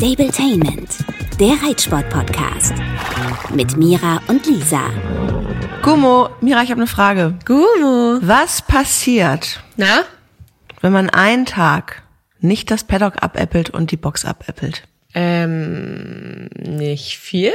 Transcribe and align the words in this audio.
Stabletainment, 0.00 0.90
der 1.40 1.54
Reitsport-Podcast. 1.66 2.72
Mit 3.52 3.76
Mira 3.76 4.20
und 4.28 4.46
Lisa. 4.46 4.90
Gummo, 5.82 6.28
Mira, 6.40 6.62
ich 6.62 6.70
habe 6.70 6.80
eine 6.80 6.86
Frage. 6.86 7.34
Gummo. 7.44 8.20
Was 8.20 8.62
passiert, 8.62 9.60
Na? 9.76 10.04
wenn 10.82 10.92
man 10.92 11.10
einen 11.10 11.46
Tag 11.46 12.04
nicht 12.38 12.70
das 12.70 12.84
Paddock 12.84 13.24
abäppelt 13.24 13.70
und 13.70 13.90
die 13.90 13.96
Box 13.96 14.24
abäppelt? 14.24 14.84
Ähm, 15.14 16.48
nicht 16.56 17.18
viel? 17.18 17.50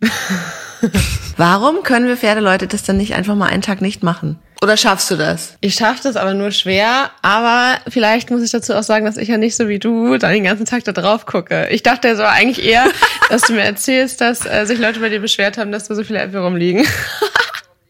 Warum 1.36 1.84
können 1.84 2.08
wir 2.08 2.16
Pferdeleute 2.16 2.66
das 2.66 2.82
dann 2.82 2.96
nicht 2.96 3.14
einfach 3.14 3.36
mal 3.36 3.46
einen 3.46 3.62
Tag 3.62 3.80
nicht 3.80 4.02
machen? 4.02 4.40
Oder 4.66 4.76
schaffst 4.76 5.08
du 5.12 5.16
das? 5.16 5.56
Ich 5.60 5.76
schaffe 5.76 6.00
das 6.02 6.16
aber 6.16 6.34
nur 6.34 6.50
schwer, 6.50 7.12
aber 7.22 7.76
vielleicht 7.86 8.32
muss 8.32 8.42
ich 8.42 8.50
dazu 8.50 8.74
auch 8.74 8.82
sagen, 8.82 9.04
dass 9.04 9.16
ich 9.16 9.28
ja 9.28 9.38
nicht 9.38 9.54
so 9.54 9.68
wie 9.68 9.78
du 9.78 10.18
da 10.18 10.32
den 10.32 10.42
ganzen 10.42 10.66
Tag 10.66 10.82
da 10.82 10.90
drauf 10.90 11.24
gucke. 11.24 11.68
Ich 11.70 11.84
dachte 11.84 12.16
so 12.16 12.24
eigentlich 12.24 12.66
eher, 12.66 12.84
dass 13.30 13.42
du 13.42 13.52
mir 13.52 13.62
erzählst, 13.62 14.20
dass 14.20 14.44
äh, 14.44 14.66
sich 14.66 14.80
Leute 14.80 14.98
bei 14.98 15.08
dir 15.08 15.20
beschwert 15.20 15.56
haben, 15.56 15.70
dass 15.70 15.86
da 15.86 15.94
so 15.94 16.02
viele 16.02 16.18
Äpfel 16.18 16.40
rumliegen. 16.40 16.84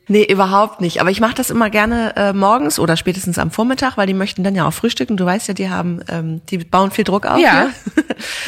Nee, 0.09 0.23
überhaupt 0.23 0.81
nicht. 0.81 1.01
Aber 1.01 1.11
ich 1.11 1.19
mache 1.19 1.35
das 1.35 1.51
immer 1.51 1.69
gerne 1.69 2.15
äh, 2.15 2.33
morgens 2.33 2.79
oder 2.79 2.97
spätestens 2.97 3.41
am 3.41 3.51
Vormittag, 3.51 3.97
weil 3.97 4.07
die 4.07 4.15
möchten 4.15 4.45
dann 4.45 4.55
ja 4.55 4.65
auch 4.69 4.73
frühstücken. 4.73 5.17
Du 5.17 5.25
weißt 5.25 5.49
ja, 5.49 5.55
die 5.55 5.69
haben, 5.69 6.01
ähm, 6.09 6.43
die 6.49 6.59
bauen 6.59 6.93
viel 6.93 7.03
Druck 7.03 7.27
auf. 7.27 7.41
Ja. 7.41 7.65
Ne? 7.65 7.71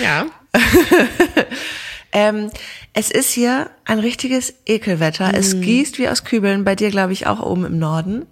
ja. 0.01 0.27
Ähm, 2.13 2.51
es 2.95 3.11
ist 3.11 3.31
hier 3.33 3.71
ein 3.85 3.99
richtiges 3.99 4.55
Ekelwetter. 4.67 5.33
Es 5.35 5.61
gießt 5.61 5.99
wie 5.99 6.09
aus 6.09 6.25
Kübeln. 6.25 6.65
Bei 6.65 6.75
dir, 6.75 6.91
glaube 6.91 7.13
ich, 7.13 7.27
auch 7.27 7.41
oben 7.41 7.65
im 7.65 7.79
Norden. 7.79 8.27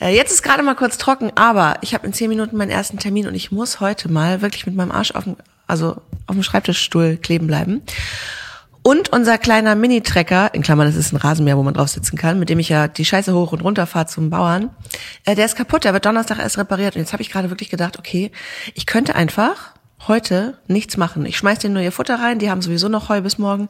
Äh, 0.00 0.14
jetzt 0.14 0.32
ist 0.32 0.42
gerade 0.42 0.62
mal 0.62 0.74
kurz 0.74 0.98
trocken, 0.98 1.30
aber 1.34 1.76
ich 1.80 1.94
habe 1.94 2.06
in 2.06 2.12
zehn 2.12 2.28
Minuten 2.28 2.56
meinen 2.56 2.70
ersten 2.70 2.98
Termin 2.98 3.26
und 3.26 3.34
ich 3.34 3.50
muss 3.50 3.80
heute 3.80 4.10
mal 4.10 4.42
wirklich 4.42 4.66
mit 4.66 4.74
meinem 4.74 4.92
Arsch 4.92 5.12
auf 5.12 5.24
dem, 5.24 5.36
also 5.66 5.96
auf 6.26 6.34
dem 6.34 6.42
Schreibtischstuhl 6.42 7.16
kleben 7.16 7.46
bleiben. 7.46 7.82
Und 8.82 9.08
unser 9.08 9.36
kleiner 9.36 9.74
Mini-Trecker, 9.74 10.54
in 10.54 10.62
Klammern, 10.62 10.86
das 10.86 10.94
ist 10.94 11.12
ein 11.12 11.16
Rasenmäher, 11.16 11.56
wo 11.56 11.64
man 11.64 11.74
drauf 11.74 11.88
sitzen 11.88 12.16
kann, 12.16 12.38
mit 12.38 12.48
dem 12.48 12.60
ich 12.60 12.68
ja 12.68 12.86
die 12.86 13.04
Scheiße 13.04 13.34
hoch 13.34 13.50
und 13.50 13.62
runter 13.62 13.84
fahre 13.84 14.06
zum 14.06 14.30
Bauern, 14.30 14.70
äh, 15.24 15.34
der 15.34 15.46
ist 15.46 15.56
kaputt, 15.56 15.82
der 15.82 15.92
wird 15.92 16.06
Donnerstag 16.06 16.38
erst 16.38 16.56
repariert. 16.56 16.94
Und 16.94 17.00
jetzt 17.00 17.12
habe 17.12 17.20
ich 17.20 17.30
gerade 17.30 17.50
wirklich 17.50 17.68
gedacht, 17.68 17.98
okay, 17.98 18.30
ich 18.74 18.86
könnte 18.86 19.16
einfach 19.16 19.72
heute 20.08 20.58
nichts 20.66 20.96
machen. 20.96 21.26
Ich 21.26 21.36
schmeiß 21.36 21.58
denen 21.58 21.74
nur 21.74 21.82
ihr 21.82 21.92
Futter 21.92 22.16
rein, 22.16 22.38
die 22.38 22.50
haben 22.50 22.62
sowieso 22.62 22.88
noch 22.88 23.08
Heu 23.08 23.20
bis 23.20 23.38
morgen. 23.38 23.68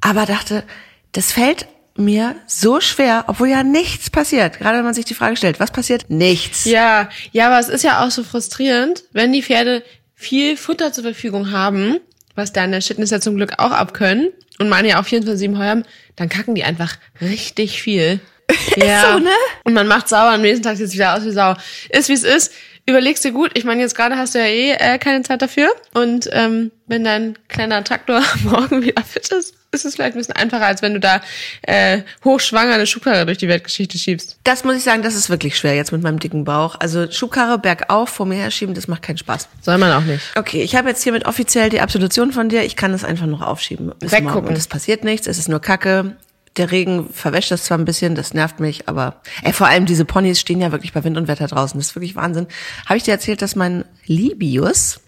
Aber 0.00 0.26
dachte, 0.26 0.64
das 1.12 1.32
fällt 1.32 1.66
mir 1.96 2.36
so 2.46 2.80
schwer, 2.80 3.24
obwohl 3.26 3.48
ja 3.48 3.62
nichts 3.62 4.08
passiert. 4.08 4.58
Gerade 4.58 4.78
wenn 4.78 4.84
man 4.84 4.94
sich 4.94 5.04
die 5.04 5.14
Frage 5.14 5.36
stellt, 5.36 5.58
was 5.58 5.72
passiert? 5.72 6.08
Nichts. 6.08 6.64
Ja, 6.64 7.08
ja, 7.32 7.46
aber 7.46 7.58
es 7.58 7.68
ist 7.68 7.82
ja 7.82 8.04
auch 8.04 8.10
so 8.10 8.22
frustrierend, 8.22 9.02
wenn 9.12 9.32
die 9.32 9.42
Pferde 9.42 9.82
viel 10.14 10.56
Futter 10.56 10.92
zur 10.92 11.04
Verfügung 11.04 11.50
haben, 11.50 11.98
was 12.34 12.52
deine 12.52 12.80
Shitness 12.80 13.10
ja 13.10 13.20
zum 13.20 13.36
Glück 13.36 13.58
auch 13.58 13.72
abkönnen 13.72 14.30
und 14.58 14.68
meine 14.68 14.88
ja 14.88 15.00
auch 15.00 15.06
24-7 15.06 15.58
Heu 15.58 15.64
haben, 15.64 15.84
dann 16.16 16.28
kacken 16.28 16.54
die 16.54 16.64
einfach 16.64 16.96
richtig 17.20 17.82
viel. 17.82 18.20
Ja. 18.76 19.12
so, 19.12 19.18
ne? 19.18 19.30
Und 19.64 19.74
man 19.74 19.86
macht 19.86 20.08
sauer, 20.08 20.30
am 20.30 20.40
nächsten 20.40 20.62
Tag 20.62 20.78
sieht 20.78 20.86
es 20.86 20.94
wieder 20.94 21.14
aus 21.14 21.24
wie 21.24 21.32
Sau. 21.32 21.54
Ist 21.90 22.08
wie 22.08 22.14
es 22.14 22.22
ist. 22.22 22.52
Überlegst 22.88 23.22
dir 23.22 23.32
gut. 23.32 23.50
Ich 23.52 23.64
meine, 23.64 23.82
jetzt 23.82 23.94
gerade 23.94 24.16
hast 24.16 24.34
du 24.34 24.38
ja 24.38 24.46
eh 24.46 24.70
äh, 24.72 24.98
keine 24.98 25.22
Zeit 25.22 25.42
dafür. 25.42 25.68
Und 25.92 26.26
ähm, 26.32 26.70
wenn 26.86 27.04
dein 27.04 27.36
kleiner 27.48 27.84
Traktor 27.84 28.22
morgen 28.44 28.80
wieder 28.80 29.02
fit 29.02 29.28
ist, 29.28 29.54
ist 29.72 29.84
es 29.84 29.94
vielleicht 29.94 30.14
ein 30.14 30.18
bisschen 30.18 30.36
einfacher, 30.36 30.64
als 30.64 30.80
wenn 30.80 30.94
du 30.94 31.00
da 31.00 31.20
äh, 31.60 32.00
hochschwanger 32.24 32.72
eine 32.72 32.86
Schubkarre 32.86 33.26
durch 33.26 33.36
die 33.36 33.46
Weltgeschichte 33.46 33.98
schiebst. 33.98 34.38
Das 34.42 34.64
muss 34.64 34.76
ich 34.76 34.84
sagen, 34.84 35.02
das 35.02 35.14
ist 35.14 35.28
wirklich 35.28 35.58
schwer 35.58 35.74
jetzt 35.74 35.92
mit 35.92 36.02
meinem 36.02 36.18
dicken 36.18 36.44
Bauch. 36.44 36.76
Also 36.80 37.10
Schubkarre 37.10 37.58
bergauf 37.58 38.08
vor 38.08 38.24
mir 38.24 38.36
herschieben, 38.36 38.74
das 38.74 38.88
macht 38.88 39.02
keinen 39.02 39.18
Spaß. 39.18 39.50
Soll 39.60 39.76
man 39.76 39.92
auch 39.92 40.06
nicht. 40.06 40.24
Okay, 40.34 40.62
ich 40.62 40.74
habe 40.74 40.88
jetzt 40.88 41.02
hiermit 41.02 41.26
offiziell 41.26 41.68
die 41.68 41.82
Absolution 41.82 42.32
von 42.32 42.48
dir. 42.48 42.64
Ich 42.64 42.74
kann 42.74 42.94
es 42.94 43.04
einfach 43.04 43.26
noch 43.26 43.42
aufschieben. 43.42 43.92
Bis 43.98 44.12
Weggucken. 44.12 44.32
morgen. 44.32 44.48
Und 44.48 44.56
es 44.56 44.66
passiert 44.66 45.04
nichts, 45.04 45.26
es 45.26 45.36
ist 45.36 45.50
nur 45.50 45.60
Kacke. 45.60 46.16
Der 46.58 46.70
Regen 46.72 47.08
verwäscht 47.12 47.50
das 47.50 47.64
zwar 47.64 47.78
ein 47.78 47.84
bisschen, 47.84 48.14
das 48.14 48.34
nervt 48.34 48.60
mich, 48.60 48.88
aber 48.88 49.20
ey, 49.42 49.52
vor 49.52 49.68
allem 49.68 49.86
diese 49.86 50.04
Ponys 50.04 50.40
stehen 50.40 50.60
ja 50.60 50.72
wirklich 50.72 50.92
bei 50.92 51.02
Wind 51.04 51.16
und 51.16 51.28
Wetter 51.28 51.46
draußen. 51.46 51.78
Das 51.78 51.88
ist 51.88 51.96
wirklich 51.96 52.16
Wahnsinn. 52.16 52.46
Habe 52.86 52.96
ich 52.96 53.04
dir 53.04 53.12
erzählt, 53.12 53.40
dass 53.42 53.54
mein 53.56 53.84
Libius 54.06 55.00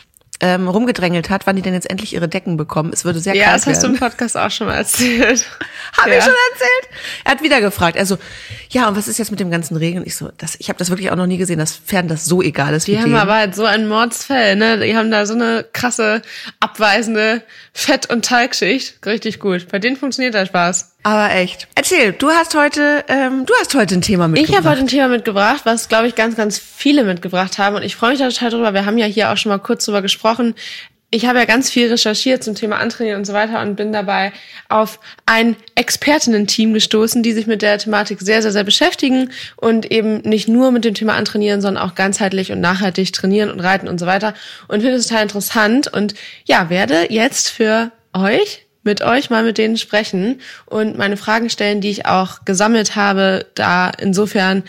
ähm, 0.43 0.69
rumgedrängelt 0.69 1.29
hat, 1.29 1.47
wann 1.47 1.57
die 1.57 1.61
denn 1.61 1.75
jetzt 1.75 1.91
endlich 1.91 2.15
ihre 2.15 2.27
Decken 2.27 2.57
bekommen? 2.57 2.93
Es 2.95 3.05
würde 3.05 3.21
sehr 3.21 3.35
Ja, 3.35 3.45
kalt 3.47 3.57
das 3.57 3.67
hast 3.67 3.79
du 3.83 3.89
werden. 3.89 3.95
im 3.97 4.01
Podcast 4.01 4.39
auch 4.39 4.51
schon 4.51 4.69
mal 4.69 4.77
erzählt. 4.77 5.45
Habe 5.99 6.11
ja. 6.13 6.17
ich 6.19 6.25
schon 6.25 6.33
erzählt? 6.53 6.89
Er 7.25 7.33
hat 7.33 7.43
wieder 7.43 7.61
gefragt. 7.61 7.99
Also, 7.99 8.17
ja, 8.71 8.89
und 8.89 8.97
was 8.97 9.07
ist 9.07 9.19
jetzt 9.19 9.31
mit 9.31 9.39
dem 9.41 9.51
ganzen 9.51 9.77
Regen? 9.77 10.03
Ich 10.07 10.17
so, 10.17 10.31
das, 10.39 10.57
ich 10.59 10.71
habe 10.71 10.79
das 10.79 10.89
wirklich 10.89 11.11
auch 11.11 11.17
noch 11.17 11.27
nie 11.27 11.37
gesehen, 11.37 11.59
dass 11.59 11.77
Pferden 11.77 12.09
das 12.09 12.25
so 12.25 12.41
egal 12.41 12.73
ist 12.73 12.87
wie 12.87 12.93
Die 12.93 12.99
haben 12.99 13.05
denen. 13.11 13.17
aber 13.17 13.35
halt 13.35 13.55
so 13.55 13.65
ein 13.67 13.87
Mordsfell, 13.87 14.57
ne? 14.57 14.79
Die 14.79 14.97
haben 14.97 15.11
da 15.11 15.27
so 15.27 15.35
eine 15.35 15.63
krasse, 15.75 16.23
abweisende 16.61 17.43
Fett- 17.75 18.09
und 18.11 18.25
Talgschicht. 18.25 19.05
Richtig 19.05 19.41
gut. 19.41 19.69
Bei 19.71 19.79
denen 19.79 19.97
funktioniert 19.97 20.33
der 20.33 20.47
Spaß. 20.47 20.90
Aber 21.03 21.35
echt. 21.35 21.67
Erzähl, 21.75 22.13
du 22.13 22.29
hast 22.29 22.55
heute, 22.55 23.05
ähm, 23.09 23.47
du 23.47 23.55
hast 23.59 23.75
heute 23.75 23.95
ein 23.95 24.03
Thema 24.03 24.27
Ich 24.27 24.31
mitgebracht. 24.33 24.57
habe 24.59 24.71
heute 24.71 24.81
ein 24.81 24.87
Thema 24.87 25.09
mitgebracht, 25.09 25.63
was, 25.65 25.89
glaube 25.89 26.09
ich, 26.09 26.15
ganz, 26.15 26.37
ganz 26.37 26.59
viele 26.59 27.05
mitgebracht 27.05 27.59
haben. 27.59 27.77
Und 27.77 27.83
ich 27.83 27.97
freue 27.97 28.11
mich 28.11 28.19
da 28.19 28.29
total 28.29 28.51
drüber. 28.51 28.75
Wir 28.75 28.85
haben 28.85 28.99
ja 28.99 29.07
hier 29.07 29.31
auch 29.31 29.37
schon 29.37 29.51
mal 29.51 29.59
kurz 29.59 29.87
drüber 29.87 30.03
gesprochen. 30.03 30.55
Ich 31.13 31.27
habe 31.27 31.41
ja 31.41 31.45
ganz 31.45 31.71
viel 31.71 31.89
recherchiert 31.89 32.45
zum 32.45 32.55
Thema 32.55 32.79
Antrainieren 32.79 33.19
und 33.19 33.25
so 33.25 33.33
weiter 33.33 33.61
und 33.63 33.75
bin 33.75 33.93
dabei 33.93 34.33
auf 34.69 35.01
ein 35.27 35.57
Expertinnen-Team 35.75 36.73
gestoßen, 36.73 37.25
die 37.25 37.33
sich 37.33 37.49
mit 37.49 37.63
der 37.63 37.79
Thematik 37.79 38.21
sehr, 38.21 38.43
sehr, 38.43 38.53
sehr 38.53 38.63
beschäftigen 38.63 39.33
und 39.57 39.91
eben 39.91 40.19
nicht 40.19 40.47
nur 40.47 40.71
mit 40.71 40.85
dem 40.85 40.95
Thema 40.95 41.15
Antrainieren, 41.15 41.63
sondern 41.63 41.83
auch 41.83 41.97
ganzheitlich 41.97 42.53
und 42.53 42.61
nachhaltig 42.61 43.13
trainieren 43.13 43.51
und 43.51 43.59
reiten 43.59 43.89
und 43.89 43.99
so 43.99 44.07
weiter. 44.07 44.35
Und 44.69 44.83
finde 44.83 44.97
es 44.99 45.09
total 45.09 45.25
interessant 45.25 45.93
und 45.93 46.15
ja, 46.45 46.71
werde 46.71 47.13
jetzt 47.13 47.49
für 47.49 47.91
euch 48.13 48.67
mit 48.83 49.03
euch 49.03 49.31
mal 49.31 49.45
mit 49.45 49.59
denen 49.59 49.77
sprechen 49.77 50.41
und 50.67 50.97
meine 50.97 51.17
Fragen 51.17 51.51
stellen, 51.51 51.81
die 51.81 51.91
ich 51.91 52.07
auch 52.07 52.45
gesammelt 52.45 52.97
habe, 52.97 53.47
da 53.55 53.91
insofern, 53.91 54.63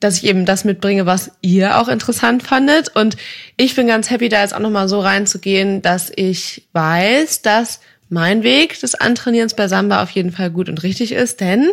dass 0.00 0.16
ich 0.16 0.24
eben 0.24 0.46
das 0.46 0.64
mitbringe, 0.64 1.06
was 1.06 1.32
ihr 1.42 1.78
auch 1.78 1.88
interessant 1.88 2.42
fandet. 2.42 2.94
Und 2.94 3.16
ich 3.56 3.74
bin 3.74 3.86
ganz 3.86 4.10
happy, 4.10 4.28
da 4.28 4.42
jetzt 4.42 4.54
auch 4.54 4.60
nochmal 4.60 4.88
so 4.88 5.00
reinzugehen, 5.00 5.82
dass 5.82 6.10
ich 6.14 6.68
weiß, 6.72 7.42
dass 7.42 7.80
mein 8.08 8.42
Weg 8.42 8.80
des 8.80 8.94
Antrainierens 8.94 9.54
bei 9.54 9.68
Samba 9.68 10.02
auf 10.02 10.10
jeden 10.10 10.32
Fall 10.32 10.50
gut 10.50 10.68
und 10.68 10.82
richtig 10.82 11.12
ist, 11.12 11.40
denn 11.40 11.70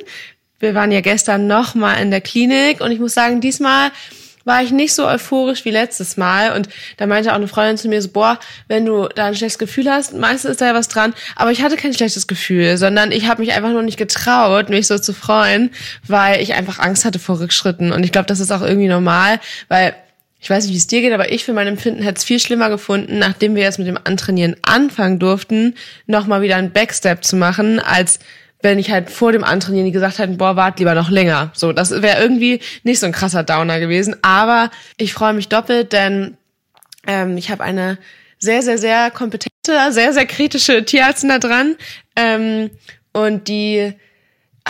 wir 0.60 0.76
waren 0.76 0.92
ja 0.92 1.02
gestern 1.02 1.48
nochmal 1.48 2.02
in 2.02 2.12
der 2.12 2.22
Klinik 2.22 2.82
und 2.82 2.92
ich 2.92 3.00
muss 3.00 3.14
sagen, 3.14 3.42
diesmal 3.42 3.92
war 4.46 4.64
ich 4.64 4.72
nicht 4.72 4.94
so 4.94 5.06
euphorisch 5.06 5.66
wie 5.66 5.72
letztes 5.72 6.16
Mal. 6.16 6.54
Und 6.56 6.70
da 6.98 7.08
meinte 7.08 7.32
auch 7.32 7.36
eine 7.36 7.48
Freundin 7.48 7.78
zu 7.78 7.90
mir 7.90 8.02
so, 8.02 8.10
boah, 8.10 8.40
wenn 8.68 8.86
du 8.86 9.10
da 9.14 9.26
ein 9.26 9.36
schlechtes 9.36 9.60
Gefühl 9.60 9.90
hast, 9.90 10.14
meistens 10.14 10.52
ist 10.52 10.62
da 10.62 10.68
ja 10.68 10.74
was 10.74 10.88
dran. 10.88 11.14
Aber 11.36 11.52
ich 11.52 11.62
hatte 11.62 11.76
kein 11.76 11.94
schlechtes 11.94 12.28
Gefühl, 12.28 12.78
sondern 12.78 13.12
ich 13.12 13.28
habe 13.28 13.42
mich 13.42 13.54
einfach 13.54 13.72
nur 13.72 13.84
nicht 13.84 13.98
getraut, 13.98 14.70
mich 14.70 14.88
so 14.88 14.98
zu 14.98 15.14
freuen, 15.14 15.72
weil 16.08 16.42
ich 16.42 16.54
einfach 16.54 16.80
Angst 16.80 17.04
hatte 17.04 17.20
vor 17.20 17.40
Rückschritten. 17.40 17.92
Und 17.92 18.04
ich 18.04 18.12
glaube, 18.12 18.28
das 18.28 18.40
ist 18.40 18.52
auch 18.52 18.62
irgendwie 18.62 18.88
normal, 18.88 19.40
weil 19.68 19.96
ich 20.40 20.50
weiß 20.52 20.66
nicht, 20.66 20.74
wie 20.74 20.78
es 20.78 20.86
dir 20.86 21.02
geht, 21.02 21.14
aber 21.14 21.32
ich 21.32 21.44
für 21.44 21.54
mein 21.54 21.66
Empfinden 21.66 22.04
hätte 22.04 22.20
es 22.20 22.24
viel 22.24 22.40
schlimmer 22.40 22.70
gefunden, 22.70 23.18
nachdem 23.18 23.56
wir 23.56 23.64
jetzt 23.64 23.80
mit 23.80 23.88
dem 23.88 23.98
Antrainieren 24.04 24.56
anfangen 24.62 25.18
durften, 25.18 25.74
nochmal 26.06 26.44
wieder 26.44 26.58
einen 26.58 26.72
Backstep 26.72 27.24
zu 27.24 27.36
machen, 27.36 27.80
als 27.80 28.20
wenn 28.66 28.80
ich 28.80 28.90
halt 28.90 29.12
vor 29.12 29.31
dem 29.31 29.44
Antrainieren 29.44 29.92
gesagt 29.92 30.18
hätte, 30.18 30.34
boah, 30.34 30.56
wart 30.56 30.80
lieber 30.80 30.96
noch 30.96 31.12
länger. 31.12 31.52
So, 31.53 31.72
das 31.72 32.02
wäre 32.02 32.20
irgendwie 32.20 32.59
nicht 32.81 33.00
so 33.00 33.06
ein 33.06 33.12
krasser 33.12 33.44
Downer 33.44 33.80
gewesen. 33.80 34.16
Aber 34.24 34.72
ich 34.98 35.14
freue 35.14 35.34
mich 35.34 35.50
doppelt, 35.50 35.94
denn 35.94 36.36
ähm, 37.06 37.38
ich 37.38 37.52
habe 37.52 37.64
eine 37.64 38.00
sehr, 38.40 38.64
sehr, 38.64 38.80
sehr 38.80 39.12
kompetente, 39.12 39.92
sehr, 39.92 40.14
sehr 40.14 40.26
kritische 40.26 40.84
Tierärztin 40.84 41.30
da 41.30 41.38
dran. 41.38 41.76
Ähm, 42.16 42.72
und 43.14 43.48
die 43.50 43.94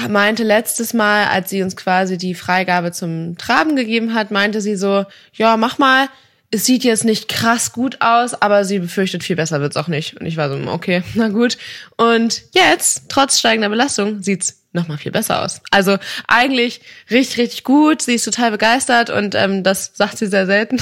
meinte 0.09 0.43
letztes 0.43 0.93
Mal, 0.93 1.27
als 1.27 1.49
sie 1.49 1.63
uns 1.63 1.77
quasi 1.77 2.17
die 2.17 2.35
Freigabe 2.35 2.91
zum 2.91 3.37
Traben 3.37 3.77
gegeben 3.77 4.13
hat, 4.13 4.29
meinte 4.29 4.59
sie 4.59 4.75
so, 4.75 5.05
ja, 5.31 5.55
mach 5.55 5.77
mal, 5.77 6.09
es 6.55 6.65
sieht 6.65 6.85
jetzt 6.85 7.03
nicht 7.03 7.27
krass 7.27 7.73
gut 7.73 7.97
aus, 7.99 8.33
aber 8.33 8.63
sie 8.63 8.79
befürchtet, 8.79 9.23
viel 9.23 9.35
besser 9.35 9.59
wird's 9.59 9.75
auch 9.75 9.89
nicht. 9.89 10.19
Und 10.19 10.25
ich 10.25 10.37
war 10.37 10.49
so, 10.49 10.55
okay, 10.71 11.03
na 11.13 11.27
gut. 11.27 11.57
Und 11.97 12.43
jetzt, 12.53 13.03
trotz 13.09 13.37
steigender 13.37 13.69
Belastung, 13.69 14.23
sieht's 14.23 14.61
noch 14.71 14.87
mal 14.87 14.97
viel 14.97 15.11
besser 15.11 15.43
aus. 15.43 15.61
Also 15.71 15.97
eigentlich 16.27 16.81
richtig, 17.11 17.37
richtig 17.37 17.63
gut. 17.63 18.01
Sie 18.01 18.15
ist 18.15 18.23
total 18.23 18.51
begeistert 18.51 19.09
und 19.09 19.35
ähm, 19.35 19.63
das 19.63 19.91
sagt 19.93 20.17
sie 20.17 20.27
sehr 20.27 20.45
selten. 20.45 20.81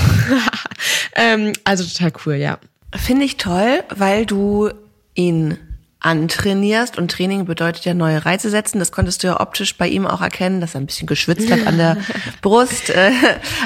ähm, 1.16 1.54
also 1.64 1.84
total 1.84 2.14
cool, 2.26 2.36
ja. 2.36 2.60
Finde 2.96 3.26
ich 3.26 3.38
toll, 3.38 3.84
weil 3.90 4.26
du 4.26 4.70
ihn 5.16 5.58
antrainierst 6.04 6.98
und 6.98 7.10
Training 7.12 7.46
bedeutet 7.46 7.86
ja 7.86 7.94
neue 7.94 8.26
Reize 8.26 8.50
setzen. 8.50 8.80
Das 8.80 8.92
konntest 8.92 9.24
du 9.24 9.28
ja 9.28 9.40
optisch 9.40 9.78
bei 9.78 9.88
ihm 9.88 10.06
auch 10.06 10.22
erkennen, 10.22 10.62
dass 10.62 10.76
er 10.76 10.82
ein 10.82 10.86
bisschen 10.86 11.08
geschwitzt 11.08 11.50
hat 11.52 11.66
an 11.66 11.78
der 11.78 11.98
Brust. 12.42 12.90
Äh, 12.90 13.12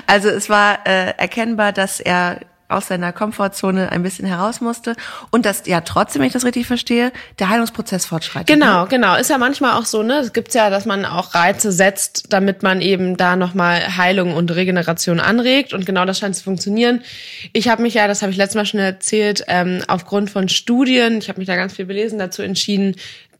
Also 0.06 0.30
es 0.30 0.50
war 0.50 0.86
äh, 0.88 1.14
erkennbar, 1.18 1.74
dass 1.74 2.00
er 2.00 2.40
aus 2.70 2.88
seiner 2.88 3.14
Komfortzone 3.14 3.92
ein 3.92 4.04
bisschen 4.04 4.28
heraus 4.28 4.60
musste 4.60 4.96
und 5.32 5.46
dass 5.46 5.66
ja 5.68 5.82
trotzdem, 5.82 6.20
wenn 6.20 6.28
ich 6.28 6.34
das 6.34 6.44
richtig 6.44 6.68
verstehe, 6.68 7.14
der 7.40 7.50
Heilungsprozess 7.50 8.06
fortschreitet. 8.06 8.48
Genau, 8.48 8.84
ne? 8.84 8.88
genau. 8.90 9.16
Ist 9.16 9.30
ja 9.30 9.38
manchmal 9.38 9.74
auch 9.80 9.86
so, 9.86 10.04
ne? 10.04 10.16
Es 10.16 10.34
gibt 10.34 10.54
ja, 10.54 10.70
dass 10.70 10.86
man 10.86 11.06
auch 11.06 11.34
Reize 11.34 11.72
setzt, 11.72 12.26
damit 12.34 12.64
man 12.64 12.82
eben 12.82 13.16
da 13.16 13.36
nochmal 13.36 13.98
Heilung 13.98 14.34
und 14.34 14.54
Regeneration 14.54 15.20
anregt 15.20 15.74
und 15.74 15.86
genau 15.86 16.06
das 16.06 16.20
scheint 16.20 16.36
zu 16.36 16.44
funktionieren. 16.44 17.02
Ich 17.54 17.70
habe 17.70 17.82
mich 17.82 17.94
ja, 17.94 18.08
das 18.08 18.22
habe 18.22 18.32
ich 18.32 18.38
letztes 18.38 18.56
Mal 18.56 18.66
schon 18.66 18.80
erzählt, 18.80 19.46
ähm, 19.48 19.82
aufgrund 19.88 20.30
von 20.30 20.50
Studien, 20.50 21.20
ich 21.20 21.30
habe 21.30 21.40
mich 21.40 21.48
da 21.48 21.56
ganz 21.56 21.74
viel 21.74 21.86
belesen, 21.86 22.20
dazu 22.20 22.42
entschieden, 22.42 22.96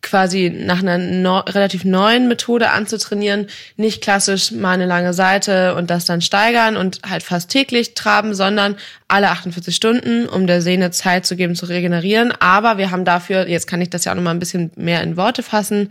quasi 0.08 0.50
nach 0.50 0.80
einer 0.80 0.98
no 0.98 1.40
relativ 1.40 1.84
neuen 1.84 2.28
Methode 2.28 2.72
anzutrainieren, 2.72 3.48
nicht 3.76 4.02
klassisch 4.02 4.52
mal 4.52 4.72
eine 4.72 4.86
lange 4.86 5.14
Seite 5.14 5.76
und 5.76 5.90
das 5.90 6.06
dann 6.06 6.22
steigern 6.22 6.78
und 6.78 7.02
halt 7.08 7.24
fast 7.24 7.52
täglich 7.52 7.94
traben, 7.94 8.34
sondern 8.34 8.76
alle 9.08 9.30
48 9.30 9.76
Stunden, 9.76 10.28
um 10.28 10.48
der 10.48 10.62
Sehne 10.62 10.92
Zeit 10.92 11.26
zu 11.26 11.36
geben, 11.36 11.56
zu 11.56 11.66
regenerieren. 11.66 12.34
Aber 12.40 12.78
wir 12.78 12.92
haben 12.92 13.06
dafür, 13.06 13.48
jetzt 13.48 13.68
kann 13.68 13.82
ich 13.82 13.90
das 13.90 14.06
ja 14.06 14.12
auch 14.12 14.16
noch 14.16 14.24
mal 14.24 14.32
ein 14.32 14.40
bisschen 14.40 14.72
mehr 14.76 15.04
in 15.04 15.18
Worte 15.18 15.44
fassen, 15.44 15.90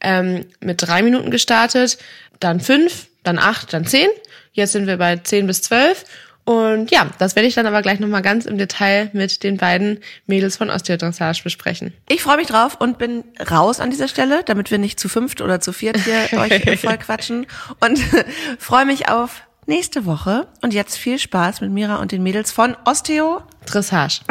ähm, 0.00 0.46
mit 0.60 0.82
drei 0.82 1.02
Minuten 1.02 1.30
gestartet, 1.30 1.98
dann 2.40 2.60
fünf, 2.60 3.06
dann 3.22 3.38
acht, 3.38 3.72
dann 3.72 3.86
zehn. 3.86 4.08
Jetzt 4.52 4.72
sind 4.72 4.86
wir 4.86 4.96
bei 4.96 5.16
zehn 5.16 5.46
bis 5.46 5.62
zwölf 5.62 6.04
und 6.48 6.90
ja, 6.90 7.06
das 7.18 7.36
werde 7.36 7.46
ich 7.46 7.54
dann 7.54 7.66
aber 7.66 7.82
gleich 7.82 8.00
nochmal 8.00 8.22
ganz 8.22 8.46
im 8.46 8.56
Detail 8.56 9.10
mit 9.12 9.42
den 9.42 9.58
beiden 9.58 9.98
Mädels 10.26 10.56
von 10.56 10.70
Osteodressage 10.70 11.44
besprechen. 11.44 11.92
Ich 12.08 12.22
freue 12.22 12.38
mich 12.38 12.46
drauf 12.46 12.78
und 12.80 12.96
bin 12.96 13.22
raus 13.50 13.80
an 13.80 13.90
dieser 13.90 14.08
Stelle, 14.08 14.44
damit 14.46 14.70
wir 14.70 14.78
nicht 14.78 14.98
zu 14.98 15.10
fünft 15.10 15.42
oder 15.42 15.60
zu 15.60 15.74
viert 15.74 15.98
hier 15.98 16.38
euch 16.38 16.80
voll 16.80 16.96
quatschen. 16.96 17.46
Und 17.80 17.98
freue 18.58 18.86
mich 18.86 19.10
auf 19.10 19.42
nächste 19.66 20.06
Woche. 20.06 20.46
Und 20.62 20.72
jetzt 20.72 20.96
viel 20.96 21.18
Spaß 21.18 21.60
mit 21.60 21.70
Mira 21.70 21.96
und 21.96 22.12
den 22.12 22.22
Mädels 22.22 22.50
von 22.50 22.74
Osteo 22.86 23.42
Dressage. 23.66 24.22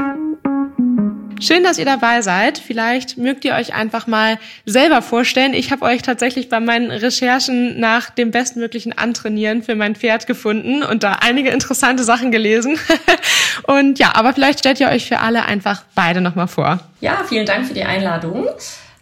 Schön, 1.39 1.63
dass 1.63 1.77
ihr 1.77 1.85
dabei 1.85 2.21
seid. 2.21 2.57
Vielleicht 2.57 3.17
mögt 3.17 3.45
ihr 3.45 3.53
euch 3.53 3.73
einfach 3.73 4.07
mal 4.07 4.39
selber 4.65 5.01
vorstellen. 5.01 5.53
Ich 5.53 5.71
habe 5.71 5.85
euch 5.85 6.01
tatsächlich 6.01 6.49
bei 6.49 6.59
meinen 6.59 6.89
Recherchen 6.89 7.79
nach 7.79 8.09
dem 8.09 8.31
bestmöglichen 8.31 8.97
Antrainieren 8.97 9.61
für 9.61 9.75
mein 9.75 9.95
Pferd 9.95 10.25
gefunden 10.25 10.83
und 10.83 11.03
da 11.03 11.13
einige 11.21 11.49
interessante 11.49 12.03
Sachen 12.03 12.31
gelesen. 12.31 12.79
und 13.63 13.99
ja, 13.99 14.15
aber 14.15 14.33
vielleicht 14.33 14.59
stellt 14.59 14.79
ihr 14.79 14.89
euch 14.89 15.07
für 15.07 15.19
alle 15.19 15.45
einfach 15.45 15.83
beide 15.93 16.21
nochmal 16.21 16.47
vor. 16.47 16.79
Ja, 17.01 17.23
vielen 17.27 17.45
Dank 17.45 17.67
für 17.67 17.73
die 17.73 17.83
Einladung. 17.83 18.47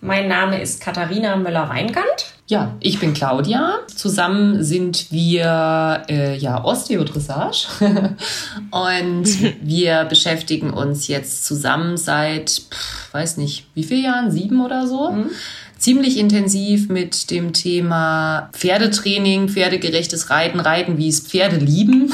Mein 0.06 0.28
Name 0.28 0.62
ist 0.62 0.82
Katharina 0.82 1.36
Müller-Weingart. 1.36 2.34
Ja, 2.46 2.76
ich 2.80 3.00
bin 3.00 3.16
Claudia. 3.16 3.80
Zusammen 3.88 4.64
sind 4.64 5.12
wir 5.12 6.04
äh, 6.08 6.38
ja 6.38 6.64
Osteodressage 6.64 7.68
und 8.70 9.26
wir 9.64 10.06
beschäftigen 10.06 10.70
uns 10.70 11.08
jetzt 11.08 11.44
zusammen 11.46 11.98
seit, 11.98 12.52
pff, 12.52 13.14
weiß 13.16 13.38
nicht, 13.38 13.66
wie 13.74 13.84
viele 13.84 14.04
Jahren, 14.04 14.30
sieben 14.30 14.64
oder 14.64 14.86
so. 14.86 15.10
Mhm 15.10 15.32
ziemlich 15.86 16.18
intensiv 16.18 16.90
mit 16.90 17.30
dem 17.30 17.54
Thema 17.54 18.50
Pferdetraining, 18.54 19.50
pferdegerechtes 19.50 20.32
Reiten, 20.32 20.60
Reiten, 20.60 20.98
wie 20.98 21.10
es 21.10 21.20
Pferde 21.20 21.58
lieben 21.58 22.12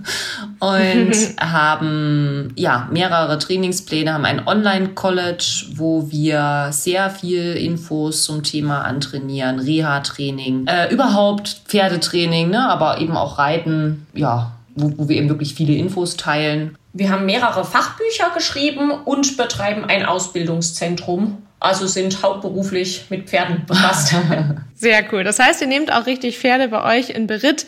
und 0.58 1.12
haben 1.40 2.52
ja 2.56 2.88
mehrere 2.90 3.38
Trainingspläne, 3.38 4.12
haben 4.12 4.24
ein 4.24 4.48
Online-College, 4.48 5.66
wo 5.76 6.10
wir 6.10 6.70
sehr 6.72 7.08
viel 7.08 7.52
Infos 7.52 8.24
zum 8.24 8.42
Thema 8.42 8.80
antrainieren, 8.80 9.60
Reha-Training, 9.60 10.66
äh, 10.66 10.92
überhaupt 10.92 11.60
Pferdetraining, 11.68 12.50
ne, 12.50 12.68
aber 12.68 12.98
eben 12.98 13.16
auch 13.16 13.38
Reiten, 13.38 14.08
ja, 14.12 14.50
wo, 14.74 14.92
wo 14.96 15.08
wir 15.08 15.16
eben 15.16 15.28
wirklich 15.28 15.54
viele 15.54 15.74
Infos 15.74 16.16
teilen. 16.16 16.76
Wir 16.92 17.10
haben 17.10 17.26
mehrere 17.26 17.64
Fachbücher 17.64 18.32
geschrieben 18.34 18.90
und 18.90 19.36
betreiben 19.36 19.84
ein 19.84 20.04
Ausbildungszentrum 20.04 21.38
also 21.64 21.86
sind 21.86 22.22
hauptberuflich 22.22 23.06
mit 23.08 23.28
Pferden 23.28 23.64
befasst. 23.66 24.14
Sehr 24.74 25.04
cool. 25.12 25.24
Das 25.24 25.38
heißt, 25.38 25.62
ihr 25.62 25.66
nehmt 25.66 25.92
auch 25.92 26.06
richtig 26.06 26.38
Pferde 26.38 26.68
bei 26.68 26.98
euch 26.98 27.10
in 27.10 27.26
Beritt. 27.26 27.66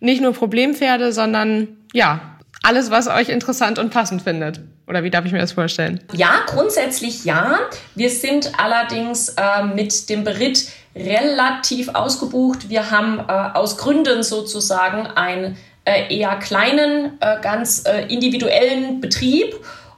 Nicht 0.00 0.22
nur 0.22 0.32
Problempferde, 0.32 1.12
sondern 1.12 1.68
ja, 1.92 2.38
alles, 2.62 2.90
was 2.90 3.06
euch 3.06 3.28
interessant 3.28 3.78
und 3.78 3.90
passend 3.90 4.22
findet. 4.22 4.60
Oder 4.86 5.02
wie 5.02 5.10
darf 5.10 5.24
ich 5.24 5.32
mir 5.32 5.38
das 5.38 5.52
vorstellen? 5.52 6.00
Ja, 6.12 6.42
grundsätzlich 6.46 7.24
ja. 7.24 7.58
Wir 7.94 8.10
sind 8.10 8.52
allerdings 8.58 9.30
äh, 9.30 9.64
mit 9.64 10.08
dem 10.08 10.24
Beritt 10.24 10.68
relativ 10.96 11.90
ausgebucht. 11.90 12.68
Wir 12.68 12.90
haben 12.90 13.18
äh, 13.18 13.32
aus 13.56 13.76
Gründen 13.76 14.22
sozusagen 14.22 15.06
einen 15.06 15.56
äh, 15.84 16.14
eher 16.14 16.36
kleinen, 16.36 17.18
äh, 17.20 17.40
ganz 17.42 17.84
äh, 17.86 18.06
individuellen 18.06 19.00
Betrieb 19.00 19.54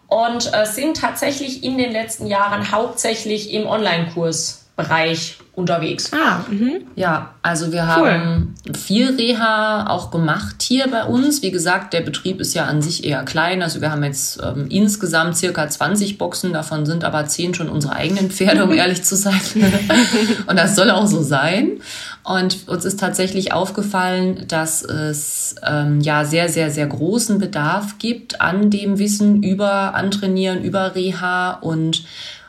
und 0.09 0.53
äh, 0.53 0.67
sind 0.67 0.97
tatsächlich 0.97 1.65
in 1.65 1.79
den 1.79 1.93
letzten 1.93 2.27
Jahren 2.27 2.71
hauptsächlich 2.71 3.53
im 3.53 3.67
Online-Kursbereich 3.67 5.39
unterwegs. 5.57 6.13
Ah, 6.13 6.45
mhm. 6.51 6.83
ja, 6.97 7.35
also 7.43 7.73
wir 7.73 7.81
cool. 7.81 8.11
haben 8.11 8.55
viel 8.75 9.17
Reha 9.17 9.87
auch 9.89 10.11
gemacht 10.11 10.57
hier 10.61 10.87
bei 10.89 11.05
uns. 11.05 11.41
Wie 11.41 11.51
gesagt, 11.51 11.95
der 11.95 12.03
Betrieb 12.03 12.41
ist 12.41 12.55
ja 12.55 12.67
an 12.67 12.83
sich 12.83 13.05
eher 13.05 13.25
klein. 13.25 13.63
Also 13.63 13.81
wir 13.81 13.91
haben 13.91 14.05
jetzt 14.05 14.39
ähm, 14.43 14.67
insgesamt 14.69 15.37
circa 15.37 15.67
20 15.67 16.19
Boxen, 16.19 16.53
davon 16.53 16.85
sind 16.85 17.05
aber 17.05 17.27
10 17.27 17.55
schon 17.55 17.71
unsere 17.71 17.97
eigenen 17.97 18.31
Pferde, 18.31 18.65
um 18.65 18.73
ehrlich 18.75 19.03
zu 19.03 19.17
sein. 19.17 19.41
Und 20.47 20.57
das 20.57 20.77
soll 20.77 20.91
auch 20.91 21.07
so 21.07 21.23
sein. 21.23 21.81
Und 22.27 22.67
uns 22.67 22.85
ist 22.85 22.99
tatsächlich 22.99 23.53
aufgefallen, 23.53 24.47
dass 24.49 24.83
es 24.83 25.55
ähm, 25.65 26.01
ja 26.01 26.25
sehr, 26.25 26.49
sehr, 26.49 26.73
sehr 26.73 26.89
großen 26.89 27.39
Bedarf 27.39 27.99
gibt 28.01 28.41
an 28.41 28.69
dem 28.69 28.99
Wissen 28.99 29.45
über 29.45 29.95
Antrainieren, 29.95 30.65
über 30.65 30.97
Reha 30.97 31.53
und 31.53 32.05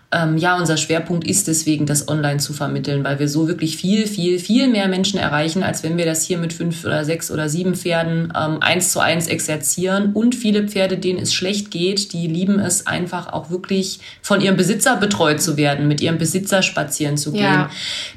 ähm, 0.09 0.37
ja, 0.37 0.55
unser 0.55 0.77
Schwerpunkt 0.77 1.27
ist 1.27 1.49
deswegen, 1.49 1.85
das 1.85 2.07
online 2.07 2.37
zu 2.37 2.53
vermitteln, 2.53 3.03
weil 3.03 3.19
wir 3.19 3.27
so 3.27 3.49
wirklich 3.49 3.75
viel, 3.75 4.07
viel, 4.07 4.39
viel 4.39 4.69
mehr 4.69 4.87
Menschen 4.87 5.19
erreichen, 5.19 5.63
als 5.63 5.83
wenn 5.83 5.97
wir 5.97 6.05
das 6.05 6.23
hier 6.23 6.37
mit 6.37 6.53
fünf 6.53 6.85
oder 6.85 7.03
sechs 7.03 7.29
oder 7.29 7.49
sieben 7.49 7.75
Pferden 7.75 8.31
ähm, 8.33 8.59
eins 8.61 8.93
zu 8.93 9.01
eins 9.01 9.27
exerzieren. 9.27 10.13
Und 10.13 10.33
viele 10.33 10.65
Pferde, 10.65 10.97
denen 10.97 11.19
es 11.19 11.33
schlecht 11.33 11.71
geht, 11.71 12.13
die 12.13 12.27
lieben 12.27 12.57
es 12.57 12.87
einfach 12.87 13.33
auch 13.33 13.49
wirklich 13.49 13.99
von 14.21 14.39
ihrem 14.39 14.55
Besitzer 14.55 14.95
betreut 14.95 15.41
zu 15.41 15.57
werden, 15.57 15.89
mit 15.89 15.99
ihrem 15.99 16.17
Besitzer 16.17 16.61
spazieren 16.61 17.17
zu 17.17 17.33
gehen. 17.33 17.43
Ja. 17.43 17.69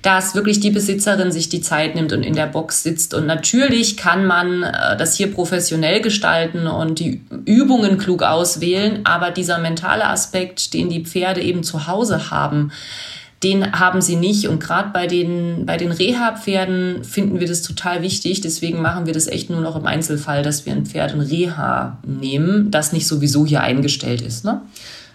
Dass 0.03 0.37
wirklich 0.37 0.61
die 0.61 0.71
Besitzerin 0.71 1.33
sich 1.33 1.49
die 1.49 1.61
Zeit 1.61 1.97
nimmt 1.97 2.13
und 2.13 2.23
in 2.23 2.35
der 2.35 2.47
Box 2.47 2.85
sitzt. 2.85 3.15
Und 3.15 3.27
natürlich 3.27 3.97
kann 3.97 4.27
man 4.27 4.63
äh, 4.63 4.97
das 4.97 5.17
hier 5.17 5.33
professionell 5.33 6.01
gestalten 6.01 6.69
und 6.69 7.01
die 7.01 7.21
Übungen 7.47 7.99
klug 7.99 8.23
auswählen, 8.23 9.01
aber 9.03 9.33
dieser 9.33 9.59
mentale 9.59 10.05
Aspekt, 10.05 10.73
den 10.73 10.89
die 10.89 11.05
Pferde 11.05 11.41
eben 11.41 11.65
zu 11.65 11.80
Hause 11.87 12.31
haben, 12.31 12.73
den 13.43 13.73
haben 13.73 14.01
sie 14.01 14.17
nicht. 14.17 14.49
Und 14.49 14.61
gerade 14.61 14.91
bei 14.91 15.07
den, 15.07 15.65
bei 15.65 15.77
den 15.77 15.93
Reha-Pferden 15.93 17.05
finden 17.05 17.41
wir 17.41 17.49
das 17.49 17.63
total 17.63 18.03
wichtig. 18.03 18.41
Deswegen 18.41 18.83
machen 18.83 19.07
wir 19.07 19.15
das 19.15 19.27
echt 19.27 19.51
nur 19.51 19.61
noch 19.61 19.77
im 19.77 19.87
Einzelfall, 19.87 20.43
dass 20.43 20.67
wir 20.67 20.73
ein 20.73 20.87
Pferd 20.87 21.13
in 21.13 21.21
Reha 21.21 21.99
nehmen, 22.05 22.71
das 22.71 22.93
nicht 22.93 23.07
sowieso 23.07 23.47
hier 23.47 23.63
eingestellt 23.63 24.21
ist. 24.21 24.45
Ne? 24.45 24.61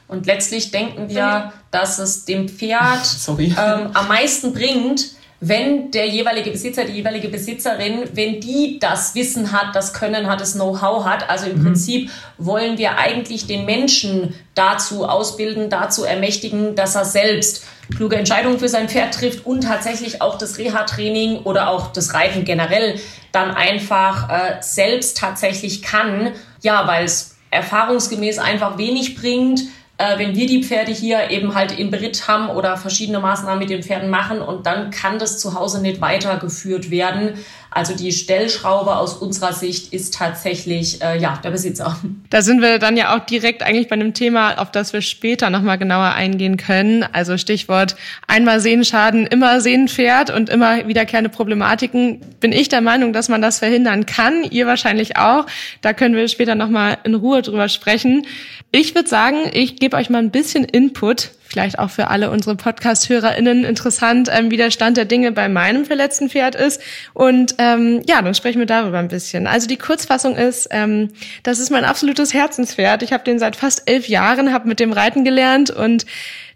Und 0.07 0.25
letztlich 0.25 0.71
denken 0.71 1.09
wir, 1.09 1.53
dass 1.71 1.99
es 1.99 2.25
dem 2.25 2.49
Pferd 2.49 3.01
ähm, 3.39 3.89
am 3.93 4.07
meisten 4.07 4.53
bringt, 4.53 5.11
wenn 5.47 5.91
der 5.91 6.07
jeweilige 6.07 6.49
Besitzer, 6.49 6.85
die 6.85 6.93
jeweilige 6.93 7.29
Besitzerin, 7.29 8.09
wenn 8.13 8.39
die 8.39 8.79
das 8.79 9.13
Wissen 9.13 9.51
hat, 9.51 9.75
das 9.75 9.93
Können 9.93 10.27
hat, 10.27 10.41
das 10.41 10.53
Know-how 10.53 11.05
hat, 11.05 11.29
also 11.29 11.45
im 11.45 11.59
mhm. 11.59 11.63
Prinzip 11.63 12.09
wollen 12.39 12.79
wir 12.79 12.97
eigentlich 12.97 13.45
den 13.45 13.65
Menschen 13.65 14.33
dazu 14.55 15.05
ausbilden, 15.05 15.69
dazu 15.69 16.03
ermächtigen, 16.03 16.75
dass 16.75 16.95
er 16.95 17.05
selbst 17.05 17.63
kluge 17.95 18.15
Entscheidungen 18.15 18.57
für 18.57 18.69
sein 18.69 18.89
Pferd 18.89 19.13
trifft 19.13 19.45
und 19.45 19.61
tatsächlich 19.61 20.19
auch 20.21 20.39
das 20.39 20.57
Reha-Training 20.57 21.43
oder 21.43 21.69
auch 21.69 21.93
das 21.93 22.15
Reiten 22.15 22.43
generell 22.43 22.99
dann 23.31 23.51
einfach 23.51 24.29
äh, 24.29 24.55
selbst 24.61 25.17
tatsächlich 25.17 25.83
kann. 25.83 26.31
Ja, 26.63 26.87
weil 26.87 27.05
es 27.05 27.35
erfahrungsgemäß 27.51 28.39
einfach 28.39 28.79
wenig 28.79 29.15
bringt, 29.15 29.61
äh, 29.97 30.17
wenn 30.17 30.35
wir 30.35 30.45
die 30.45 30.63
Pferde 30.63 30.91
hier 30.91 31.29
eben 31.31 31.55
halt 31.55 31.77
im 31.77 31.89
Beritt 31.89 32.27
haben 32.27 32.49
oder 32.49 32.75
verschiedene 32.77 33.19
Maßnahmen 33.19 33.59
mit 33.59 33.69
den 33.69 33.83
Pferden 33.83 34.09
machen 34.09 34.41
und 34.41 34.65
dann 34.65 34.91
kann 34.91 35.19
das 35.19 35.39
zu 35.39 35.53
Hause 35.53 35.81
nicht 35.81 36.01
weitergeführt 36.01 36.91
werden. 36.91 37.35
Also 37.71 37.95
die 37.95 38.11
Stellschraube 38.11 38.95
aus 38.95 39.15
unserer 39.15 39.53
Sicht 39.53 39.91
ist 39.93 40.13
tatsächlich 40.13 41.01
äh, 41.01 41.19
ja 41.19 41.39
der 41.43 41.51
Besitzer. 41.51 41.97
Da 42.29 42.41
sind 42.41 42.61
wir 42.61 42.79
dann 42.79 42.97
ja 42.97 43.15
auch 43.15 43.25
direkt 43.25 43.63
eigentlich 43.63 43.87
bei 43.87 43.95
einem 43.95 44.13
Thema, 44.13 44.59
auf 44.59 44.71
das 44.71 44.93
wir 44.93 45.01
später 45.01 45.49
nochmal 45.49 45.77
genauer 45.77 46.13
eingehen 46.13 46.57
können. 46.57 47.03
Also 47.03 47.37
Stichwort 47.37 47.95
einmal 48.27 48.59
Sehenschaden, 48.59 49.27
immer 49.27 49.61
Sehenpferd 49.61 50.29
und 50.31 50.49
immer 50.49 50.87
wiederkehrende 50.87 51.29
Problematiken. 51.29 52.21
Bin 52.39 52.51
ich 52.51 52.69
der 52.69 52.81
Meinung, 52.81 53.13
dass 53.13 53.29
man 53.29 53.41
das 53.41 53.59
verhindern 53.59 54.05
kann. 54.05 54.43
Ihr 54.43 54.67
wahrscheinlich 54.67 55.17
auch. 55.17 55.45
Da 55.81 55.93
können 55.93 56.15
wir 56.15 56.27
später 56.27 56.55
nochmal 56.55 56.97
in 57.03 57.15
Ruhe 57.15 57.41
drüber 57.41 57.69
sprechen. 57.69 58.25
Ich 58.71 58.95
würde 58.95 59.09
sagen, 59.09 59.37
ich 59.53 59.77
gebe 59.77 59.95
euch 59.95 60.09
mal 60.09 60.19
ein 60.19 60.31
bisschen 60.31 60.63
Input 60.63 61.31
vielleicht 61.55 61.79
auch 61.79 61.89
für 61.89 62.09
alle 62.09 62.31
unsere 62.31 62.57
Podcast-HörerInnen 62.57 63.63
interessant, 63.63 64.29
ähm, 64.29 64.51
wie 64.51 64.57
der 64.57 64.71
Stand 64.71 64.97
der 64.97 65.05
Dinge 65.05 65.31
bei 65.31 65.47
meinem 65.47 65.85
verletzten 65.85 66.29
Pferd 66.29 66.53
ist. 66.53 66.81
Und 67.13 67.55
ähm, 67.59 68.01
ja, 68.05 68.21
dann 68.21 68.35
sprechen 68.35 68.59
wir 68.59 68.65
darüber 68.65 68.99
ein 68.99 69.07
bisschen. 69.07 69.47
Also 69.47 69.65
die 69.65 69.77
Kurzfassung 69.77 70.35
ist, 70.35 70.67
ähm, 70.71 71.11
das 71.43 71.59
ist 71.59 71.69
mein 71.69 71.85
absolutes 71.85 72.33
Herzenspferd. 72.33 73.03
Ich 73.03 73.13
habe 73.13 73.23
den 73.23 73.39
seit 73.39 73.55
fast 73.55 73.89
elf 73.89 74.09
Jahren, 74.09 74.51
habe 74.51 74.67
mit 74.67 74.81
dem 74.81 74.91
Reiten 74.91 75.23
gelernt 75.23 75.69
und 75.69 76.05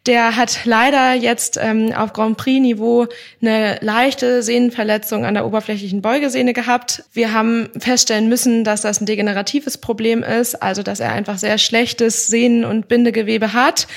der 0.06 0.36
hat 0.36 0.62
leider 0.64 1.14
jetzt 1.14 1.60
ähm, 1.62 1.94
auf 1.94 2.14
Grand 2.14 2.38
Prix-Niveau 2.38 3.08
eine 3.42 3.78
leichte 3.82 4.42
Sehnenverletzung 4.44 5.26
an 5.26 5.34
der 5.34 5.46
oberflächlichen 5.46 6.02
Beugesehne 6.02 6.54
gehabt. 6.54 7.04
Wir 7.14 7.34
haben 7.34 7.70
feststellen 7.78 8.30
müssen, 8.30 8.64
dass 8.64 8.82
das 8.82 9.02
ein 9.02 9.06
degeneratives 9.06 9.78
Problem 9.78 10.24
ist, 10.24 10.62
also 10.64 10.84
dass 10.84 11.00
er 11.00 11.12
einfach 11.12 11.38
sehr 11.38 11.58
schlechtes 11.58 12.28
Sehnen- 12.28 12.66
und 12.66 12.88
Bindegewebe 12.88 13.54
hat. 13.54 13.88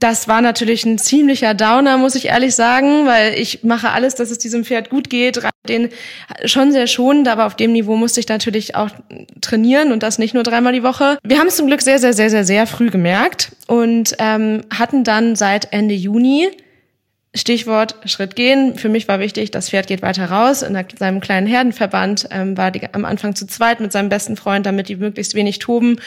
Das 0.00 0.28
war 0.28 0.40
natürlich 0.40 0.84
ein 0.86 0.96
ziemlicher 0.98 1.54
Downer, 1.54 1.98
muss 1.98 2.14
ich 2.14 2.26
ehrlich 2.26 2.54
sagen, 2.54 3.06
weil 3.06 3.34
ich 3.34 3.64
mache 3.64 3.90
alles, 3.90 4.14
dass 4.14 4.30
es 4.30 4.38
diesem 4.38 4.64
Pferd 4.64 4.90
gut 4.90 5.10
geht, 5.10 5.40
den 5.68 5.88
schon 6.44 6.70
sehr 6.70 6.86
schonend, 6.86 7.26
aber 7.26 7.46
auf 7.46 7.56
dem 7.56 7.72
Niveau 7.72 7.96
musste 7.96 8.20
ich 8.20 8.28
natürlich 8.28 8.76
auch 8.76 8.90
trainieren 9.40 9.90
und 9.90 10.04
das 10.04 10.18
nicht 10.18 10.34
nur 10.34 10.44
dreimal 10.44 10.72
die 10.72 10.84
Woche. 10.84 11.18
Wir 11.24 11.40
haben 11.40 11.48
es 11.48 11.56
zum 11.56 11.66
Glück 11.66 11.82
sehr, 11.82 11.98
sehr, 11.98 12.12
sehr, 12.12 12.30
sehr, 12.30 12.44
sehr 12.44 12.66
früh 12.68 12.90
gemerkt 12.90 13.50
und 13.66 14.14
ähm, 14.20 14.62
hatten 14.72 15.02
dann 15.02 15.34
seit 15.34 15.72
Ende 15.72 15.94
Juni 15.94 16.48
Stichwort 17.34 17.96
Schritt 18.04 18.36
gehen. 18.36 18.76
Für 18.76 18.88
mich 18.88 19.08
war 19.08 19.20
wichtig, 19.20 19.50
das 19.50 19.70
Pferd 19.70 19.86
geht 19.86 20.02
weiter 20.02 20.30
raus. 20.30 20.62
In 20.62 20.78
seinem 20.96 21.20
kleinen 21.20 21.46
Herdenverband 21.46 22.28
ähm, 22.30 22.56
war 22.56 22.70
die 22.70 22.82
am 22.92 23.04
Anfang 23.04 23.34
zu 23.34 23.46
zweit 23.46 23.80
mit 23.80 23.92
seinem 23.92 24.08
besten 24.08 24.36
Freund, 24.36 24.64
damit 24.64 24.88
die 24.88 24.96
möglichst 24.96 25.34
wenig 25.34 25.58
toben. 25.58 25.98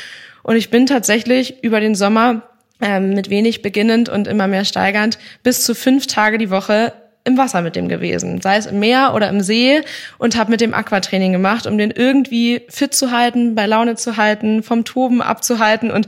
Und 0.43 0.55
ich 0.55 0.69
bin 0.69 0.87
tatsächlich 0.87 1.63
über 1.63 1.79
den 1.79 1.93
Sommer 1.93 2.43
ähm, 2.81 3.13
mit 3.13 3.29
wenig 3.29 3.61
beginnend 3.61 4.09
und 4.09 4.27
immer 4.27 4.47
mehr 4.47 4.65
steigernd 4.65 5.17
bis 5.43 5.63
zu 5.63 5.75
fünf 5.75 6.07
Tage 6.07 6.37
die 6.37 6.49
Woche 6.49 6.93
im 7.23 7.37
Wasser 7.37 7.61
mit 7.61 7.75
dem 7.75 7.87
gewesen, 7.87 8.41
sei 8.41 8.57
es 8.57 8.65
im 8.65 8.79
Meer 8.79 9.13
oder 9.13 9.29
im 9.29 9.41
See 9.41 9.81
und 10.17 10.35
habe 10.35 10.51
mit 10.51 10.61
dem 10.61 10.73
Aquatraining 10.73 11.31
gemacht, 11.31 11.67
um 11.67 11.77
den 11.77 11.91
irgendwie 11.91 12.61
fit 12.69 12.95
zu 12.95 13.11
halten, 13.11 13.53
bei 13.53 13.67
Laune 13.67 13.95
zu 13.95 14.17
halten, 14.17 14.63
vom 14.63 14.85
Toben 14.85 15.21
abzuhalten. 15.21 15.91
Und 15.91 16.07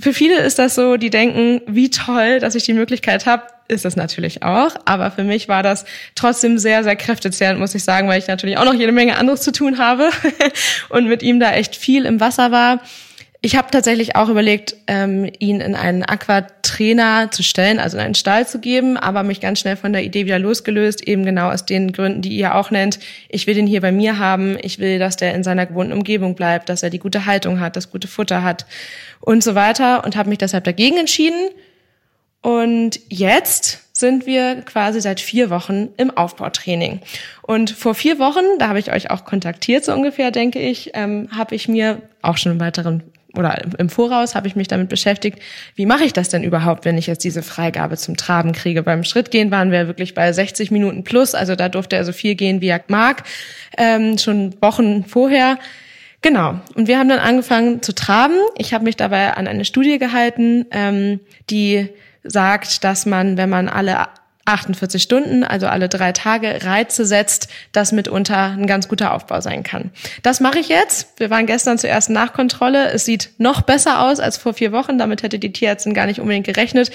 für 0.00 0.12
viele 0.12 0.40
ist 0.40 0.58
das 0.58 0.74
so, 0.74 0.96
die 0.96 1.10
denken, 1.10 1.60
wie 1.66 1.90
toll, 1.90 2.40
dass 2.40 2.56
ich 2.56 2.64
die 2.64 2.72
Möglichkeit 2.72 3.24
habe, 3.26 3.44
ist 3.68 3.84
es 3.84 3.94
natürlich 3.94 4.42
auch, 4.42 4.74
aber 4.84 5.12
für 5.12 5.22
mich 5.22 5.48
war 5.48 5.62
das 5.62 5.84
trotzdem 6.16 6.58
sehr, 6.58 6.82
sehr 6.82 6.96
kräftezehrend, 6.96 7.60
muss 7.60 7.74
ich 7.74 7.84
sagen, 7.84 8.08
weil 8.08 8.18
ich 8.18 8.26
natürlich 8.26 8.58
auch 8.58 8.64
noch 8.64 8.74
jede 8.74 8.92
Menge 8.92 9.16
anderes 9.16 9.42
zu 9.42 9.52
tun 9.52 9.78
habe 9.78 10.10
und 10.88 11.06
mit 11.06 11.22
ihm 11.22 11.38
da 11.38 11.52
echt 11.52 11.76
viel 11.76 12.04
im 12.04 12.18
Wasser 12.20 12.50
war. 12.50 12.80
Ich 13.44 13.56
habe 13.56 13.72
tatsächlich 13.72 14.14
auch 14.14 14.28
überlegt, 14.28 14.76
ähm, 14.86 15.28
ihn 15.40 15.60
in 15.60 15.74
einen 15.74 16.04
Aquatrainer 16.04 17.32
zu 17.32 17.42
stellen, 17.42 17.80
also 17.80 17.96
in 17.96 18.04
einen 18.04 18.14
Stall 18.14 18.46
zu 18.46 18.60
geben, 18.60 18.96
aber 18.96 19.24
mich 19.24 19.40
ganz 19.40 19.58
schnell 19.58 19.74
von 19.74 19.92
der 19.92 20.04
Idee 20.04 20.26
wieder 20.26 20.38
losgelöst, 20.38 21.08
eben 21.08 21.24
genau 21.24 21.50
aus 21.50 21.66
den 21.66 21.90
Gründen, 21.90 22.22
die 22.22 22.36
ihr 22.36 22.54
auch 22.54 22.70
nennt. 22.70 23.00
Ich 23.28 23.48
will 23.48 23.54
den 23.54 23.66
hier 23.66 23.80
bei 23.80 23.90
mir 23.90 24.20
haben, 24.20 24.56
ich 24.62 24.78
will, 24.78 25.00
dass 25.00 25.16
der 25.16 25.34
in 25.34 25.42
seiner 25.42 25.66
gewohnten 25.66 25.92
Umgebung 25.92 26.36
bleibt, 26.36 26.68
dass 26.68 26.84
er 26.84 26.90
die 26.90 27.00
gute 27.00 27.26
Haltung 27.26 27.58
hat, 27.58 27.74
das 27.74 27.90
gute 27.90 28.06
Futter 28.06 28.44
hat 28.44 28.64
und 29.18 29.42
so 29.42 29.56
weiter 29.56 30.04
und 30.04 30.14
habe 30.14 30.28
mich 30.28 30.38
deshalb 30.38 30.62
dagegen 30.62 30.98
entschieden. 30.98 31.50
Und 32.42 33.00
jetzt 33.08 33.80
sind 33.92 34.24
wir 34.24 34.62
quasi 34.62 35.00
seit 35.00 35.20
vier 35.20 35.50
Wochen 35.50 35.88
im 35.96 36.16
Aufbautraining. 36.16 37.00
Und 37.42 37.70
vor 37.70 37.96
vier 37.96 38.20
Wochen, 38.20 38.44
da 38.60 38.68
habe 38.68 38.78
ich 38.78 38.92
euch 38.92 39.10
auch 39.10 39.24
kontaktiert, 39.24 39.84
so 39.84 39.92
ungefähr, 39.92 40.30
denke 40.30 40.60
ich, 40.60 40.92
ähm, 40.94 41.28
habe 41.36 41.56
ich 41.56 41.66
mir 41.66 42.02
auch 42.20 42.36
schon 42.36 42.52
einen 42.52 42.60
weiteren 42.60 43.02
oder 43.36 43.62
im 43.78 43.88
Voraus 43.88 44.34
habe 44.34 44.46
ich 44.46 44.56
mich 44.56 44.68
damit 44.68 44.88
beschäftigt, 44.88 45.38
wie 45.74 45.86
mache 45.86 46.04
ich 46.04 46.12
das 46.12 46.28
denn 46.28 46.42
überhaupt, 46.42 46.84
wenn 46.84 46.98
ich 46.98 47.06
jetzt 47.06 47.24
diese 47.24 47.42
Freigabe 47.42 47.96
zum 47.96 48.16
Traben 48.16 48.52
kriege. 48.52 48.82
Beim 48.82 49.04
Schrittgehen 49.04 49.50
waren 49.50 49.70
wir 49.70 49.86
wirklich 49.86 50.14
bei 50.14 50.32
60 50.32 50.70
Minuten 50.70 51.04
plus, 51.04 51.34
also 51.34 51.56
da 51.56 51.68
durfte 51.68 51.96
er 51.96 52.04
so 52.04 52.12
viel 52.12 52.34
gehen, 52.34 52.60
wie 52.60 52.68
er 52.68 52.82
mag, 52.88 53.24
ähm, 53.78 54.18
schon 54.18 54.54
Wochen 54.60 55.04
vorher. 55.04 55.58
Genau. 56.20 56.60
Und 56.74 56.86
wir 56.86 56.98
haben 56.98 57.08
dann 57.08 57.18
angefangen 57.18 57.82
zu 57.82 57.94
traben. 57.94 58.36
Ich 58.56 58.72
habe 58.72 58.84
mich 58.84 58.96
dabei 58.96 59.34
an 59.34 59.48
eine 59.48 59.64
Studie 59.64 59.98
gehalten, 59.98 60.66
ähm, 60.70 61.20
die 61.50 61.88
sagt, 62.22 62.84
dass 62.84 63.06
man, 63.06 63.36
wenn 63.36 63.50
man 63.50 63.68
alle 63.68 64.06
48 64.44 65.02
Stunden, 65.02 65.44
also 65.44 65.66
alle 65.68 65.88
drei 65.88 66.12
Tage 66.12 66.64
Reize 66.64 67.06
setzt, 67.06 67.48
das 67.70 67.92
mitunter 67.92 68.50
ein 68.50 68.66
ganz 68.66 68.88
guter 68.88 69.14
Aufbau 69.14 69.40
sein 69.40 69.62
kann. 69.62 69.90
Das 70.22 70.40
mache 70.40 70.58
ich 70.58 70.68
jetzt. 70.68 71.08
Wir 71.18 71.30
waren 71.30 71.46
gestern 71.46 71.78
zur 71.78 71.90
ersten 71.90 72.12
Nachkontrolle. 72.12 72.90
Es 72.90 73.04
sieht 73.04 73.30
noch 73.38 73.62
besser 73.62 74.02
aus 74.02 74.18
als 74.18 74.36
vor 74.36 74.54
vier 74.54 74.72
Wochen. 74.72 74.98
Damit 74.98 75.22
hätte 75.22 75.38
die 75.38 75.52
Tierärztin 75.52 75.94
gar 75.94 76.06
nicht 76.06 76.20
unbedingt 76.20 76.46
gerechnet. 76.46 76.90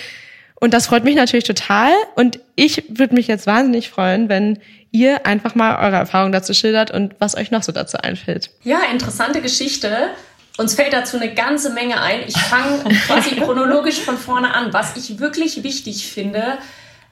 Und 0.59 0.73
das 0.73 0.87
freut 0.87 1.03
mich 1.03 1.15
natürlich 1.15 1.45
total. 1.45 1.91
Und 2.15 2.39
ich 2.55 2.83
würde 2.89 3.13
mich 3.13 3.27
jetzt 3.27 3.47
wahnsinnig 3.47 3.89
freuen, 3.89 4.27
wenn 4.27 4.59
ihr 4.91 5.25
einfach 5.25 5.55
mal 5.55 5.77
eure 5.85 5.97
Erfahrung 5.97 6.31
dazu 6.31 6.53
schildert 6.53 6.91
und 6.91 7.15
was 7.19 7.37
euch 7.37 7.51
noch 7.51 7.63
so 7.63 7.71
dazu 7.71 7.97
einfällt. 7.97 8.49
Ja, 8.63 8.79
interessante 8.91 9.41
Geschichte. 9.41 10.09
Uns 10.57 10.73
fällt 10.73 10.91
dazu 10.91 11.17
eine 11.17 11.33
ganze 11.33 11.69
Menge 11.69 12.01
ein. 12.01 12.21
Ich 12.27 12.37
fange 12.37 12.83
quasi 13.05 13.35
chronologisch 13.35 13.99
von 13.99 14.17
vorne 14.17 14.53
an. 14.53 14.73
Was 14.73 14.97
ich 14.97 15.19
wirklich 15.19 15.63
wichtig 15.63 16.07
finde, 16.07 16.57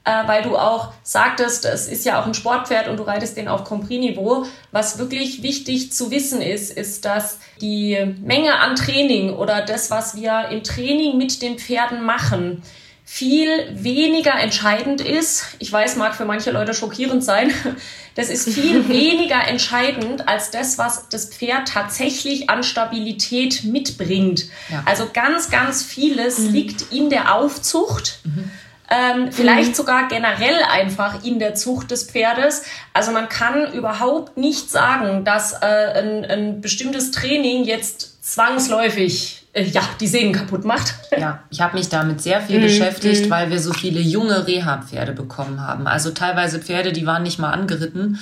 äh, 0.06 0.26
weil 0.28 0.42
du 0.44 0.56
auch 0.56 0.92
sagtest, 1.02 1.64
es 1.64 1.88
ist 1.88 2.04
ja 2.04 2.20
auch 2.20 2.26
ein 2.26 2.34
Sportpferd 2.34 2.86
und 2.86 2.96
du 2.96 3.02
reitest 3.02 3.36
den 3.36 3.48
auf 3.48 3.64
Compris-Niveau. 3.64 4.46
Was 4.70 4.98
wirklich 4.98 5.42
wichtig 5.42 5.92
zu 5.92 6.12
wissen 6.12 6.40
ist, 6.40 6.70
ist, 6.70 7.04
dass 7.04 7.40
die 7.60 8.14
Menge 8.22 8.60
an 8.60 8.76
Training 8.76 9.34
oder 9.34 9.62
das, 9.62 9.90
was 9.90 10.14
wir 10.16 10.48
im 10.50 10.62
Training 10.62 11.18
mit 11.18 11.42
den 11.42 11.58
Pferden 11.58 12.04
machen, 12.04 12.62
viel 13.04 13.48
weniger 13.72 14.34
entscheidend 14.38 15.00
ist. 15.00 15.56
Ich 15.58 15.72
weiß, 15.72 15.96
mag 15.96 16.14
für 16.14 16.24
manche 16.24 16.52
Leute 16.52 16.72
schockierend 16.72 17.22
sein. 17.22 17.52
Das 18.14 18.30
ist 18.30 18.48
viel 18.48 18.88
weniger 18.88 19.46
entscheidend 19.46 20.26
als 20.26 20.50
das, 20.50 20.78
was 20.78 21.10
das 21.10 21.26
Pferd 21.26 21.68
tatsächlich 21.68 22.48
an 22.48 22.62
Stabilität 22.62 23.64
mitbringt. 23.64 24.46
Ja. 24.70 24.82
Also 24.86 25.10
ganz, 25.12 25.50
ganz 25.50 25.82
vieles 25.82 26.38
mhm. 26.38 26.54
liegt 26.54 26.92
in 26.94 27.10
der 27.10 27.34
Aufzucht. 27.34 28.20
Mhm 28.24 28.50
ähm, 28.90 29.32
vielleicht 29.32 29.70
mhm. 29.70 29.74
sogar 29.74 30.08
generell 30.08 30.58
einfach 30.70 31.24
in 31.24 31.38
der 31.38 31.54
Zucht 31.54 31.90
des 31.90 32.04
Pferdes. 32.04 32.62
Also 32.92 33.12
man 33.12 33.28
kann 33.28 33.72
überhaupt 33.72 34.36
nicht 34.36 34.70
sagen, 34.70 35.24
dass 35.24 35.52
äh, 35.54 35.66
ein, 35.66 36.24
ein 36.24 36.60
bestimmtes 36.60 37.10
Training 37.10 37.64
jetzt 37.64 38.24
zwangsläufig 38.24 39.46
äh, 39.52 39.64
ja, 39.64 39.82
die 40.00 40.06
Sehnen 40.06 40.32
kaputt 40.32 40.64
macht. 40.64 40.94
Ja, 41.18 41.44
ich 41.48 41.62
habe 41.62 41.78
mich 41.78 41.88
damit 41.88 42.20
sehr 42.20 42.42
viel 42.42 42.58
mhm. 42.58 42.64
beschäftigt, 42.64 43.26
mhm. 43.26 43.30
weil 43.30 43.50
wir 43.50 43.58
so 43.58 43.72
viele 43.72 44.00
junge 44.00 44.46
Reha-Pferde 44.46 45.12
bekommen 45.12 45.66
haben. 45.66 45.86
Also 45.86 46.10
teilweise 46.10 46.58
Pferde, 46.58 46.92
die 46.92 47.06
waren 47.06 47.22
nicht 47.22 47.38
mal 47.38 47.52
angeritten 47.52 48.18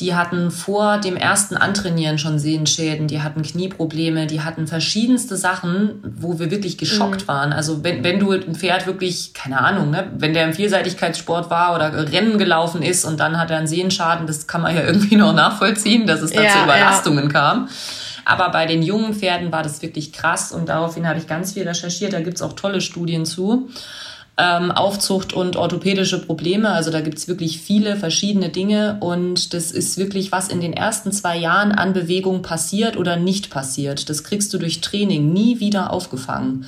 die 0.00 0.14
hatten 0.14 0.52
vor 0.52 0.98
dem 0.98 1.16
ersten 1.16 1.56
Antrainieren 1.56 2.18
schon 2.18 2.38
Sehenschäden, 2.38 3.08
die 3.08 3.20
hatten 3.20 3.42
Knieprobleme, 3.42 4.28
die 4.28 4.42
hatten 4.42 4.68
verschiedenste 4.68 5.36
Sachen, 5.36 6.00
wo 6.20 6.38
wir 6.38 6.52
wirklich 6.52 6.78
geschockt 6.78 7.22
mhm. 7.22 7.28
waren. 7.28 7.52
Also 7.52 7.82
wenn, 7.82 8.04
wenn 8.04 8.20
du 8.20 8.30
ein 8.30 8.54
Pferd 8.54 8.86
wirklich, 8.86 9.34
keine 9.34 9.58
Ahnung, 9.58 9.90
ne, 9.90 10.08
wenn 10.16 10.34
der 10.34 10.44
im 10.44 10.54
Vielseitigkeitssport 10.54 11.50
war 11.50 11.74
oder 11.74 12.12
Rennen 12.12 12.38
gelaufen 12.38 12.82
ist 12.82 13.04
und 13.04 13.18
dann 13.18 13.38
hat 13.38 13.50
er 13.50 13.58
einen 13.58 13.66
Sehenschaden, 13.66 14.28
das 14.28 14.46
kann 14.46 14.62
man 14.62 14.74
ja 14.76 14.82
irgendwie 14.86 15.16
noch 15.16 15.34
nachvollziehen, 15.34 16.06
dass 16.06 16.22
es 16.22 16.32
da 16.32 16.42
ja, 16.42 16.52
zu 16.52 16.58
Überlastungen 16.62 17.24
ja. 17.24 17.30
kam. 17.30 17.68
Aber 18.24 18.50
bei 18.50 18.66
den 18.66 18.82
jungen 18.82 19.14
Pferden 19.14 19.50
war 19.50 19.62
das 19.62 19.82
wirklich 19.82 20.12
krass 20.12 20.52
und 20.52 20.68
daraufhin 20.68 21.08
habe 21.08 21.18
ich 21.18 21.26
ganz 21.26 21.54
viel 21.54 21.66
recherchiert. 21.66 22.12
Da 22.12 22.20
gibt's 22.20 22.42
auch 22.42 22.52
tolle 22.52 22.82
Studien 22.82 23.24
zu 23.24 23.68
ähm, 24.38 24.70
Aufzucht 24.70 25.32
und 25.32 25.56
orthopädische 25.56 26.20
Probleme. 26.24 26.70
Also 26.70 26.90
da 26.90 27.00
gibt's 27.00 27.26
wirklich 27.26 27.60
viele 27.60 27.96
verschiedene 27.96 28.48
Dinge 28.48 28.98
und 29.00 29.52
das 29.52 29.72
ist 29.72 29.98
wirklich, 29.98 30.30
was 30.30 30.48
in 30.48 30.60
den 30.60 30.72
ersten 30.72 31.10
zwei 31.12 31.36
Jahren 31.36 31.72
an 31.72 31.92
Bewegung 31.92 32.40
passiert 32.42 32.96
oder 32.96 33.16
nicht 33.16 33.50
passiert. 33.50 34.08
Das 34.08 34.22
kriegst 34.22 34.54
du 34.54 34.58
durch 34.58 34.80
Training 34.80 35.32
nie 35.32 35.58
wieder 35.58 35.92
aufgefangen. 35.92 36.66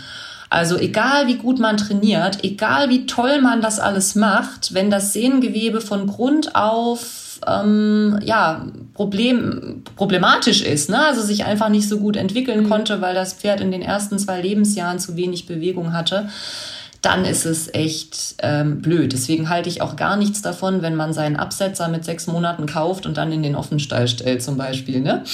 Also 0.51 0.77
egal 0.77 1.29
wie 1.29 1.37
gut 1.37 1.61
man 1.61 1.77
trainiert, 1.77 2.43
egal 2.43 2.91
wie 2.91 3.07
toll 3.07 3.41
man 3.41 3.63
das 3.63 3.79
alles 3.79 4.17
macht, 4.17 4.75
wenn 4.75 4.91
das 4.91 5.13
Sehnengewebe 5.13 5.81
von 5.81 6.09
Grund 6.09 6.57
auf 6.57 7.39
ähm, 7.47 8.19
ja, 8.25 8.67
Problem, 8.95 9.85
problematisch 9.95 10.63
ist, 10.63 10.91
ne? 10.91 11.07
also 11.07 11.23
sich 11.23 11.45
einfach 11.45 11.69
nicht 11.69 11.89
so 11.89 11.99
gut 11.99 12.17
entwickeln 12.17 12.65
mhm. 12.65 12.69
konnte, 12.69 13.01
weil 13.01 13.15
das 13.15 13.35
Pferd 13.35 13.61
in 13.61 13.71
den 13.71 13.81
ersten 13.81 14.19
zwei 14.19 14.43
Lebensjahren 14.43 14.99
zu 14.99 15.17
wenig 15.17 15.47
Bewegung 15.47 15.93
hatte, 15.93 16.29
dann 17.03 17.25
ist 17.25 17.47
es 17.47 17.73
echt 17.73 18.35
ähm, 18.43 18.83
blöd. 18.83 19.13
Deswegen 19.13 19.49
halte 19.49 19.69
ich 19.69 19.81
auch 19.81 19.97
gar 19.97 20.17
nichts 20.17 20.43
davon, 20.43 20.83
wenn 20.83 20.97
man 20.97 21.13
seinen 21.13 21.37
Absetzer 21.37 21.89
mit 21.89 22.05
sechs 22.05 22.27
Monaten 22.27 22.67
kauft 22.67 23.07
und 23.07 23.17
dann 23.17 23.33
in 23.33 23.43
den 23.43 23.57
Offenstall 23.57 24.07
stellt 24.07 24.43
zum 24.43 24.59
Beispiel. 24.59 25.01
Ne? 25.01 25.25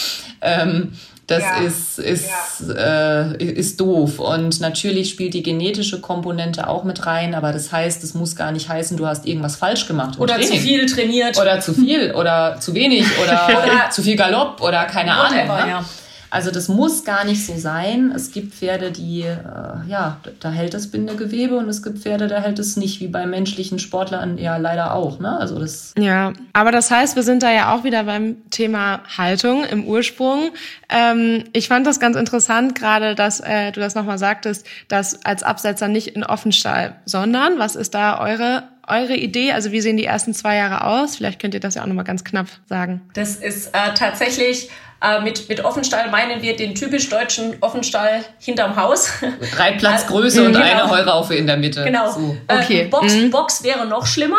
Ähm, 0.40 0.92
das 1.26 1.42
ja, 1.42 1.56
ist, 1.62 1.98
ist, 1.98 2.28
ja. 2.68 3.32
äh, 3.32 3.44
ist 3.44 3.80
doof. 3.80 4.20
Und 4.20 4.60
natürlich 4.60 5.10
spielt 5.10 5.34
die 5.34 5.42
genetische 5.42 6.00
Komponente 6.00 6.68
auch 6.68 6.84
mit 6.84 7.04
rein, 7.04 7.34
aber 7.34 7.52
das 7.52 7.72
heißt, 7.72 8.04
es 8.04 8.14
muss 8.14 8.36
gar 8.36 8.52
nicht 8.52 8.68
heißen, 8.68 8.96
du 8.96 9.08
hast 9.08 9.26
irgendwas 9.26 9.56
falsch 9.56 9.88
gemacht. 9.88 10.20
Oder 10.20 10.34
Training. 10.34 10.52
zu 10.52 10.56
viel 10.58 10.86
trainiert. 10.86 11.36
Oder 11.36 11.58
zu 11.58 11.74
viel 11.74 12.12
oder 12.12 12.58
zu 12.60 12.74
wenig 12.74 13.04
oder, 13.20 13.48
oder 13.64 13.90
zu 13.90 14.02
viel 14.02 14.14
Galopp 14.14 14.60
oder 14.60 14.84
keine 14.84 15.14
Ahnung. 15.14 15.48
Ne? 15.48 15.70
Ja. 15.70 15.84
Also 16.36 16.50
das 16.50 16.68
muss 16.68 17.02
gar 17.04 17.24
nicht 17.24 17.46
so 17.46 17.56
sein. 17.56 18.12
Es 18.14 18.30
gibt 18.30 18.52
Pferde, 18.52 18.92
die, 18.92 19.22
äh, 19.22 19.88
ja, 19.88 20.18
da 20.38 20.50
hält 20.50 20.74
das 20.74 20.90
Bindegewebe 20.90 21.56
und 21.56 21.66
es 21.66 21.82
gibt 21.82 22.00
Pferde, 22.00 22.28
da 22.28 22.42
hält 22.42 22.58
es 22.58 22.76
nicht, 22.76 23.00
wie 23.00 23.08
bei 23.08 23.24
menschlichen 23.24 23.78
Sportlern 23.78 24.36
ja 24.36 24.58
leider 24.58 24.92
auch. 24.92 25.18
Ne? 25.18 25.34
Also 25.34 25.58
das 25.58 25.94
ja, 25.96 26.34
aber 26.52 26.72
das 26.72 26.90
heißt, 26.90 27.16
wir 27.16 27.22
sind 27.22 27.42
da 27.42 27.50
ja 27.50 27.74
auch 27.74 27.84
wieder 27.84 28.04
beim 28.04 28.36
Thema 28.50 29.00
Haltung 29.16 29.64
im 29.64 29.86
Ursprung. 29.86 30.50
Ähm, 30.90 31.44
ich 31.54 31.68
fand 31.68 31.86
das 31.86 32.00
ganz 32.00 32.16
interessant, 32.16 32.74
gerade, 32.74 33.14
dass 33.14 33.40
äh, 33.40 33.72
du 33.72 33.80
das 33.80 33.94
nochmal 33.94 34.18
sagtest, 34.18 34.66
dass 34.88 35.24
als 35.24 35.42
Absetzer 35.42 35.88
nicht 35.88 36.08
in 36.08 36.22
Offenstall, 36.22 36.96
sondern 37.06 37.58
was 37.58 37.76
ist 37.76 37.94
da 37.94 38.20
eure 38.20 38.64
eure 38.86 39.16
Idee? 39.16 39.52
Also 39.52 39.72
wie 39.72 39.80
sehen 39.80 39.96
die 39.96 40.04
ersten 40.04 40.34
zwei 40.34 40.56
Jahre 40.56 40.84
aus? 40.84 41.16
Vielleicht 41.16 41.40
könnt 41.40 41.54
ihr 41.54 41.60
das 41.60 41.74
ja 41.76 41.82
auch 41.82 41.86
nochmal 41.86 42.04
ganz 42.04 42.24
knapp 42.24 42.46
sagen. 42.68 43.00
Das 43.14 43.36
ist 43.36 43.68
äh, 43.68 43.94
tatsächlich 43.94 44.68
äh, 45.02 45.20
mit, 45.20 45.48
mit 45.48 45.64
Offenstall 45.64 46.10
meinen 46.10 46.40
wir 46.42 46.56
den 46.56 46.74
typisch 46.74 47.08
deutschen 47.08 47.56
Offenstall 47.60 48.24
hinterm 48.38 48.76
Haus. 48.76 49.10
Reitplatzgröße 49.56 50.38
also, 50.38 50.46
und 50.46 50.52
genau. 50.52 50.64
eine 50.64 50.90
Heuraufe 50.90 51.34
in 51.34 51.46
der 51.46 51.56
Mitte. 51.56 51.84
Genau. 51.84 52.10
So. 52.10 52.36
Äh, 52.48 52.58
okay. 52.58 52.80
Äh, 52.82 52.88
Box, 52.88 53.14
mhm. 53.14 53.30
Box 53.30 53.62
wäre 53.62 53.86
noch 53.86 54.06
schlimmer. 54.06 54.38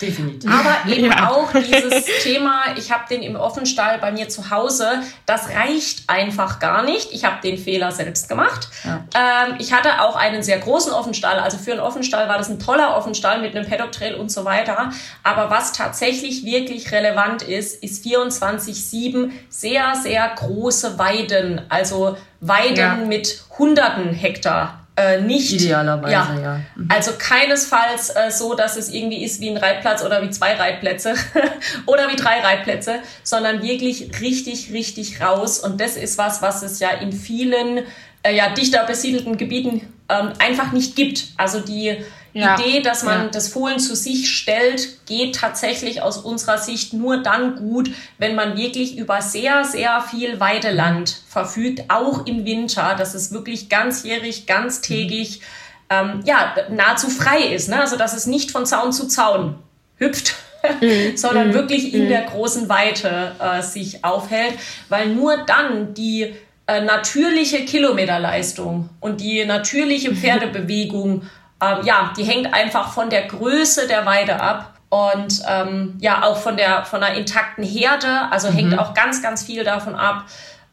Definitiv. 0.00 0.50
Aber 0.50 0.76
eben 0.90 1.06
ja. 1.06 1.30
auch 1.30 1.50
dieses 1.52 2.04
Thema, 2.22 2.62
ich 2.76 2.90
habe 2.90 3.04
den 3.08 3.22
im 3.22 3.36
Offenstall 3.36 3.98
bei 3.98 4.12
mir 4.12 4.28
zu 4.28 4.50
Hause, 4.50 5.00
das 5.26 5.48
reicht 5.50 6.08
einfach 6.08 6.58
gar 6.58 6.82
nicht. 6.82 7.12
Ich 7.12 7.24
habe 7.24 7.36
den 7.42 7.58
Fehler 7.58 7.90
selbst 7.92 8.28
gemacht. 8.28 8.68
Ja. 8.84 9.04
Ähm, 9.14 9.56
ich 9.58 9.72
hatte 9.72 10.02
auch 10.02 10.16
einen 10.16 10.42
sehr 10.42 10.58
großen 10.58 10.92
Offenstall. 10.92 11.38
Also 11.38 11.58
für 11.58 11.72
einen 11.72 11.80
Offenstall 11.80 12.28
war 12.28 12.38
das 12.38 12.48
ein 12.48 12.58
toller 12.58 12.96
Offenstall 12.96 13.40
mit 13.40 13.56
einem 13.56 13.68
Paddock 13.68 13.92
Trail 13.92 14.14
und 14.14 14.30
so 14.30 14.44
weiter. 14.44 14.90
Aber 15.22 15.50
was 15.50 15.72
tatsächlich 15.72 16.44
wirklich 16.44 16.92
relevant 16.92 17.42
ist, 17.42 17.82
ist 17.82 18.04
24-7 18.04 19.30
sehr, 19.48 19.69
sehr 20.02 20.28
große 20.36 20.98
Weiden. 20.98 21.62
Also 21.68 22.16
Weiden 22.40 22.76
ja. 22.76 22.94
mit 22.94 23.44
hunderten 23.58 24.12
Hektar 24.12 24.80
äh, 25.00 25.20
nicht. 25.20 25.52
Idealerweise, 25.52 26.12
ja. 26.12 26.38
ja. 26.40 26.60
Mhm. 26.76 26.88
Also 26.88 27.12
keinesfalls 27.18 28.10
äh, 28.10 28.30
so, 28.30 28.54
dass 28.54 28.76
es 28.76 28.92
irgendwie 28.92 29.24
ist 29.24 29.40
wie 29.40 29.50
ein 29.50 29.56
Reitplatz 29.56 30.04
oder 30.04 30.22
wie 30.22 30.30
zwei 30.30 30.54
Reitplätze 30.54 31.14
oder 31.86 32.10
wie 32.10 32.16
drei 32.16 32.40
Reitplätze, 32.40 32.96
sondern 33.22 33.62
wirklich 33.62 34.20
richtig, 34.20 34.72
richtig 34.72 35.20
raus. 35.20 35.58
Und 35.58 35.80
das 35.80 35.96
ist 35.96 36.18
was, 36.18 36.42
was 36.42 36.62
es 36.62 36.80
ja 36.80 36.90
in 36.90 37.12
vielen 37.12 37.84
äh, 38.22 38.34
ja, 38.34 38.50
dichter 38.50 38.84
besiedelten 38.84 39.36
Gebieten 39.36 39.92
ähm, 40.08 40.32
einfach 40.38 40.72
nicht 40.72 40.96
gibt. 40.96 41.28
Also 41.36 41.60
die 41.60 41.96
ja. 42.32 42.58
Idee, 42.58 42.80
dass 42.80 43.02
man 43.02 43.24
ja. 43.24 43.28
das 43.28 43.48
Fohlen 43.48 43.78
zu 43.78 43.96
sich 43.96 44.30
stellt, 44.30 45.06
geht 45.06 45.34
tatsächlich 45.34 46.02
aus 46.02 46.18
unserer 46.18 46.58
Sicht 46.58 46.92
nur 46.92 47.22
dann 47.22 47.56
gut, 47.56 47.90
wenn 48.18 48.34
man 48.34 48.56
wirklich 48.56 48.96
über 48.96 49.20
sehr, 49.22 49.64
sehr 49.64 50.00
viel 50.00 50.38
Weideland 50.38 51.22
verfügt, 51.28 51.84
auch 51.88 52.26
im 52.26 52.44
Winter, 52.44 52.94
dass 52.96 53.14
es 53.14 53.32
wirklich 53.32 53.68
ganzjährig, 53.68 54.46
ganztägig, 54.46 55.40
ähm, 55.88 56.20
ja, 56.24 56.54
nahezu 56.70 57.08
frei 57.08 57.42
ist. 57.42 57.68
Ne? 57.68 57.80
Also, 57.80 57.96
dass 57.96 58.14
es 58.14 58.26
nicht 58.26 58.50
von 58.50 58.64
Zaun 58.66 58.92
zu 58.92 59.08
Zaun 59.08 59.58
hüpft. 59.96 60.34
Mhm. 60.82 61.16
sondern 61.16 61.48
mhm. 61.48 61.54
wirklich 61.54 61.94
in 61.94 62.04
mhm. 62.04 62.08
der 62.08 62.22
großen 62.24 62.68
Weite 62.68 63.32
äh, 63.40 63.62
sich 63.62 64.04
aufhält, 64.04 64.58
weil 64.90 65.08
nur 65.08 65.38
dann 65.46 65.94
die 65.94 66.34
äh, 66.70 66.82
natürliche 66.82 67.64
Kilometerleistung 67.64 68.90
und 69.00 69.20
die 69.20 69.44
natürliche 69.44 70.14
Pferdebewegung 70.14 71.22
ähm, 71.62 71.84
ja, 71.84 72.12
die 72.16 72.24
hängt 72.24 72.52
einfach 72.54 72.92
von 72.92 73.10
der 73.10 73.26
Größe 73.26 73.86
der 73.86 74.06
Weide 74.06 74.40
ab 74.40 74.74
und 74.88 75.42
ähm, 75.48 75.96
ja 76.00 76.24
auch 76.24 76.36
von 76.36 76.56
der 76.56 76.84
von 76.84 77.00
der 77.00 77.14
intakten 77.14 77.64
Herde. 77.64 78.28
Also 78.30 78.50
mhm. 78.50 78.54
hängt 78.54 78.78
auch 78.78 78.94
ganz 78.94 79.22
ganz 79.22 79.42
viel 79.42 79.64
davon 79.64 79.94
ab, 79.94 80.24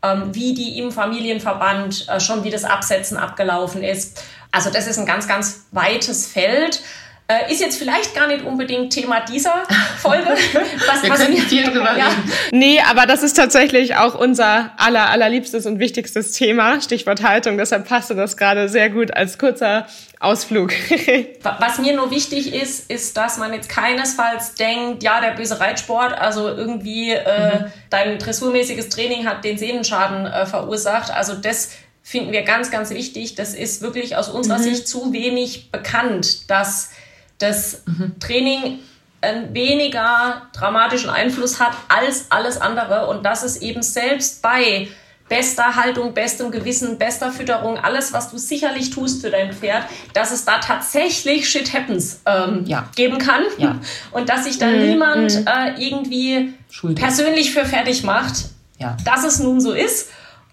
ähm, 0.04 0.34
wie 0.34 0.54
die 0.54 0.80
im 0.80 0.92
Familienverband 0.92 2.08
äh, 2.10 2.20
schon 2.20 2.44
wie 2.44 2.50
das 2.50 2.64
Absetzen 2.64 3.18
abgelaufen 3.18 3.84
ist. 3.84 4.24
Also 4.52 4.70
das 4.70 4.88
ist 4.88 4.98
ein 4.98 5.06
ganz 5.06 5.28
ganz 5.28 5.66
weites 5.72 6.28
Feld. 6.28 6.82
Äh, 7.30 7.52
ist 7.52 7.60
jetzt 7.60 7.78
vielleicht 7.78 8.16
gar 8.16 8.28
nicht 8.28 8.46
unbedingt 8.46 8.94
Thema 8.94 9.20
dieser 9.20 9.64
Folge. 9.98 10.30
Was, 10.30 11.04
Wir 11.04 11.10
was 11.10 11.20
können 11.20 11.34
nicht 11.34 11.50
viel 11.50 11.64
drüber 11.70 11.98
ja. 11.98 12.08
reden. 12.08 12.32
Nee, 12.52 12.82
aber 12.90 13.06
das 13.06 13.22
ist 13.22 13.34
tatsächlich 13.34 13.98
auch 13.98 14.16
unser 14.16 14.72
aller, 14.78 15.10
allerliebstes 15.10 15.66
und 15.66 15.80
wichtigstes 15.80 16.32
Thema, 16.32 16.80
Stichwort 16.80 17.24
Haltung. 17.24 17.58
Deshalb 17.58 17.86
passte 17.86 18.16
das 18.16 18.38
gerade 18.38 18.70
sehr 18.70 18.90
gut 18.90 19.14
als 19.14 19.38
kurzer 19.38 19.88
Ausflug. 20.20 20.72
was 21.60 21.78
mir 21.78 21.96
nur 21.96 22.10
wichtig 22.10 22.54
ist, 22.54 22.90
ist, 22.90 23.18
dass 23.18 23.38
man 23.38 23.54
jetzt 23.54 23.70
keinesfalls 23.70 24.56
denkt, 24.56 25.04
ja, 25.04 25.22
der 25.22 25.32
böse 25.32 25.60
Reitsport, 25.60 26.14
also 26.14 26.48
irgendwie 26.48 27.12
äh, 27.12 27.60
mhm. 27.60 27.72
dein 27.90 28.18
dressurmäßiges 28.18 28.90
Training 28.90 29.28
hat 29.28 29.44
den 29.44 29.58
Sehnenschaden 29.58 30.26
äh, 30.26 30.46
verursacht. 30.48 31.12
Also 31.12 31.36
das 31.36 31.72
finden 32.02 32.32
wir 32.32 32.42
ganz, 32.44 32.72
ganz 32.72 32.90
wichtig. 32.90 33.36
Das 33.36 33.54
ist 33.54 33.82
wirklich 33.82 34.16
aus 34.16 34.30
unserer 34.30 34.58
mhm. 34.58 34.64
Sicht 34.64 34.88
zu 34.88 35.14
wenig 35.14 35.72
bekannt, 35.72 36.50
dass 36.50 36.92
das 37.38 37.84
mhm. 37.86 38.16
Training 38.20 38.80
einen 39.22 39.54
weniger 39.54 40.48
dramatischen 40.54 41.10
Einfluss 41.10 41.60
hat 41.60 41.74
als 41.90 42.28
alles 42.30 42.60
andere 42.60 43.08
und 43.08 43.24
dass 43.24 43.44
es 43.44 43.58
eben 43.58 43.82
selbst 43.82 44.42
bei 44.42 44.88
bester 45.30 45.76
Haltung, 45.76 46.14
bestem 46.14 46.52
Gewissen, 46.52 46.98
bester 46.98 47.32
Fütterung, 47.32 47.78
alles, 47.78 48.14
was 48.14 48.32
du 48.32 48.38
sicherlich 48.38 48.90
tust 48.90 49.22
für 49.22 49.30
dein 49.30 49.54
Pferd, 49.54 49.84
dass 50.14 50.32
es 50.32 50.46
da 50.46 50.60
tatsächlich 50.60 51.50
Shit 51.50 51.74
Happens 51.74 52.22
ähm, 52.26 52.64
ja. 52.66 52.90
geben 52.96 53.18
kann 53.18 53.44
ja. 53.58 53.80
und 54.12 54.30
dass 54.30 54.46
sich 54.46 54.58
da 54.58 54.68
mhm. 54.68 54.88
niemand 54.88 55.36
mhm. 55.36 55.48
äh, 55.48 55.86
irgendwie 55.86 56.54
Schuld. 56.70 56.98
persönlich 57.00 57.54
für 57.54 57.66
fertig 57.66 58.04
macht, 58.04 58.46
ja. 58.80 58.96
dass 59.06 59.24
es 59.24 59.40
nun 59.40 59.60
so 59.60 59.74
ist 59.74 60.10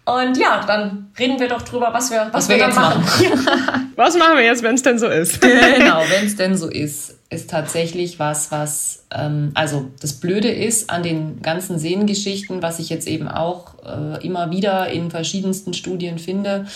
und 0.07 0.37
ja, 0.37 0.63
dann 0.67 1.11
reden 1.19 1.41
wir 1.41 1.49
doch 1.49 1.63
drüber, 1.63 1.89
was 1.93 2.11
wir, 2.11 2.29
was, 2.31 2.33
was 2.33 2.49
wir, 2.51 2.57
wir 2.57 2.67
dann 2.67 2.75
machen. 2.75 3.03
machen. 3.03 3.93
was 3.97 4.17
machen 4.19 4.37
wir 4.37 4.45
jetzt, 4.45 4.63
wenn 4.63 4.75
es 4.75 4.83
denn 4.83 4.99
so 4.99 5.09
ist? 5.09 5.41
genau, 5.41 6.03
wenn 6.09 6.27
es 6.27 6.37
denn 6.37 6.57
so 6.57 6.69
ist, 6.69 7.17
ist 7.31 7.49
tatsächlich 7.49 8.19
was, 8.19 8.53
was, 8.53 9.05
ähm, 9.11 9.53
also 9.55 9.91
das 10.03 10.13
Blöde 10.15 10.51
ist 10.51 10.91
an 10.91 11.03
den 11.03 11.41
ganzen 11.41 11.79
Sehnengeschichten, 11.79 12.61
was 12.61 12.81
ich 12.81 12.91
jetzt 12.91 13.09
eben 13.09 13.29
auch 13.29 13.75
äh, 13.85 14.25
immer 14.25 14.51
wieder 14.51 14.89
in 14.89 15.11
verschiedensten 15.11 15.73
Studien 15.73 16.19
finde, 16.19 16.67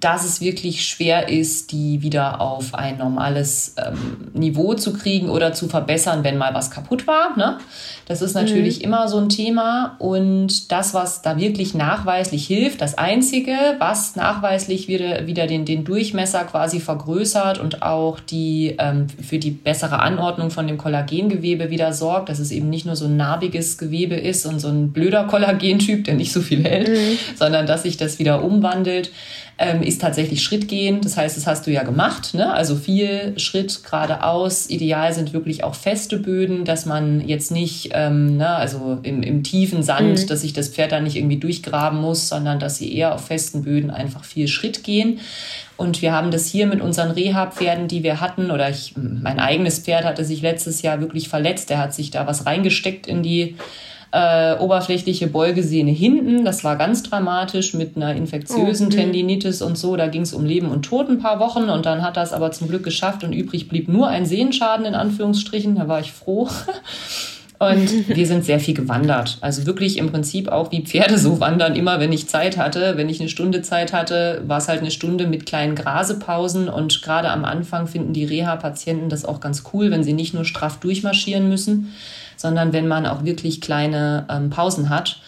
dass 0.00 0.24
es 0.24 0.40
wirklich 0.40 0.84
schwer 0.84 1.28
ist, 1.28 1.72
die 1.72 2.02
wieder 2.02 2.40
auf 2.40 2.74
ein 2.74 2.98
normales 2.98 3.74
ähm, 3.76 4.30
Niveau 4.32 4.74
zu 4.74 4.92
kriegen 4.92 5.28
oder 5.28 5.52
zu 5.52 5.68
verbessern, 5.68 6.24
wenn 6.24 6.36
mal 6.36 6.54
was 6.54 6.70
kaputt 6.70 7.06
war. 7.06 7.36
Ne? 7.36 7.58
Das 8.06 8.20
ist 8.20 8.34
natürlich 8.34 8.78
mhm. 8.78 8.84
immer 8.84 9.08
so 9.08 9.18
ein 9.18 9.28
Thema. 9.28 9.96
Und 9.98 10.70
das, 10.72 10.94
was 10.94 11.22
da 11.22 11.38
wirklich 11.38 11.74
nachweislich 11.74 12.46
hilft, 12.46 12.80
das 12.80 12.98
Einzige, 12.98 13.56
was 13.78 14.16
nachweislich 14.16 14.88
wieder, 14.88 15.26
wieder 15.26 15.46
den, 15.46 15.64
den 15.64 15.84
Durchmesser 15.84 16.44
quasi 16.44 16.80
vergrößert 16.80 17.58
und 17.58 17.82
auch 17.82 18.20
die, 18.20 18.76
ähm, 18.78 19.06
für 19.08 19.38
die 19.38 19.50
bessere 19.50 20.00
Anordnung 20.00 20.50
von 20.50 20.66
dem 20.66 20.78
Kollagengewebe 20.78 21.70
wieder 21.70 21.92
sorgt, 21.92 22.28
dass 22.28 22.38
es 22.38 22.50
eben 22.50 22.68
nicht 22.68 22.86
nur 22.86 22.96
so 22.96 23.06
ein 23.06 23.16
narbiges 23.16 23.78
Gewebe 23.78 24.16
ist 24.16 24.46
und 24.46 24.60
so 24.60 24.68
ein 24.68 24.92
blöder 24.92 25.24
Kollagentyp, 25.24 26.04
der 26.04 26.14
nicht 26.14 26.32
so 26.32 26.40
viel 26.40 26.64
hält, 26.64 26.88
mhm. 26.88 27.18
sondern 27.36 27.66
dass 27.66 27.84
sich 27.84 27.96
das 27.96 28.18
wieder 28.18 28.42
umwandelt 28.42 29.10
ähm, 29.56 29.82
ist 29.82 30.00
tatsächlich 30.00 30.42
Schrittgehen. 30.42 31.00
Das 31.00 31.16
heißt, 31.16 31.36
das 31.36 31.46
hast 31.46 31.66
du 31.66 31.70
ja 31.70 31.84
gemacht. 31.84 32.34
Ne? 32.34 32.52
Also 32.52 32.74
viel 32.74 33.38
Schritt 33.38 33.84
geradeaus. 33.84 34.68
Ideal 34.68 35.12
sind 35.14 35.32
wirklich 35.32 35.62
auch 35.62 35.74
feste 35.74 36.18
Böden, 36.18 36.64
dass 36.64 36.86
man 36.86 37.26
jetzt 37.26 37.52
nicht, 37.52 37.90
ähm, 37.94 38.36
ne, 38.36 38.48
also 38.48 38.98
im, 39.04 39.22
im 39.22 39.44
tiefen 39.44 39.82
Sand, 39.82 40.22
mhm. 40.22 40.26
dass 40.26 40.40
sich 40.40 40.52
das 40.52 40.68
Pferd 40.68 40.92
da 40.92 41.00
nicht 41.00 41.16
irgendwie 41.16 41.38
durchgraben 41.38 42.00
muss, 42.00 42.28
sondern 42.28 42.58
dass 42.58 42.78
sie 42.78 42.92
eher 42.92 43.14
auf 43.14 43.26
festen 43.26 43.62
Böden 43.62 43.90
einfach 43.90 44.24
viel 44.24 44.48
Schritt 44.48 44.82
gehen. 44.82 45.20
Und 45.76 46.02
wir 46.02 46.12
haben 46.12 46.30
das 46.30 46.46
hier 46.46 46.66
mit 46.66 46.80
unseren 46.80 47.10
Reha-Pferden, 47.10 47.88
die 47.88 48.02
wir 48.02 48.20
hatten, 48.20 48.50
oder 48.50 48.70
ich, 48.70 48.94
mein 48.96 49.40
eigenes 49.40 49.80
Pferd 49.80 50.04
hatte 50.04 50.24
sich 50.24 50.40
letztes 50.40 50.82
Jahr 50.82 51.00
wirklich 51.00 51.28
verletzt. 51.28 51.70
Der 51.70 51.78
hat 51.78 51.94
sich 51.94 52.10
da 52.10 52.26
was 52.26 52.46
reingesteckt 52.46 53.06
in 53.06 53.22
die 53.22 53.56
äh, 54.14 54.56
oberflächliche 54.60 55.26
Beugesehne 55.26 55.90
hinten. 55.90 56.44
Das 56.44 56.62
war 56.62 56.76
ganz 56.76 57.02
dramatisch 57.02 57.74
mit 57.74 57.96
einer 57.96 58.14
infektiösen 58.14 58.86
oh, 58.86 58.90
Tendinitis 58.90 59.60
und 59.60 59.76
so. 59.76 59.96
Da 59.96 60.06
ging 60.06 60.22
es 60.22 60.32
um 60.32 60.44
Leben 60.44 60.68
und 60.68 60.82
Tod 60.82 61.08
ein 61.08 61.18
paar 61.18 61.40
Wochen 61.40 61.64
und 61.64 61.84
dann 61.84 62.02
hat 62.02 62.16
es 62.16 62.32
aber 62.32 62.52
zum 62.52 62.68
Glück 62.68 62.84
geschafft 62.84 63.24
und 63.24 63.32
übrig 63.32 63.68
blieb 63.68 63.88
nur 63.88 64.06
ein 64.06 64.24
Sehenschaden 64.24 64.86
in 64.86 64.94
Anführungsstrichen. 64.94 65.74
Da 65.74 65.88
war 65.88 65.98
ich 65.98 66.12
froh. 66.12 66.48
Und 67.60 68.08
wir 68.08 68.26
sind 68.26 68.44
sehr 68.44 68.58
viel 68.58 68.74
gewandert. 68.74 69.38
Also 69.40 69.64
wirklich 69.64 69.96
im 69.96 70.10
Prinzip 70.10 70.48
auch 70.48 70.72
wie 70.72 70.82
Pferde 70.82 71.16
so 71.18 71.38
wandern. 71.38 71.76
Immer 71.76 72.00
wenn 72.00 72.12
ich 72.12 72.28
Zeit 72.28 72.58
hatte, 72.58 72.96
wenn 72.96 73.08
ich 73.08 73.20
eine 73.20 73.28
Stunde 73.28 73.62
Zeit 73.62 73.92
hatte, 73.92 74.42
war 74.46 74.58
es 74.58 74.68
halt 74.68 74.80
eine 74.80 74.90
Stunde 74.90 75.28
mit 75.28 75.46
kleinen 75.46 75.76
Grasepausen. 75.76 76.68
Und 76.68 77.00
gerade 77.02 77.30
am 77.30 77.44
Anfang 77.44 77.86
finden 77.86 78.12
die 78.12 78.24
Reha-Patienten 78.24 79.08
das 79.08 79.24
auch 79.24 79.40
ganz 79.40 79.62
cool, 79.72 79.92
wenn 79.92 80.02
sie 80.02 80.12
nicht 80.12 80.34
nur 80.34 80.44
straff 80.44 80.78
durchmarschieren 80.78 81.48
müssen, 81.48 81.94
sondern 82.36 82.72
wenn 82.72 82.88
man 82.88 83.06
auch 83.06 83.24
wirklich 83.24 83.60
kleine 83.60 84.26
ähm, 84.30 84.50
Pausen 84.50 84.88
hat. 84.88 85.20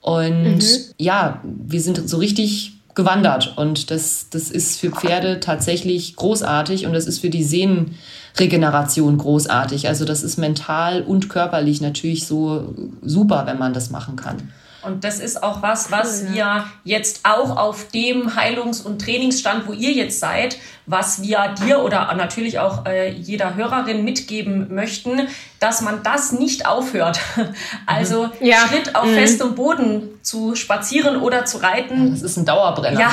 Und 0.00 0.58
mhm. 0.58 0.62
ja, 0.98 1.40
wir 1.44 1.80
sind 1.80 2.08
so 2.08 2.18
richtig 2.18 2.76
gewandert 2.96 3.56
und 3.56 3.90
das, 3.90 4.30
das 4.30 4.50
ist 4.50 4.80
für 4.80 4.90
Pferde 4.90 5.38
tatsächlich 5.38 6.16
großartig 6.16 6.86
und 6.86 6.94
das 6.94 7.06
ist 7.06 7.20
für 7.20 7.28
die 7.28 7.44
Sehnenregeneration 7.44 9.18
großartig. 9.18 9.86
Also 9.86 10.04
das 10.04 10.22
ist 10.22 10.38
mental 10.38 11.02
und 11.02 11.28
körperlich 11.28 11.80
natürlich 11.80 12.26
so 12.26 12.74
super, 13.02 13.44
wenn 13.46 13.58
man 13.58 13.74
das 13.74 13.90
machen 13.90 14.16
kann. 14.16 14.50
Und 14.86 15.02
das 15.02 15.18
ist 15.18 15.42
auch 15.42 15.62
was, 15.62 15.90
was 15.90 16.22
cool, 16.22 16.36
ja. 16.36 16.66
wir 16.84 16.94
jetzt 16.94 17.20
auch 17.24 17.56
auf 17.56 17.88
dem 17.88 18.36
Heilungs- 18.36 18.80
und 18.80 19.02
Trainingsstand, 19.02 19.66
wo 19.66 19.72
ihr 19.72 19.90
jetzt 19.90 20.20
seid, 20.20 20.58
was 20.86 21.22
wir 21.22 21.54
dir 21.60 21.80
oder 21.82 22.14
natürlich 22.14 22.60
auch 22.60 22.86
äh, 22.86 23.10
jeder 23.10 23.56
Hörerin 23.56 24.04
mitgeben 24.04 24.72
möchten, 24.72 25.26
dass 25.66 25.80
man 25.80 26.04
das 26.04 26.30
nicht 26.30 26.64
aufhört. 26.64 27.18
Also 27.86 28.30
ja. 28.40 28.58
Schritt 28.68 28.94
auf 28.94 29.06
mhm. 29.06 29.14
festem 29.14 29.54
Boden 29.56 30.20
zu 30.22 30.54
spazieren 30.54 31.16
oder 31.16 31.44
zu 31.44 31.58
reiten. 31.58 32.12
Das 32.12 32.22
ist 32.22 32.36
ein 32.36 32.44
Dauerbrenner. 32.44 33.00
Ja, 33.00 33.10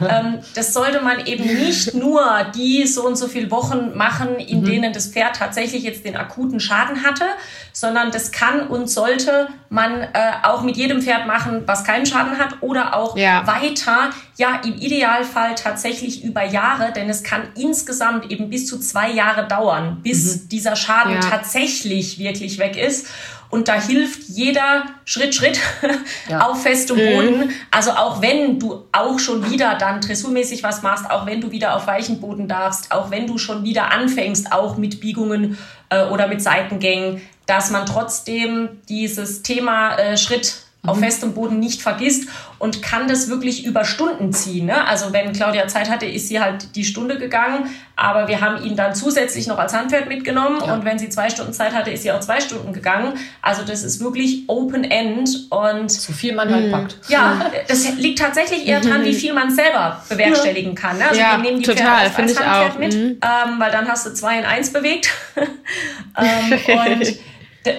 ähm, 0.08 0.38
das 0.56 0.72
sollte 0.72 1.00
man 1.00 1.24
eben 1.26 1.44
nicht 1.44 1.94
nur 1.94 2.24
die 2.56 2.86
so 2.88 3.06
und 3.06 3.16
so 3.16 3.28
viele 3.28 3.50
Wochen 3.52 3.96
machen, 3.96 4.36
in 4.36 4.62
mhm. 4.62 4.64
denen 4.64 4.92
das 4.92 5.08
Pferd 5.08 5.36
tatsächlich 5.36 5.84
jetzt 5.84 6.04
den 6.04 6.16
akuten 6.16 6.58
Schaden 6.58 7.04
hatte, 7.04 7.24
sondern 7.72 8.10
das 8.10 8.32
kann 8.32 8.66
und 8.66 8.90
sollte 8.90 9.48
man 9.68 10.02
äh, 10.02 10.08
auch 10.42 10.62
mit 10.62 10.76
jedem 10.76 11.02
Pferd 11.02 11.26
machen, 11.26 11.62
was 11.66 11.84
keinen 11.84 12.06
Schaden 12.06 12.38
hat 12.38 12.62
oder 12.62 12.96
auch 12.96 13.16
ja. 13.16 13.46
weiter, 13.46 14.10
ja, 14.42 14.60
im 14.64 14.74
Idealfall 14.74 15.54
tatsächlich 15.54 16.24
über 16.24 16.44
Jahre, 16.44 16.92
denn 16.92 17.08
es 17.08 17.22
kann 17.22 17.42
insgesamt 17.54 18.28
eben 18.28 18.50
bis 18.50 18.66
zu 18.66 18.80
zwei 18.80 19.08
Jahre 19.08 19.46
dauern, 19.46 20.00
bis 20.02 20.34
mhm. 20.34 20.48
dieser 20.48 20.74
Schaden 20.74 21.14
ja. 21.14 21.20
tatsächlich 21.20 22.18
wirklich 22.18 22.58
weg 22.58 22.76
ist. 22.76 23.06
Und 23.50 23.68
da 23.68 23.80
hilft 23.80 24.24
jeder 24.24 24.86
Schritt, 25.04 25.36
Schritt 25.36 25.60
ja. 26.28 26.40
auf 26.40 26.60
festem 26.60 26.96
mhm. 26.96 27.14
Boden. 27.14 27.50
Also 27.70 27.92
auch 27.92 28.20
wenn 28.20 28.58
du 28.58 28.84
auch 28.90 29.20
schon 29.20 29.48
wieder 29.48 29.76
dann 29.76 30.00
dressurmäßig 30.00 30.64
was 30.64 30.82
machst, 30.82 31.08
auch 31.08 31.24
wenn 31.24 31.40
du 31.40 31.52
wieder 31.52 31.76
auf 31.76 31.86
weichen 31.86 32.20
Boden 32.20 32.48
darfst, 32.48 32.90
auch 32.90 33.12
wenn 33.12 33.28
du 33.28 33.38
schon 33.38 33.62
wieder 33.62 33.92
anfängst, 33.92 34.50
auch 34.50 34.76
mit 34.76 35.00
Biegungen 35.00 35.56
äh, 35.90 36.06
oder 36.06 36.26
mit 36.26 36.42
Seitengängen, 36.42 37.20
dass 37.46 37.70
man 37.70 37.86
trotzdem 37.86 38.70
dieses 38.88 39.42
Thema 39.42 39.94
äh, 39.98 40.16
Schritt 40.16 40.64
auf 40.84 40.96
mhm. 40.96 41.04
festem 41.04 41.34
Boden 41.34 41.60
nicht 41.60 41.80
vergisst 41.80 42.28
und 42.58 42.82
kann 42.82 43.06
das 43.06 43.28
wirklich 43.28 43.64
über 43.64 43.84
Stunden 43.84 44.32
ziehen. 44.32 44.66
Ne? 44.66 44.84
Also 44.86 45.12
wenn 45.12 45.32
Claudia 45.32 45.68
Zeit 45.68 45.88
hatte, 45.88 46.06
ist 46.06 46.28
sie 46.28 46.40
halt 46.40 46.74
die 46.74 46.84
Stunde 46.84 47.18
gegangen, 47.18 47.70
aber 47.94 48.26
wir 48.26 48.40
haben 48.40 48.64
ihn 48.64 48.74
dann 48.74 48.92
zusätzlich 48.92 49.46
noch 49.46 49.58
als 49.58 49.74
Handpferd 49.74 50.08
mitgenommen 50.08 50.60
ja. 50.66 50.74
und 50.74 50.84
wenn 50.84 50.98
sie 50.98 51.08
zwei 51.08 51.30
Stunden 51.30 51.52
Zeit 51.52 51.72
hatte, 51.72 51.92
ist 51.92 52.02
sie 52.02 52.10
auch 52.10 52.18
zwei 52.18 52.40
Stunden 52.40 52.72
gegangen. 52.72 53.12
Also 53.42 53.62
das 53.62 53.84
ist 53.84 54.00
wirklich 54.00 54.42
Open 54.48 54.82
End 54.82 55.46
und 55.50 55.90
so 55.90 56.12
viel 56.12 56.34
man 56.34 56.52
halt 56.52 56.72
packt. 56.72 56.96
Ja, 57.08 57.52
das 57.68 57.96
liegt 57.98 58.18
tatsächlich 58.18 58.66
eher 58.66 58.80
dran, 58.80 59.04
wie 59.04 59.14
viel 59.14 59.32
man 59.34 59.54
selber 59.54 60.02
bewerkstelligen 60.08 60.74
kann. 60.74 60.98
Ne? 60.98 61.08
Also 61.08 61.20
ja, 61.20 61.36
wir 61.36 61.42
nehmen 61.44 61.60
die 61.60 61.64
total, 61.64 62.10
Pferde 62.10 62.22
als, 62.22 62.36
als 62.36 62.46
Handpferd 62.46 62.78
mit, 62.80 62.94
mhm. 62.94 63.20
ähm, 63.22 63.60
weil 63.60 63.70
dann 63.70 63.86
hast 63.86 64.04
du 64.06 64.14
zwei 64.14 64.36
in 64.36 64.44
eins 64.44 64.72
bewegt 64.72 65.10
ähm, 65.36 66.58
und 66.66 67.16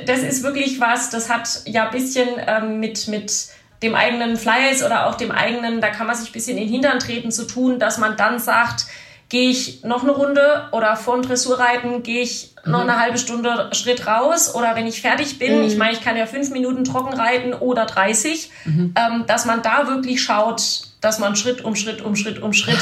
das 0.06 0.20
ist 0.20 0.44
wirklich 0.44 0.80
was, 0.80 1.10
das 1.10 1.30
hat 1.30 1.62
ja 1.66 1.86
ein 1.86 1.92
bisschen 1.92 2.30
ähm, 2.48 2.80
mit, 2.80 3.08
mit 3.08 3.48
dem 3.82 3.96
eigenen 3.96 4.38
Fleiß 4.38 4.84
oder 4.84 5.08
auch 5.08 5.16
dem 5.16 5.32
eigenen, 5.32 5.82
da 5.82 5.90
kann 5.90 6.08
man 6.08 6.16
sich 6.16 6.30
ein 6.30 6.34
bisschen 6.34 6.58
in 6.58 6.64
den 6.64 6.74
Hintern 6.74 7.00
treten 7.00 7.32
zu 7.32 7.46
tun, 7.46 7.80
dass 7.80 7.98
man 7.98 8.16
dann 8.16 8.40
sagt, 8.40 8.86
gehe 9.30 9.50
ich 9.50 9.84
noch 9.84 10.04
eine 10.04 10.12
Runde 10.12 10.68
oder 10.72 10.96
vor 10.96 11.16
dem 11.16 11.24
Dressurreiten 11.24 12.04
gehe 12.04 12.22
ich 12.22 12.54
noch 12.66 12.84
mhm. 12.84 12.90
eine 12.90 13.00
halbe 13.00 13.18
Stunde 13.18 13.70
Schritt 13.74 14.08
raus 14.08 14.54
oder 14.54 14.76
wenn 14.76 14.88
ich 14.88 15.02
fertig 15.02 15.40
bin, 15.40 15.60
mhm. 15.60 15.68
ich 15.68 15.76
meine, 15.76 15.94
ich 15.94 16.02
kann 16.02 16.16
ja 16.16 16.26
fünf 16.26 16.52
Minuten 16.52 16.84
trocken 16.84 17.20
reiten 17.20 17.54
oder 17.54 17.86
30, 17.86 18.52
mhm. 18.66 18.94
ähm, 18.96 19.24
dass 19.28 19.46
man 19.46 19.62
da 19.62 19.88
wirklich 19.88 20.22
schaut, 20.22 20.84
dass 21.02 21.20
man 21.20 21.36
Schritt 21.36 21.64
um 21.64 21.76
Schritt 21.76 22.02
um 22.02 22.16
Schritt 22.16 22.42
um 22.42 22.54
Schritt 22.54 22.80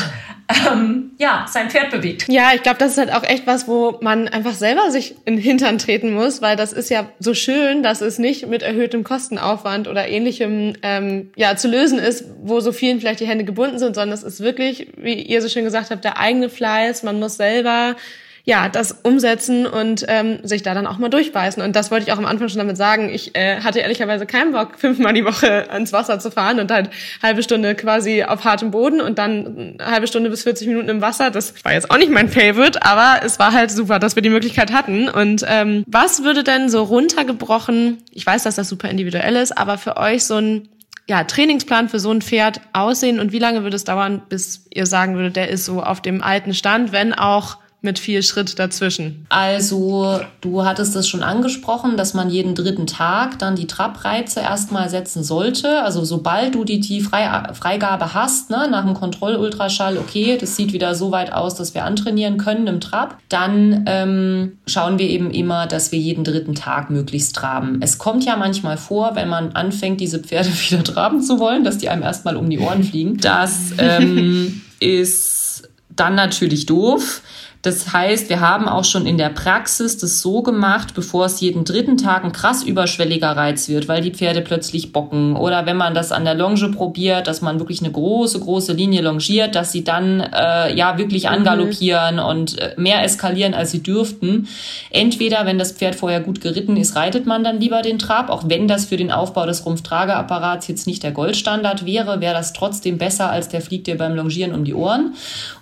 ähm, 0.72 1.12
ja, 1.18 1.46
sein 1.48 1.70
Pferd 1.70 1.92
bewegt. 1.92 2.26
Ja, 2.28 2.52
ich 2.54 2.64
glaube, 2.64 2.80
das 2.80 2.94
ist 2.94 2.98
halt 2.98 3.14
auch 3.14 3.24
echt 3.24 3.48
was, 3.48 3.68
wo 3.68 3.98
man 4.02 4.28
einfach 4.28 4.54
selber 4.54 4.92
sich 4.92 5.16
in 5.26 5.36
den 5.36 5.44
Hintern 5.44 5.78
treten 5.78 6.14
muss, 6.14 6.42
weil 6.42 6.56
das 6.56 6.74
ist 6.74 6.90
ja 6.90 7.10
so 7.20 7.34
schön, 7.34 7.84
dass 7.84 8.02
es 8.02 8.20
nicht 8.20 8.48
mit 8.48 8.64
erhöhtem 8.64 9.04
Kostenaufwand 9.04 9.88
oder 9.88 10.08
ähnlichem 10.08 10.74
ähm, 10.82 11.32
ja, 11.36 11.56
zu 11.56 11.68
lösen 11.68 12.00
ist, 12.00 12.26
wo 12.42 12.60
so 12.60 12.72
vielen 12.72 13.00
vielleicht 13.00 13.20
die 13.20 13.28
Hände 13.28 13.44
gebunden 13.44 13.80
sind, 13.80 13.96
sondern 13.96 14.14
es 14.14 14.24
ist 14.24 14.42
wirklich, 14.42 14.88
wie 14.98 15.14
ihr 15.14 15.42
so 15.42 15.50
schön 15.50 15.64
gesagt 15.64 15.92
habt, 15.92 16.04
der 16.04 16.18
eigene 16.18 16.50
Fleiß. 16.50 17.04
Man 17.04 17.20
muss 17.20 17.38
selber 17.38 17.96
ja, 18.44 18.70
das 18.70 18.92
umsetzen 19.04 19.66
und 19.66 20.06
ähm, 20.08 20.40
sich 20.44 20.64
da 20.64 20.74
dann 20.74 20.88
auch 20.88 20.98
mal 20.98 21.10
durchbeißen. 21.10 21.62
Und 21.62 21.76
das 21.76 21.92
wollte 21.92 22.08
ich 22.08 22.14
auch 22.14 22.18
am 22.18 22.26
Anfang 22.26 22.50
schon 22.50 22.58
damit 22.58 22.78
sagen. 22.78 23.10
Ich 23.10 23.36
äh, 23.36 23.62
hatte 23.62 23.80
ehrlicherweise 23.80 24.26
keinen 24.26 24.52
Bock, 24.52 24.72
fünfmal 24.78 25.14
die 25.14 25.26
Woche 25.26 25.70
ans 25.70 25.94
Wasser 25.94 26.20
zu 26.20 26.32
fahren 26.32 26.60
und 26.60 26.72
halt 26.72 26.90
halbe 27.22 27.44
Stunde 27.44 27.76
quasi 27.76 28.24
auf 28.24 28.44
hartem 28.44 28.72
Boden 28.72 29.02
und 29.02 29.18
dann 29.20 29.78
halbe 29.84 30.08
Stunde 30.08 30.30
bis 30.30 30.44
40 30.44 30.68
Minuten 30.68 30.90
im 30.90 31.02
Wasser. 31.02 31.30
Das 31.32 31.54
war 31.64 31.74
jetzt 31.74 31.92
auch 31.92 31.98
nicht 31.98 32.12
mein 32.12 32.30
Favorite, 32.30 32.82
aber 32.84 33.24
es 33.24 33.40
war 33.40 33.54
halt 33.54 33.72
super, 33.72 34.00
dass 34.00 34.16
wir 34.16 34.24
die 34.24 34.30
Möglichkeit 34.30 34.72
hatten. 34.72 35.10
Und 35.10 35.46
ähm, 35.48 35.84
was 35.88 36.24
würde 36.24 36.44
denn 36.44 36.70
so 36.70 36.84
runtergebrochen, 36.84 38.00
ich 38.12 38.26
weiß, 38.26 38.44
dass 38.44 38.56
das 38.56 38.70
super 38.70 38.90
individuell 38.90 39.36
ist, 39.36 39.58
aber 39.58 39.78
für 39.78 39.98
euch 39.98 40.24
so 40.26 40.38
ein 40.38 40.68
ja, 41.08 41.24
Trainingsplan 41.24 41.90
für 41.90 42.00
so 42.00 42.12
ein 42.12 42.22
Pferd 42.22 42.62
aussehen 42.74 43.20
und 43.20 43.32
wie 43.32 43.40
lange 43.40 43.64
würde 43.64 43.76
es 43.76 43.84
dauern, 43.84 44.22
bis 44.30 44.68
ihr 44.72 44.86
sagen 44.86 45.16
würdet, 45.16 45.36
der 45.36 45.50
ist 45.50 45.66
so 45.66 45.84
auf 45.84 46.02
dem 46.02 46.24
alten 46.24 46.54
Stand, 46.54 46.92
wenn 46.92 47.14
auch 47.14 47.58
mit 47.84 47.98
viel 47.98 48.22
Schritt 48.22 48.60
dazwischen? 48.60 49.26
Also, 49.30 50.20
du 50.40 50.64
hattest 50.64 50.96
es 50.96 51.08
schon 51.08 51.24
angesprochen, 51.24 51.98
dass 51.98 52.14
man 52.14 52.30
jeden 52.30 52.54
dritten 52.54 52.86
Tag 52.86 53.40
dann 53.40 53.56
die 53.56 53.66
Trabreize 53.66 54.40
erstmal 54.40 54.90
setzen 54.90 55.24
sollte. 55.24 55.82
Also, 55.82 56.06
sobald 56.06 56.54
du 56.54 56.64
die, 56.64 56.80
die 56.80 57.02
Freigabe 57.02 58.14
hast, 58.14 58.52
ne, 58.52 58.68
nach 58.70 58.86
dem 58.86 58.94
Kontrollultraschall, 58.94 59.98
okay, 59.98 60.38
das 60.40 60.56
sieht 60.56 60.74
wieder 60.74 60.94
so 60.94 61.12
weit 61.12 61.34
aus, 61.34 61.56
dass 61.56 61.74
wir 61.74 61.84
antrainieren 61.84 62.38
können 62.38 62.68
im 62.68 62.82
Trab, 62.82 63.18
dann 63.30 63.84
ähm, 63.88 64.60
schauen 64.68 65.00
wir 65.00 65.10
eben 65.10 65.32
immer, 65.32 65.66
dass 65.66 65.92
wir 65.92 65.98
jeden 65.98 66.24
dritten 66.24 66.54
Tag 66.54 66.92
möglichst 66.92 67.36
traben. 67.36 67.80
Es 67.82 67.98
kommt 67.98 68.24
ja 68.26 68.36
manchmal 68.36 68.78
vor, 68.78 69.16
wenn 69.16 69.28
man 69.28 69.54
anfängt, 69.54 70.00
diese 70.00 70.20
Pferde 70.20 70.50
wieder 70.70 70.84
traben 70.84 71.24
zu 71.24 71.40
wollen, 71.40 71.64
dass 71.64 71.80
die 71.80 71.90
einem 71.90 72.04
erstmal 72.04 72.36
um 72.36 72.48
die 72.48 72.60
Ohren 72.60 72.84
fliegen. 72.84 73.18
Das 73.18 73.74
ähm, 73.80 74.62
ist 74.80 75.70
dann 75.96 76.16
natürlich 76.16 76.68
doof. 76.68 77.22
Das 77.62 77.94
heißt, 77.94 78.30
wir 78.30 78.40
haben 78.40 78.68
auch 78.68 78.84
schon 78.84 79.06
in 79.06 79.20
der 79.20 79.30
Praxis 79.30 79.98
das 79.98 80.22
so 80.22 80.42
gemacht, 80.42 80.96
bevor 80.96 81.26
es 81.26 81.42
jeden 81.42 81.64
dritten 81.64 81.96
Tag 81.96 82.24
ein 82.24 82.32
krass 82.32 82.64
überschwelliger 82.64 83.30
Reiz 83.30 83.70
wird, 83.70 83.88
weil 83.88 84.02
die 84.02 84.12
Pferde 84.12 84.42
plötzlich 84.42 84.92
bocken. 84.92 85.36
Oder 85.36 85.68
wenn 85.68 85.78
man 85.78 85.94
das 85.94 86.12
an 86.12 86.26
der 86.26 86.34
Longe 86.34 86.70
probiert, 86.70 87.28
dass 87.28 87.42
man 87.42 87.60
wirklich 87.60 87.82
eine 87.82 87.92
große, 87.92 88.40
große 88.40 88.74
Linie 88.74 89.02
longiert, 89.02 89.54
dass 89.54 89.72
sie 89.72 89.84
dann 89.84 90.22
äh, 90.22 90.74
ja 90.76 90.98
wirklich 90.98 91.26
mhm. 91.26 91.30
angaloppieren 91.30 92.16
mhm. 92.16 92.24
und 92.24 92.58
äh, 92.58 92.74
mehr 92.78 93.04
eskalieren, 93.04 93.54
als 93.54 93.70
sie 93.70 93.84
dürften. 93.84 94.48
Entweder, 94.90 95.46
wenn 95.46 95.60
das 95.60 95.72
Pferd 95.72 95.94
vorher 95.94 96.22
gut 96.22 96.42
geritten 96.42 96.78
ist, 96.78 96.96
reitet 96.96 97.28
man 97.28 97.44
dann 97.44 97.60
lieber 97.60 97.84
den 97.84 98.00
Trab, 98.00 98.30
auch 98.30 98.44
wenn 98.48 98.68
das 98.68 98.86
für 98.86 98.98
den 98.98 99.12
Aufbau 99.12 99.46
des 99.46 99.68
Rumpftrageapparats 99.68 100.68
jetzt 100.68 100.88
nicht 100.88 101.04
der 101.04 101.12
Goldstandard 101.12 101.86
wäre, 101.86 102.22
wäre 102.22 102.34
das 102.34 102.54
trotzdem 102.54 102.98
besser, 102.98 103.30
als 103.30 103.50
der 103.50 103.62
fliegt 103.62 103.86
dir 103.86 103.98
beim 103.98 104.16
Longieren 104.16 104.56
um 104.56 104.66
die 104.66 104.74
Ohren. 104.74 105.14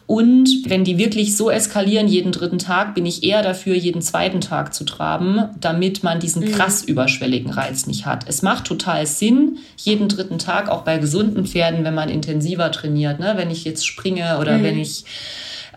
Und 0.10 0.50
wenn 0.66 0.84
die 0.84 0.98
wirklich 0.98 1.38
so 1.38 1.52
eskalieren 1.52 1.89
jeden 1.90 2.32
dritten 2.32 2.60
Tag, 2.60 2.96
bin 2.96 3.06
ich 3.06 3.24
eher 3.24 3.42
dafür, 3.42 3.76
jeden 3.76 4.02
zweiten 4.02 4.42
Tag 4.42 4.74
zu 4.74 4.84
traben, 4.84 5.46
damit 5.60 6.04
man 6.04 6.20
diesen 6.20 6.44
mhm. 6.44 6.52
krass 6.52 6.84
überschwelligen 6.84 7.52
Reiz 7.52 7.88
nicht 7.88 8.06
hat. 8.06 8.26
Es 8.28 8.42
macht 8.42 8.66
total 8.66 9.06
Sinn, 9.06 9.58
jeden 9.78 10.08
dritten 10.08 10.40
Tag, 10.40 10.70
auch 10.70 10.84
bei 10.84 10.98
gesunden 10.98 11.46
Pferden, 11.46 11.84
wenn 11.84 11.96
man 11.96 12.10
intensiver 12.10 12.72
trainiert, 12.72 13.20
ne? 13.20 13.34
wenn 13.36 13.52
ich 13.52 13.64
jetzt 13.64 13.86
springe 13.86 14.40
oder 14.40 14.58
mhm. 14.58 14.64
wenn 14.64 14.80
ich 14.80 15.04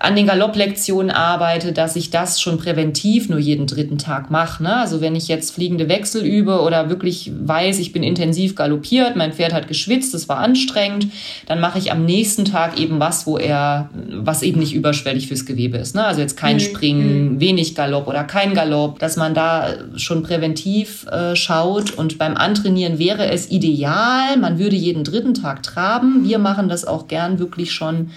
an 0.02 0.16
den 0.16 0.26
Galopplektionen 0.26 1.12
arbeite, 1.12 1.72
dass 1.72 1.94
ich 1.94 2.10
das 2.10 2.40
schon 2.40 2.58
präventiv 2.58 3.28
nur 3.28 3.38
jeden 3.38 3.68
dritten 3.68 3.98
Tag 3.98 4.32
mache. 4.32 4.64
Ne? 4.64 4.76
Also 4.76 5.00
wenn 5.00 5.14
ich 5.14 5.28
jetzt 5.28 5.54
fliegende 5.54 5.88
Wechsel 5.88 6.24
übe 6.24 6.60
oder 6.60 6.90
wirklich 6.90 7.30
weiß, 7.32 7.78
ich 7.78 7.92
bin 7.92 8.02
intensiv 8.02 8.56
galoppiert, 8.56 9.14
mein 9.14 9.32
Pferd 9.32 9.52
hat 9.52 9.68
geschwitzt, 9.68 10.12
das 10.12 10.28
war 10.28 10.38
anstrengend, 10.38 11.06
dann 11.46 11.60
mache 11.60 11.78
ich 11.78 11.92
am 11.92 12.04
nächsten 12.04 12.44
Tag 12.44 12.80
eben 12.80 12.98
was, 12.98 13.28
wo 13.28 13.38
er, 13.38 13.90
was 14.10 14.42
eben 14.42 14.58
nicht 14.58 14.74
überschwellig 14.74 15.28
fürs 15.28 15.46
Gewebe 15.46 15.78
ist. 15.78 15.94
Ne? 15.94 16.04
Also 16.04 16.20
jetzt 16.20 16.36
kein 16.36 16.56
mhm. 16.56 16.60
Springen, 16.60 17.34
mhm. 17.34 17.40
wenig 17.40 17.76
Galopp 17.76 18.08
oder 18.08 18.24
kein 18.24 18.54
Galopp, 18.54 18.98
dass 18.98 19.16
man 19.16 19.34
da 19.34 19.68
schon 19.94 20.24
präventiv 20.24 21.06
äh, 21.06 21.36
schaut. 21.36 21.92
Und 21.92 22.18
beim 22.18 22.36
Antrainieren 22.36 22.98
wäre 22.98 23.30
es 23.30 23.52
ideal, 23.52 24.36
man 24.36 24.58
würde 24.58 24.74
jeden 24.74 25.04
dritten 25.04 25.34
Tag 25.34 25.62
traben. 25.62 26.24
Wir 26.24 26.40
machen 26.40 26.68
das 26.68 26.84
auch 26.84 27.06
gern 27.06 27.38
wirklich 27.38 27.70
schon 27.70 28.10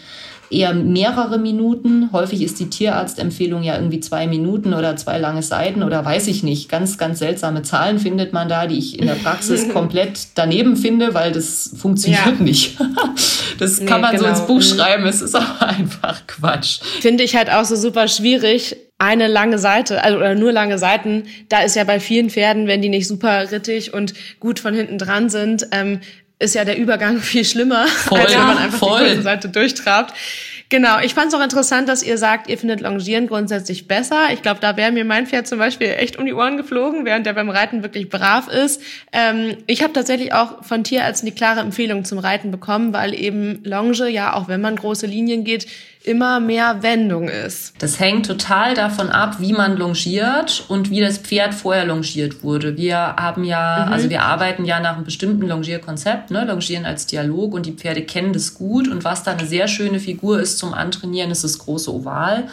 eher 0.50 0.74
mehrere 0.74 1.38
Minuten. 1.38 2.10
Häufig 2.12 2.42
ist 2.42 2.60
die 2.60 2.70
Tierarztempfehlung 2.70 3.64
ja 3.64 3.76
irgendwie 3.76 4.00
zwei 4.00 4.28
Minuten 4.28 4.74
oder 4.74 4.96
zwei 4.96 5.18
lange 5.18 5.42
Seiten 5.42 5.84
oder 5.84 6.04
weiß 6.04 6.28
ich 6.28 6.44
nicht. 6.44 6.70
Ganz, 6.70 6.98
ganz 6.98 7.20
seltsame 7.20 7.62
Zahlen 7.62 8.00
findet 8.00 8.34
man 8.34 8.50
da, 8.50 8.68
die 8.68 8.78
ich 8.78 9.00
in 9.00 9.08
der 9.08 9.16
Praxis 9.16 9.70
komplett 9.74 10.28
daneben 10.36 10.78
finde, 10.78 11.14
weil 11.14 11.32
das 11.32 11.74
funktioniert 11.78 12.26
ja. 12.26 12.44
nicht. 12.44 12.78
das 13.60 13.86
kann 13.86 14.02
nee, 14.02 14.08
man 14.08 14.12
genau. 14.12 14.24
so 14.24 14.30
ins. 14.30 14.46
Buch 14.46 14.58
mhm. 14.58 14.62
schreiben, 14.62 15.06
es 15.06 15.22
ist 15.22 15.36
aber 15.36 15.68
einfach 15.68 16.28
Quatsch. 16.28 16.80
Finde 17.02 17.24
ich 17.24 17.36
halt 17.36 17.50
auch 17.52 17.66
so 17.66 17.76
super 17.76 18.08
schwierig, 18.08 18.76
eine 18.98 19.28
lange 19.28 19.60
Seite, 19.60 20.04
also 20.04 20.18
oder 20.18 20.36
nur 20.36 20.52
lange 20.52 20.78
Seiten, 20.78 21.24
da 21.50 21.62
ist 21.62 21.76
ja 21.76 21.84
bei 21.84 22.00
vielen 22.00 22.30
Pferden, 22.30 22.68
wenn 22.68 22.82
die 22.82 22.90
nicht 22.90 23.08
super 23.08 23.52
rittig 23.52 23.94
und 23.94 24.14
gut 24.40 24.60
von 24.60 24.74
hinten 24.74 24.98
dran 24.98 25.30
sind, 25.30 25.68
ähm, 25.72 26.00
ist 26.40 26.56
ja 26.56 26.66
der 26.66 26.78
Übergang 26.78 27.20
viel 27.20 27.46
schlimmer, 27.46 27.88
voll, 27.88 28.20
als 28.20 28.34
wenn 28.34 28.46
man 28.46 28.58
einfach 28.58 28.80
voll. 28.80 29.16
die 29.16 29.22
Seite 29.22 29.50
durchtrabt. 29.50 30.14
Genau, 30.70 31.00
ich 31.00 31.14
fand 31.14 31.28
es 31.28 31.34
auch 31.36 31.44
interessant, 31.44 31.88
dass 31.88 32.02
ihr 32.02 32.18
sagt, 32.18 32.50
ihr 32.50 32.58
findet 32.58 32.82
Longieren 32.82 33.28
grundsätzlich 33.28 33.88
besser. 33.88 34.30
Ich 34.34 34.42
glaube, 34.42 34.60
da 34.62 34.76
wäre 34.76 34.92
mir 34.92 35.06
mein 35.06 35.28
Pferd 35.28 35.48
zum 35.48 35.60
Beispiel 35.60 35.90
echt 35.90 36.18
um 36.18 36.26
die 36.26 36.34
Ohren 36.34 36.58
geflogen, 36.58 37.06
während 37.06 37.28
der 37.28 37.34
beim 37.34 37.52
Reiten 37.52 37.84
wirklich 37.84 38.10
brav 38.10 38.48
ist. 38.48 38.82
Ähm, 39.14 39.58
ich 39.68 39.84
habe 39.84 39.94
tatsächlich 39.94 40.34
auch 40.34 40.66
von 40.66 40.84
Tierärzten 40.84 41.28
die 41.30 41.36
klare 41.36 41.60
Empfehlung 41.60 42.04
zum 42.04 42.18
Reiten 42.18 42.50
bekommen, 42.50 42.94
weil 42.94 43.14
eben 43.14 43.64
Longe 43.64 44.10
ja, 44.10 44.34
auch 44.34 44.48
wenn 44.48 44.60
man 44.60 44.76
große 44.76 45.06
Linien 45.06 45.44
geht, 45.44 45.68
immer 46.06 46.40
mehr 46.40 46.84
Wendung 46.84 47.28
ist. 47.28 47.74
Das 47.80 48.00
hängt 48.00 48.28
total 48.28 48.76
davon 48.76 49.10
ab, 49.10 49.38
wie 49.40 49.54
man 49.54 49.76
longiert 49.76 50.66
und 50.68 50.90
wie 50.90 51.02
das 51.02 51.18
Pferd 51.18 51.54
vorher 51.54 51.86
longiert 51.86 52.44
wurde. 52.44 52.78
Wir 52.78 52.98
haben 52.98 53.44
ja, 53.44 53.86
mhm. 53.86 53.94
also 53.94 54.10
wir 54.10 54.22
arbeiten 54.22 54.66
ja 54.66 54.80
nach 54.80 54.96
einem 54.96 55.06
bestimmten 55.06 55.48
Longierkonzept, 55.48 56.32
ne? 56.32 56.46
Longieren 56.46 56.86
als 56.86 57.08
Dialog 57.08 57.54
und 57.54 57.66
die 57.66 57.74
Pferde 57.74 58.04
kennen 58.04 58.34
das 58.34 58.54
gut 58.54 58.88
und 58.88 59.04
was 59.04 59.24
da 59.24 59.32
eine 59.32 59.48
sehr 59.48 59.68
schöne 59.68 60.00
Figur 60.00 60.40
ist 60.40 60.60
zum 60.60 60.74
Antrainieren, 60.74 61.32
ist 61.32 61.44
das 61.44 61.60
große 61.60 61.94
Oval. 61.94 62.46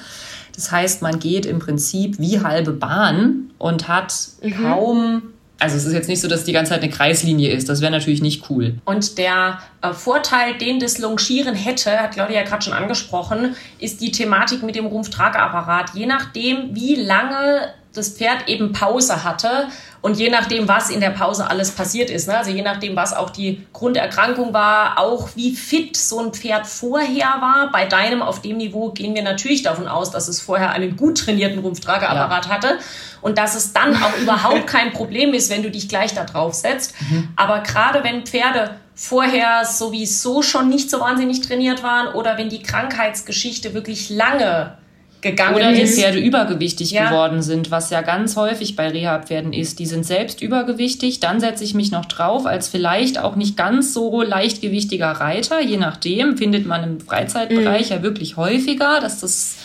Das 0.55 0.71
heißt, 0.71 1.03
man 1.03 1.19
geht 1.19 1.47
im 1.47 1.59
Prinzip 1.59 2.19
wie 2.19 2.41
halbe 2.41 2.73
Bahn 2.73 3.51
und 3.59 3.89
hat 3.89 4.15
mhm. 4.43 4.63
kaum 4.63 5.23
also 5.63 5.77
es 5.77 5.85
ist 5.85 5.93
jetzt 5.93 6.09
nicht 6.09 6.21
so, 6.21 6.27
dass 6.27 6.43
die 6.43 6.53
ganze 6.53 6.71
Zeit 6.71 6.83
eine 6.83 6.91
Kreislinie 6.91 7.53
ist. 7.53 7.69
Das 7.69 7.81
wäre 7.81 7.93
natürlich 7.93 8.21
nicht 8.21 8.51
cool. 8.51 8.75
Und 8.85 9.17
der 9.17 9.61
äh, 9.81 9.93
Vorteil, 9.93 10.59
den 10.59 10.81
das 10.81 10.99
Longieren 10.99 11.55
hätte, 11.55 12.01
hat 12.01 12.13
Claudia 12.13 12.43
gerade 12.43 12.63
schon 12.65 12.73
angesprochen, 12.73 13.55
ist 13.79 14.01
die 14.01 14.11
Thematik 14.11 14.65
mit 14.65 14.75
dem 14.75 14.87
Rumpftrageapparat. 14.87 15.95
Je 15.95 16.07
nachdem, 16.07 16.75
wie 16.75 16.97
lange 16.97 17.73
das 17.93 18.11
Pferd 18.11 18.49
eben 18.49 18.73
Pause 18.73 19.25
hatte 19.25 19.69
und 20.01 20.19
je 20.19 20.31
nachdem, 20.31 20.67
was 20.67 20.91
in 20.91 21.01
der 21.01 21.11
Pause 21.11 21.49
alles 21.49 21.71
passiert 21.71 22.11
ist, 22.11 22.27
ne? 22.27 22.37
also 22.37 22.51
je 22.51 22.63
nachdem, 22.63 22.97
was 22.97 23.15
auch 23.15 23.31
die 23.31 23.65
Grunderkrankung 23.73 24.53
war, 24.53 24.99
auch 24.99 25.31
wie 25.37 25.55
fit 25.55 25.97
so 25.97 26.19
ein 26.21 26.33
Pferd 26.33 26.67
vorher 26.67 27.37
war. 27.41 27.71
Bei 27.71 27.85
deinem 27.85 28.21
auf 28.21 28.43
dem 28.43 28.57
Niveau 28.57 28.91
gehen 28.91 29.15
wir 29.15 29.23
natürlich 29.23 29.63
davon 29.63 29.87
aus, 29.87 30.11
dass 30.11 30.27
es 30.27 30.41
vorher 30.41 30.71
einen 30.71 30.97
gut 30.97 31.19
trainierten 31.19 31.61
Rumpftrageapparat 31.61 32.47
ja. 32.47 32.51
hatte 32.51 32.79
und 33.21 33.39
dass 33.39 33.55
es 33.55 33.73
dann 33.73 33.95
auch 33.95 34.17
überhaupt 34.21 34.67
kein 34.67 34.93
Problem 34.93 35.35
ist, 35.35 35.51
wenn 35.51 35.63
du 35.63 35.71
dich 35.71 35.89
gleich 35.89 36.15
da 36.15 36.25
drauf 36.25 36.55
setzt. 36.55 36.95
Mhm. 37.03 37.29
Aber 37.37 37.61
gerade 37.61 38.03
wenn 38.03 38.27
Pferde 38.27 38.77
vorher 38.95 39.65
sowieso 39.65 40.43
schon 40.43 40.69
nicht 40.69 40.91
so 40.91 41.01
wahnsinnig 41.01 41.43
trainiert 41.43 41.83
waren 41.83 42.09
oder 42.15 42.39
wenn 42.39 42.49
die 42.49 42.63
Krankheitsgeschichte 42.63 43.73
wirklich 43.73 44.11
lange 44.11 44.77
gegangen 45.23 45.55
Oder 45.55 45.73
die 45.73 45.87
Pferde 45.87 46.19
übergewichtig 46.19 46.91
ja. 46.91 47.09
geworden 47.09 47.43
sind, 47.43 47.71
was 47.71 47.91
ja 47.91 48.03
ganz 48.03 48.37
häufig 48.37 48.75
bei 48.75 48.89
Reha-Pferden 48.89 49.53
ist. 49.53 49.79
Die 49.79 49.87
sind 49.87 50.05
selbst 50.05 50.43
übergewichtig, 50.43 51.21
dann 51.21 51.41
setze 51.41 51.63
ich 51.63 51.75
mich 51.75 51.93
noch 51.93 52.07
drauf 52.07 52.45
als 52.45 52.69
vielleicht 52.69 53.19
auch 53.19 53.37
nicht 53.37 53.57
ganz 53.57 53.95
so 53.95 54.23
leichtgewichtiger 54.23 55.13
Reiter. 55.13 55.61
Je 55.63 55.77
nachdem 55.77 56.37
findet 56.37 56.67
man 56.67 56.83
im 56.83 57.01
Freizeitbereich 57.01 57.91
mhm. 57.91 57.97
ja 57.97 58.03
wirklich 58.03 58.37
häufiger, 58.37 58.99
dass 59.01 59.21
das 59.21 59.57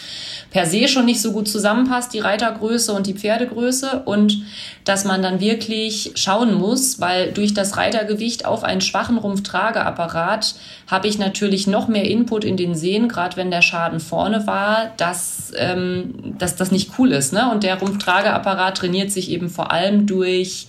per 0.52 0.66
se 0.66 0.88
schon 0.88 1.06
nicht 1.06 1.22
so 1.22 1.32
gut 1.32 1.48
zusammenpasst, 1.48 2.14
die 2.14 2.20
Reitergröße 2.20 2.94
und 2.94 3.08
die 3.08 3.14
Pferdegröße 3.14 4.04
und 4.06 4.44
dass 4.88 5.04
man 5.04 5.22
dann 5.22 5.42
wirklich 5.42 6.12
schauen 6.16 6.54
muss, 6.54 7.02
weil 7.02 7.34
durch 7.34 7.54
das 7.54 7.76
Reitergewicht 7.76 8.46
auf 8.46 8.64
einen 8.64 8.80
schwachen 8.80 9.18
Rumpftrageapparat 9.18 10.56
habe 10.88 11.10
ich 11.10 11.20
natürlich 11.20 11.68
noch 11.68 11.90
mehr 11.90 12.06
Input 12.06 12.46
in 12.46 12.56
den 12.56 12.74
Sehen, 12.74 13.10
gerade 13.10 13.36
wenn 13.36 13.52
der 13.52 13.62
Schaden 13.62 14.00
vorne 14.00 14.48
war, 14.48 14.92
dass, 14.96 15.52
ähm, 15.58 16.36
dass 16.38 16.56
das 16.56 16.72
nicht 16.72 16.92
cool 16.98 17.12
ist. 17.12 17.34
Ne? 17.34 17.52
Und 17.52 17.64
der 17.64 17.78
Rumpftrageapparat 17.80 18.78
trainiert 18.78 19.12
sich 19.12 19.30
eben 19.30 19.50
vor 19.50 19.72
allem 19.72 20.08
durch 20.08 20.68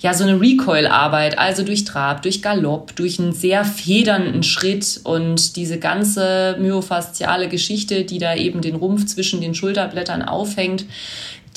ja 0.00 0.14
so 0.14 0.24
eine 0.24 0.40
Recoil-Arbeit, 0.40 1.38
also 1.38 1.62
durch 1.62 1.84
Trab, 1.84 2.22
durch 2.22 2.40
Galopp, 2.40 2.96
durch 2.96 3.18
einen 3.18 3.32
sehr 3.32 3.66
federnden 3.66 4.44
Schritt 4.44 5.00
und 5.04 5.56
diese 5.56 5.78
ganze 5.78 6.56
myofasziale 6.58 7.48
Geschichte, 7.48 8.04
die 8.04 8.18
da 8.18 8.34
eben 8.34 8.62
den 8.62 8.76
Rumpf 8.76 9.04
zwischen 9.04 9.42
den 9.42 9.54
Schulterblättern 9.54 10.22
aufhängt, 10.22 10.86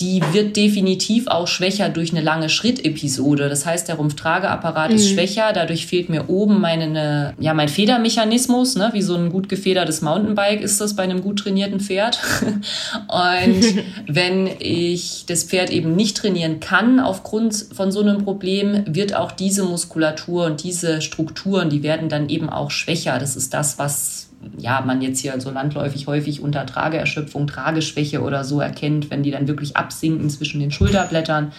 die 0.02 0.22
wird 0.32 0.58
definitiv 0.58 1.28
auch 1.28 1.48
schwächer 1.48 1.90
durch 1.90 2.12
eine 2.12 2.22
lange 2.22 2.50
Schrittepisode. 2.50 3.50
Das 3.50 3.68
heißt, 3.68 3.88
der 3.88 3.96
Rumpftrageapparat 3.96 4.90
mhm. 4.90 4.96
ist 4.96 5.10
schwächer, 5.10 5.54
dadurch 5.54 5.86
fehlt 5.86 6.10
mir 6.10 6.28
oben 6.28 6.60
meine, 6.60 7.36
ja, 7.40 7.54
mein 7.54 7.70
Federmechanismus, 7.70 8.76
ne? 8.76 8.90
wie 8.94 9.04
so 9.04 9.16
ein 9.16 9.30
gut 9.30 9.48
gefedertes 9.48 10.02
Mountainbike 10.02 10.62
ist 10.62 10.82
das 10.82 10.96
bei 10.96 11.04
einem 11.04 11.22
gut 11.22 11.40
trainierten 11.40 11.80
Pferd. 11.80 12.20
Und 13.08 13.64
wenn 14.08 14.50
ich 14.60 15.26
das 15.28 15.44
Pferd 15.44 15.70
eben 15.70 15.96
nicht 15.96 16.18
trainieren 16.18 16.60
kann 16.60 17.00
aufgrund 17.00 17.68
von 17.72 17.92
so 17.92 18.02
einem 18.02 18.24
Problem, 18.24 18.84
wird 18.88 19.16
auch 19.16 19.32
diese 19.32 19.64
Muskulatur 19.64 20.46
und 20.46 20.64
diese 20.64 21.02
Strukturen, 21.02 21.70
die 21.70 21.84
werden 21.84 22.10
dann 22.10 22.30
eben 22.30 22.50
auch 22.50 22.72
schwächer. 22.72 23.20
Das 23.20 23.36
ist 23.36 23.54
das, 23.54 23.78
was 23.78 24.31
ja, 24.58 24.82
man 24.82 25.02
jetzt 25.02 25.20
hier 25.20 25.40
so 25.40 25.52
landläufig 25.52 26.08
häufig 26.08 26.42
unter 26.42 26.66
Trageerschöpfung, 26.66 27.48
Trageschwäche 27.48 28.22
oder 28.22 28.44
so 28.44 28.60
erkennt, 28.60 29.10
wenn 29.10 29.24
die 29.24 29.32
dann 29.32 29.48
wirklich 29.48 29.78
absinken 29.78 30.30
zwischen 30.30 30.60
den 30.60 30.72
Schulterblättern. 30.72 31.52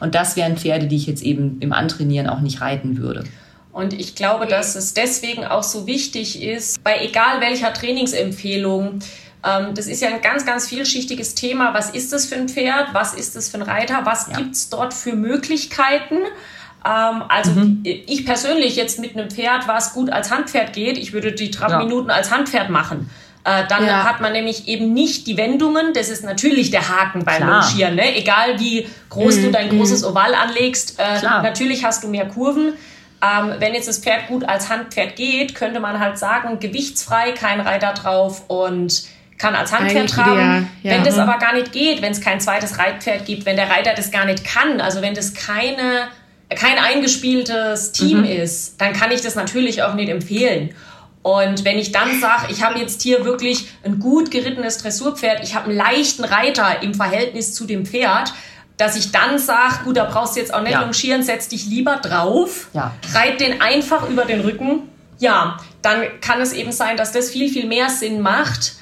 Und 0.00 0.14
das 0.14 0.36
wären 0.36 0.56
Pferde, 0.56 0.86
die 0.86 0.96
ich 0.96 1.06
jetzt 1.06 1.22
eben 1.22 1.58
im 1.60 1.72
Antrainieren 1.72 2.28
auch 2.28 2.40
nicht 2.40 2.60
reiten 2.60 2.98
würde. 2.98 3.24
Und 3.72 3.92
ich 3.92 4.14
glaube, 4.14 4.46
dass 4.46 4.74
es 4.74 4.94
deswegen 4.94 5.44
auch 5.44 5.62
so 5.62 5.86
wichtig 5.86 6.42
ist, 6.42 6.82
bei 6.82 6.98
egal 7.00 7.40
welcher 7.40 7.72
Trainingsempfehlung, 7.72 9.00
ähm, 9.44 9.74
das 9.74 9.86
ist 9.86 10.02
ja 10.02 10.08
ein 10.08 10.20
ganz, 10.20 10.44
ganz 10.44 10.68
vielschichtiges 10.68 11.34
Thema. 11.34 11.74
Was 11.74 11.90
ist 11.90 12.12
das 12.12 12.26
für 12.26 12.36
ein 12.36 12.48
Pferd? 12.48 12.88
Was 12.92 13.14
ist 13.14 13.36
das 13.36 13.48
für 13.48 13.58
ein 13.58 13.62
Reiter? 13.62 14.00
Was 14.04 14.28
ja. 14.28 14.38
gibt 14.38 14.54
es 14.54 14.68
dort 14.68 14.94
für 14.94 15.14
Möglichkeiten? 15.14 16.16
Ähm, 16.84 17.22
also 17.28 17.52
mhm. 17.52 17.82
ich 17.84 18.24
persönlich 18.24 18.76
jetzt 18.76 18.98
mit 18.98 19.16
einem 19.16 19.30
Pferd, 19.30 19.66
was 19.66 19.94
gut 19.94 20.10
als 20.10 20.30
Handpferd 20.30 20.72
geht, 20.72 20.98
ich 20.98 21.12
würde 21.12 21.32
die 21.32 21.50
Trabminuten 21.50 22.10
ja. 22.10 22.16
als 22.16 22.30
Handpferd 22.30 22.70
machen. 22.70 23.10
Äh, 23.44 23.66
dann 23.68 23.86
ja. 23.86 24.04
hat 24.04 24.20
man 24.20 24.32
nämlich 24.32 24.68
eben 24.68 24.92
nicht 24.92 25.26
die 25.26 25.36
Wendungen. 25.36 25.92
Das 25.94 26.08
ist 26.08 26.24
natürlich 26.24 26.70
der 26.70 26.88
Haken 26.88 27.24
beim 27.24 27.48
Longieren. 27.48 27.94
Ne? 27.94 28.16
Egal 28.16 28.60
wie 28.60 28.86
groß 29.08 29.36
mhm. 29.36 29.42
du 29.44 29.50
dein 29.52 29.70
großes 29.70 30.02
mhm. 30.02 30.08
Oval 30.08 30.34
anlegst, 30.34 30.98
äh, 30.98 31.22
natürlich 31.22 31.84
hast 31.84 32.04
du 32.04 32.08
mehr 32.08 32.26
Kurven. 32.26 32.74
Ähm, 33.20 33.54
wenn 33.58 33.74
jetzt 33.74 33.88
das 33.88 33.98
Pferd 33.98 34.28
gut 34.28 34.44
als 34.44 34.68
Handpferd 34.68 35.16
geht, 35.16 35.54
könnte 35.54 35.80
man 35.80 35.98
halt 35.98 36.18
sagen, 36.18 36.60
gewichtsfrei, 36.60 37.32
kein 37.32 37.60
Reiter 37.60 37.92
drauf 37.92 38.44
und 38.48 39.04
kann 39.38 39.54
als 39.54 39.72
Handpferd 39.72 40.10
tragen. 40.10 40.68
Ja. 40.82 40.92
Wenn 40.92 41.04
das 41.04 41.16
mhm. 41.16 41.22
aber 41.22 41.38
gar 41.38 41.54
nicht 41.54 41.72
geht, 41.72 42.02
wenn 42.02 42.12
es 42.12 42.20
kein 42.20 42.40
zweites 42.40 42.78
Reitpferd 42.78 43.24
gibt, 43.24 43.46
wenn 43.46 43.56
der 43.56 43.70
Reiter 43.70 43.94
das 43.94 44.10
gar 44.10 44.24
nicht 44.24 44.44
kann, 44.44 44.80
also 44.80 45.00
wenn 45.00 45.14
das 45.14 45.34
keine 45.34 46.08
kein 46.50 46.78
eingespieltes 46.78 47.92
Team 47.92 48.18
mhm. 48.18 48.24
ist, 48.24 48.80
dann 48.80 48.92
kann 48.92 49.10
ich 49.10 49.20
das 49.20 49.34
natürlich 49.34 49.82
auch 49.82 49.94
nicht 49.94 50.08
empfehlen. 50.08 50.70
Und 51.22 51.64
wenn 51.64 51.78
ich 51.78 51.92
dann 51.92 52.20
sage, 52.20 52.46
ich 52.50 52.62
habe 52.62 52.78
jetzt 52.78 53.02
hier 53.02 53.24
wirklich 53.24 53.68
ein 53.84 53.98
gut 53.98 54.30
gerittenes 54.30 54.78
Dressurpferd, 54.78 55.42
ich 55.42 55.54
habe 55.54 55.66
einen 55.66 55.76
leichten 55.76 56.24
Reiter 56.24 56.82
im 56.82 56.94
Verhältnis 56.94 57.54
zu 57.54 57.66
dem 57.66 57.84
Pferd, 57.84 58.32
dass 58.78 58.96
ich 58.96 59.10
dann 59.10 59.38
sage, 59.38 59.84
gut, 59.84 59.96
da 59.96 60.04
brauchst 60.04 60.36
du 60.36 60.40
jetzt 60.40 60.54
auch 60.54 60.62
nicht 60.62 60.72
ja. 60.72 60.82
longieren, 60.82 61.22
setz 61.22 61.48
dich 61.48 61.66
lieber 61.66 61.96
drauf, 61.96 62.68
ja. 62.72 62.94
reit 63.12 63.40
den 63.40 63.60
einfach 63.60 64.08
über 64.08 64.24
den 64.24 64.40
Rücken. 64.40 64.88
Ja, 65.18 65.58
dann 65.82 66.02
kann 66.20 66.40
es 66.40 66.52
eben 66.52 66.70
sein, 66.70 66.96
dass 66.96 67.10
das 67.10 67.28
viel, 67.28 67.50
viel 67.50 67.66
mehr 67.66 67.90
Sinn 67.90 68.20
macht, 68.20 68.74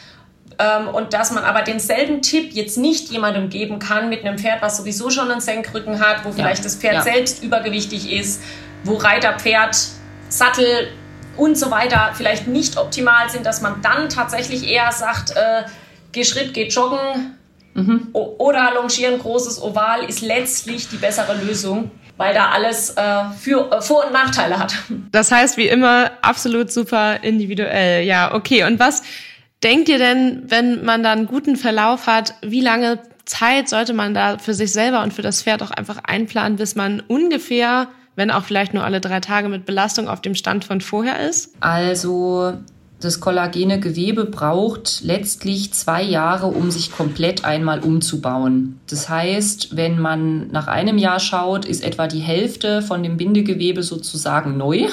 und 0.92 1.12
dass 1.12 1.32
man 1.32 1.44
aber 1.44 1.62
denselben 1.62 2.22
Tipp 2.22 2.52
jetzt 2.52 2.78
nicht 2.78 3.10
jemandem 3.10 3.50
geben 3.50 3.78
kann 3.78 4.08
mit 4.08 4.24
einem 4.24 4.38
Pferd, 4.38 4.62
was 4.62 4.78
sowieso 4.78 5.10
schon 5.10 5.30
einen 5.30 5.40
Senkrücken 5.40 6.00
hat, 6.00 6.24
wo 6.24 6.32
vielleicht 6.32 6.58
ja. 6.58 6.64
das 6.64 6.76
Pferd 6.76 6.94
ja. 6.94 7.02
selbst 7.02 7.42
übergewichtig 7.42 8.12
ist, 8.12 8.42
wo 8.84 8.94
Reiter, 8.94 9.38
Pferd, 9.38 9.76
Sattel 10.28 10.88
und 11.36 11.58
so 11.58 11.70
weiter 11.70 12.12
vielleicht 12.14 12.46
nicht 12.46 12.78
optimal 12.78 13.28
sind, 13.28 13.44
dass 13.44 13.60
man 13.60 13.82
dann 13.82 14.08
tatsächlich 14.08 14.66
eher 14.66 14.90
sagt, 14.92 15.32
äh, 15.32 15.64
geh 16.12 16.24
Schritt, 16.24 16.54
geh 16.54 16.68
joggen 16.68 17.36
mhm. 17.74 18.08
oder 18.12 18.72
longieren, 18.74 19.18
großes 19.18 19.60
Oval 19.60 20.04
ist 20.04 20.22
letztlich 20.22 20.88
die 20.88 20.96
bessere 20.96 21.34
Lösung 21.34 21.90
weil 22.16 22.32
da 22.32 22.48
alles 22.50 22.90
äh, 22.96 23.24
für, 23.38 23.70
äh, 23.70 23.82
Vor- 23.82 24.06
und 24.06 24.12
Nachteile 24.12 24.58
hat. 24.58 24.74
Das 25.12 25.30
heißt, 25.30 25.56
wie 25.56 25.68
immer, 25.68 26.12
absolut 26.22 26.72
super 26.72 27.22
individuell. 27.22 28.04
Ja, 28.04 28.32
okay. 28.34 28.64
Und 28.64 28.78
was 28.78 29.02
denkt 29.66 29.88
ihr 29.88 29.98
denn, 29.98 30.44
wenn 30.46 30.84
man 30.84 31.02
da 31.02 31.10
einen 31.10 31.26
guten 31.26 31.56
Verlauf 31.56 32.06
hat, 32.06 32.34
wie 32.40 32.60
lange 32.60 33.00
Zeit 33.24 33.68
sollte 33.68 33.94
man 33.94 34.14
da 34.14 34.38
für 34.38 34.54
sich 34.54 34.72
selber 34.72 35.02
und 35.02 35.12
für 35.12 35.22
das 35.22 35.42
Pferd 35.42 35.60
auch 35.60 35.72
einfach 35.72 35.98
einplanen, 36.04 36.56
bis 36.56 36.76
man 36.76 37.00
ungefähr, 37.08 37.88
wenn 38.14 38.30
auch 38.30 38.44
vielleicht 38.44 38.74
nur 38.74 38.84
alle 38.84 39.00
drei 39.00 39.18
Tage 39.18 39.48
mit 39.48 39.66
Belastung 39.66 40.08
auf 40.08 40.20
dem 40.20 40.36
Stand 40.36 40.64
von 40.64 40.80
vorher 40.80 41.28
ist? 41.28 41.52
Also 41.58 42.54
das 42.98 43.20
kollagene 43.20 43.78
Gewebe 43.78 44.24
braucht 44.24 45.02
letztlich 45.02 45.72
zwei 45.74 46.02
Jahre, 46.02 46.46
um 46.46 46.70
sich 46.70 46.92
komplett 46.92 47.44
einmal 47.44 47.80
umzubauen. 47.80 48.80
Das 48.88 49.10
heißt, 49.10 49.76
wenn 49.76 49.98
man 49.98 50.48
nach 50.48 50.66
einem 50.66 50.96
Jahr 50.96 51.20
schaut, 51.20 51.66
ist 51.66 51.84
etwa 51.84 52.06
die 52.06 52.20
Hälfte 52.20 52.80
von 52.80 53.02
dem 53.02 53.18
Bindegewebe 53.18 53.82
sozusagen 53.82 54.56
neu. 54.56 54.86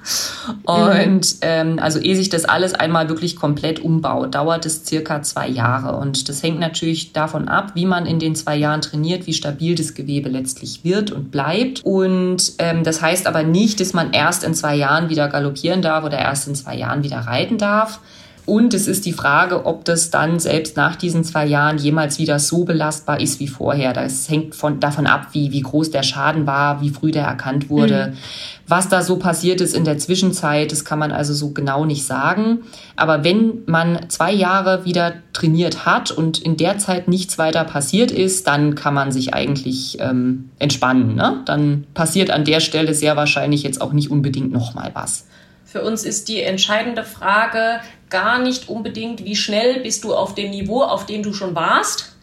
und 0.64 1.36
ähm, 1.42 1.78
also 1.78 2.00
ehe 2.00 2.16
sich 2.16 2.30
das 2.30 2.46
alles 2.46 2.74
einmal 2.74 3.08
wirklich 3.08 3.36
komplett 3.36 3.78
umbaut, 3.78 4.34
dauert 4.34 4.66
es 4.66 4.84
circa 4.84 5.22
zwei 5.22 5.48
Jahre. 5.48 5.98
Und 5.98 6.28
das 6.28 6.42
hängt 6.42 6.58
natürlich 6.58 7.12
davon 7.12 7.46
ab, 7.46 7.72
wie 7.74 7.86
man 7.86 8.06
in 8.06 8.18
den 8.18 8.34
zwei 8.34 8.56
Jahren 8.56 8.80
trainiert, 8.80 9.28
wie 9.28 9.32
stabil 9.32 9.76
das 9.76 9.94
Gewebe 9.94 10.28
letztlich 10.28 10.82
wird 10.82 11.12
und 11.12 11.30
bleibt. 11.30 11.84
Und 11.84 12.54
ähm, 12.58 12.82
das 12.82 13.00
heißt 13.00 13.28
aber 13.28 13.44
nicht, 13.44 13.78
dass 13.78 13.92
man 13.92 14.12
erst 14.12 14.42
in 14.42 14.52
zwei 14.52 14.74
Jahren 14.74 15.10
wieder 15.10 15.28
galoppieren 15.28 15.80
darf 15.80 16.04
oder 16.04 16.18
erst 16.18 16.48
in 16.48 16.56
zwei 16.56 16.74
Jahren 16.74 17.04
wieder 17.04 17.18
reiten 17.18 17.35
reiten 17.36 17.58
darf. 17.58 18.00
Und 18.46 18.74
es 18.74 18.86
ist 18.86 19.04
die 19.06 19.12
Frage, 19.12 19.66
ob 19.66 19.84
das 19.84 20.10
dann 20.10 20.38
selbst 20.38 20.76
nach 20.76 20.94
diesen 20.94 21.24
zwei 21.24 21.44
Jahren 21.44 21.78
jemals 21.78 22.20
wieder 22.20 22.38
so 22.38 22.64
belastbar 22.64 23.20
ist 23.20 23.40
wie 23.40 23.48
vorher. 23.48 23.92
Das 23.92 24.28
hängt 24.30 24.54
von, 24.54 24.78
davon 24.78 25.08
ab, 25.08 25.30
wie, 25.32 25.50
wie 25.50 25.62
groß 25.62 25.90
der 25.90 26.04
Schaden 26.04 26.46
war, 26.46 26.80
wie 26.80 26.90
früh 26.90 27.10
der 27.10 27.24
erkannt 27.24 27.68
wurde. 27.70 28.12
Mhm. 28.12 28.16
Was 28.68 28.88
da 28.88 29.02
so 29.02 29.16
passiert 29.16 29.60
ist 29.60 29.74
in 29.74 29.84
der 29.84 29.98
Zwischenzeit, 29.98 30.70
das 30.70 30.84
kann 30.84 31.00
man 31.00 31.10
also 31.10 31.34
so 31.34 31.50
genau 31.50 31.84
nicht 31.84 32.06
sagen. 32.06 32.60
Aber 32.94 33.24
wenn 33.24 33.64
man 33.66 34.08
zwei 34.10 34.32
Jahre 34.32 34.84
wieder 34.84 35.14
trainiert 35.32 35.84
hat 35.84 36.12
und 36.12 36.38
in 36.38 36.56
der 36.56 36.78
Zeit 36.78 37.08
nichts 37.08 37.38
weiter 37.38 37.64
passiert 37.64 38.12
ist, 38.12 38.46
dann 38.46 38.76
kann 38.76 38.94
man 38.94 39.10
sich 39.10 39.34
eigentlich 39.34 39.98
ähm, 39.98 40.50
entspannen. 40.60 41.16
Ne? 41.16 41.42
Dann 41.46 41.84
passiert 41.94 42.30
an 42.30 42.44
der 42.44 42.60
Stelle 42.60 42.94
sehr 42.94 43.16
wahrscheinlich 43.16 43.64
jetzt 43.64 43.80
auch 43.80 43.92
nicht 43.92 44.08
unbedingt 44.12 44.52
nochmal 44.52 44.92
was. 44.94 45.26
Für 45.66 45.82
uns 45.82 46.04
ist 46.04 46.28
die 46.28 46.42
entscheidende 46.42 47.04
Frage 47.04 47.80
gar 48.08 48.38
nicht 48.38 48.68
unbedingt, 48.68 49.24
wie 49.24 49.34
schnell 49.34 49.80
bist 49.80 50.04
du 50.04 50.14
auf 50.14 50.34
dem 50.34 50.50
Niveau, 50.50 50.82
auf 50.82 51.06
dem 51.06 51.24
du 51.24 51.34
schon 51.34 51.56
warst, 51.56 52.14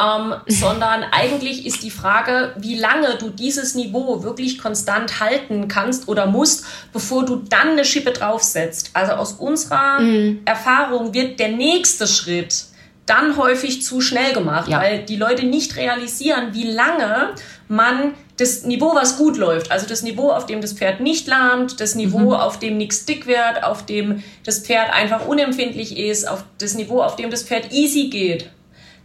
ähm, 0.00 0.34
sondern 0.46 1.04
eigentlich 1.12 1.66
ist 1.66 1.82
die 1.82 1.90
Frage, 1.90 2.54
wie 2.56 2.74
lange 2.78 3.16
du 3.18 3.28
dieses 3.28 3.74
Niveau 3.74 4.22
wirklich 4.22 4.58
konstant 4.58 5.20
halten 5.20 5.68
kannst 5.68 6.08
oder 6.08 6.26
musst, 6.26 6.64
bevor 6.94 7.26
du 7.26 7.36
dann 7.36 7.70
eine 7.70 7.84
Schippe 7.84 8.12
draufsetzt. 8.12 8.90
Also 8.94 9.12
aus 9.12 9.32
unserer 9.34 10.00
mhm. 10.00 10.40
Erfahrung 10.46 11.12
wird 11.12 11.38
der 11.38 11.48
nächste 11.48 12.06
Schritt 12.06 12.64
dann 13.04 13.36
häufig 13.36 13.82
zu 13.82 14.00
schnell 14.00 14.32
gemacht, 14.32 14.68
ja. 14.68 14.80
weil 14.80 15.04
die 15.04 15.16
Leute 15.16 15.46
nicht 15.46 15.76
realisieren, 15.76 16.54
wie 16.54 16.66
lange 16.66 17.34
man 17.68 18.14
das 18.36 18.64
Niveau, 18.64 18.94
was 18.94 19.16
gut 19.16 19.36
läuft, 19.36 19.70
also 19.70 19.86
das 19.86 20.02
Niveau, 20.02 20.30
auf 20.30 20.46
dem 20.46 20.60
das 20.60 20.74
Pferd 20.74 21.00
nicht 21.00 21.26
lahmt, 21.26 21.80
das 21.80 21.94
Niveau, 21.94 22.18
mhm. 22.18 22.32
auf 22.32 22.58
dem 22.58 22.76
nichts 22.76 23.06
dick 23.06 23.26
wird, 23.26 23.64
auf 23.64 23.86
dem 23.86 24.22
das 24.44 24.58
Pferd 24.60 24.92
einfach 24.92 25.26
unempfindlich 25.26 25.96
ist, 25.96 26.28
auf 26.28 26.44
das 26.58 26.74
Niveau, 26.74 27.02
auf 27.02 27.16
dem 27.16 27.30
das 27.30 27.42
Pferd 27.42 27.72
easy 27.72 28.08
geht, 28.08 28.50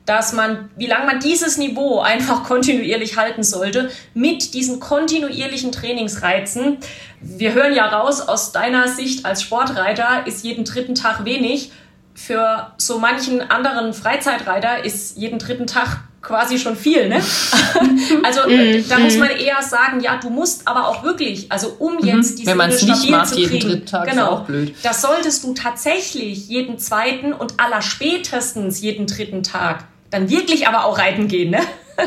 dass 0.06 0.34
man, 0.34 0.70
wie 0.76 0.88
lange 0.88 1.06
man 1.06 1.20
dieses 1.22 1.58
Niveau 1.58 2.02
einfach 2.02 2.44
kontinuierlich 2.48 3.16
halten 3.16 3.44
sollte, 3.44 3.90
mit 4.14 4.54
diesen 4.54 4.82
kontinuierlichen 4.82 5.72
Trainingsreizen. 5.72 6.78
Wir 7.22 7.54
hören 7.54 7.74
ja 7.74 7.86
raus, 7.86 8.20
aus 8.20 8.52
deiner 8.52 8.90
Sicht 8.90 9.26
als 9.26 9.42
Sportreiter 9.42 10.28
ist 10.28 10.44
jeden 10.44 10.66
dritten 10.66 10.96
Tag 10.96 11.24
wenig. 11.24 11.72
Für 12.14 12.74
so 12.78 13.00
manchen 13.00 13.40
anderen 13.40 13.94
Freizeitreiter 13.94 14.84
ist 14.84 15.18
jeden 15.18 15.40
dritten 15.40 15.68
Tag 15.68 16.04
quasi 16.22 16.60
schon 16.60 16.76
viel, 16.76 17.10
ne? 17.10 17.16
also 18.24 18.42
mm, 18.48 18.88
da 18.88 19.00
mm. 19.00 19.04
muss 19.04 19.14
mhm. 19.14 19.20
man 19.20 19.30
eher 19.32 19.62
sagen, 19.62 20.02
ja, 20.02 20.18
du 20.18 20.30
musst 20.30 20.68
aber 20.68 20.88
auch 20.88 21.04
wirklich, 21.04 21.52
also 21.52 21.76
um 21.80 21.96
mhm. 21.96 22.06
jetzt 22.06 22.38
diese 22.38 22.52
Wenn 22.52 22.58
man 22.58 22.70
es 22.70 22.84
nicht 22.84 23.10
macht, 23.10 23.36
jeden 23.36 23.60
dritten 23.60 23.86
Tag 23.86 24.10
genau, 24.10 24.24
ist 24.24 24.30
auch 24.30 24.46
blöd. 24.46 24.76
Das 24.84 25.02
solltest 25.02 25.44
du 25.44 25.54
tatsächlich 25.54 26.48
jeden 26.48 26.78
zweiten 26.78 27.34
und 27.34 27.60
allerspätestens 27.60 28.82
jeden 28.82 29.08
dritten 29.08 29.42
Tag 29.44 29.86
dann 30.12 30.30
wirklich 30.30 30.68
aber 30.68 30.86
auch 30.86 30.98
reiten 30.98 31.28
gehen, 31.28 31.52
ne? 31.52 31.62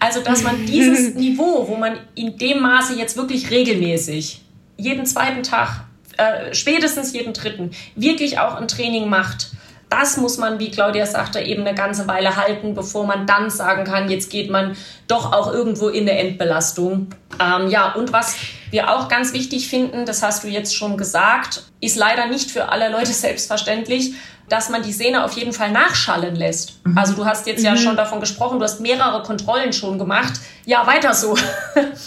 Also, 0.00 0.20
dass 0.20 0.42
man 0.42 0.66
dieses 0.66 1.14
Niveau, 1.14 1.68
wo 1.68 1.76
man 1.76 1.98
in 2.14 2.38
dem 2.38 2.60
Maße 2.60 2.94
jetzt 2.94 3.16
wirklich 3.16 3.50
regelmäßig 3.50 4.42
jeden 4.76 5.06
zweiten 5.06 5.42
Tag, 5.42 5.84
äh, 6.16 6.52
spätestens 6.54 7.12
jeden 7.12 7.34
dritten, 7.34 7.70
wirklich 7.94 8.38
auch 8.38 8.56
ein 8.56 8.66
Training 8.66 9.08
macht, 9.08 9.50
das 9.90 10.16
muss 10.16 10.38
man, 10.38 10.58
wie 10.58 10.70
Claudia 10.70 11.06
sagte, 11.06 11.40
eben 11.40 11.66
eine 11.66 11.74
ganze 11.74 12.06
Weile 12.08 12.36
halten, 12.36 12.74
bevor 12.74 13.06
man 13.06 13.26
dann 13.26 13.50
sagen 13.50 13.84
kann, 13.84 14.10
jetzt 14.10 14.30
geht 14.30 14.50
man 14.50 14.76
doch 15.06 15.32
auch 15.32 15.52
irgendwo 15.52 15.88
in 15.88 16.06
der 16.06 16.20
Endbelastung. 16.20 17.08
Ähm, 17.40 17.68
ja, 17.68 17.92
und 17.92 18.12
was 18.12 18.36
wir 18.70 18.90
auch 18.90 19.08
ganz 19.08 19.32
wichtig 19.32 19.68
finden, 19.68 20.04
das 20.04 20.22
hast 20.22 20.44
du 20.44 20.48
jetzt 20.48 20.76
schon 20.76 20.96
gesagt, 20.96 21.62
ist 21.80 21.96
leider 21.96 22.26
nicht 22.26 22.50
für 22.50 22.68
alle 22.68 22.90
Leute 22.90 23.12
selbstverständlich, 23.12 24.14
dass 24.48 24.70
man 24.70 24.82
die 24.82 24.92
Sehne 24.92 25.24
auf 25.24 25.32
jeden 25.32 25.52
Fall 25.52 25.70
nachschallen 25.70 26.34
lässt. 26.34 26.84
Mhm. 26.84 26.96
Also 26.96 27.14
du 27.14 27.24
hast 27.24 27.46
jetzt 27.46 27.62
ja 27.62 27.72
mhm. 27.72 27.78
schon 27.78 27.96
davon 27.96 28.20
gesprochen, 28.20 28.58
du 28.58 28.64
hast 28.64 28.80
mehrere 28.80 29.22
Kontrollen 29.22 29.72
schon 29.72 29.98
gemacht. 29.98 30.34
Ja, 30.64 30.86
weiter 30.86 31.14
so. 31.14 31.36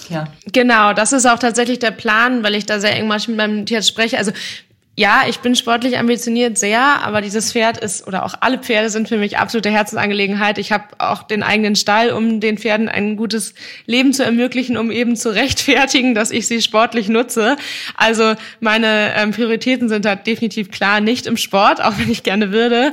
ja. 0.09 0.25
Genau, 0.51 0.93
das 0.93 1.13
ist 1.13 1.25
auch 1.25 1.39
tatsächlich 1.39 1.79
der 1.79 1.91
Plan, 1.91 2.43
weil 2.43 2.55
ich 2.55 2.65
da 2.65 2.79
sehr 2.79 2.95
eng 2.95 3.07
manchmal 3.07 3.37
mit 3.37 3.47
meinem 3.47 3.65
Tierarzt 3.65 3.89
spreche. 3.89 4.17
Also 4.17 4.31
ja, 4.97 5.23
ich 5.27 5.39
bin 5.39 5.55
sportlich 5.55 5.97
ambitioniert 5.97 6.57
sehr, 6.57 6.81
aber 6.81 7.21
dieses 7.21 7.53
Pferd 7.53 7.77
ist 7.77 8.05
oder 8.07 8.25
auch 8.25 8.35
alle 8.41 8.59
Pferde 8.59 8.89
sind 8.89 9.07
für 9.07 9.17
mich 9.17 9.37
absolute 9.37 9.71
Herzensangelegenheit. 9.71 10.57
Ich 10.57 10.73
habe 10.73 10.83
auch 10.97 11.23
den 11.23 11.43
eigenen 11.43 11.77
Stall, 11.77 12.11
um 12.11 12.41
den 12.41 12.57
Pferden 12.57 12.89
ein 12.89 13.15
gutes 13.15 13.53
Leben 13.85 14.11
zu 14.11 14.23
ermöglichen, 14.25 14.77
um 14.77 14.91
eben 14.91 15.15
zu 15.15 15.29
rechtfertigen, 15.33 16.13
dass 16.13 16.29
ich 16.29 16.45
sie 16.45 16.61
sportlich 16.61 17.07
nutze. 17.07 17.55
Also 17.95 18.35
meine 18.59 19.13
ähm, 19.15 19.31
Prioritäten 19.31 19.87
sind 19.87 20.03
da 20.03 20.15
definitiv 20.15 20.71
klar 20.71 20.99
nicht 20.99 21.25
im 21.25 21.37
Sport, 21.37 21.81
auch 21.81 21.97
wenn 21.97 22.11
ich 22.11 22.23
gerne 22.23 22.51
würde 22.51 22.91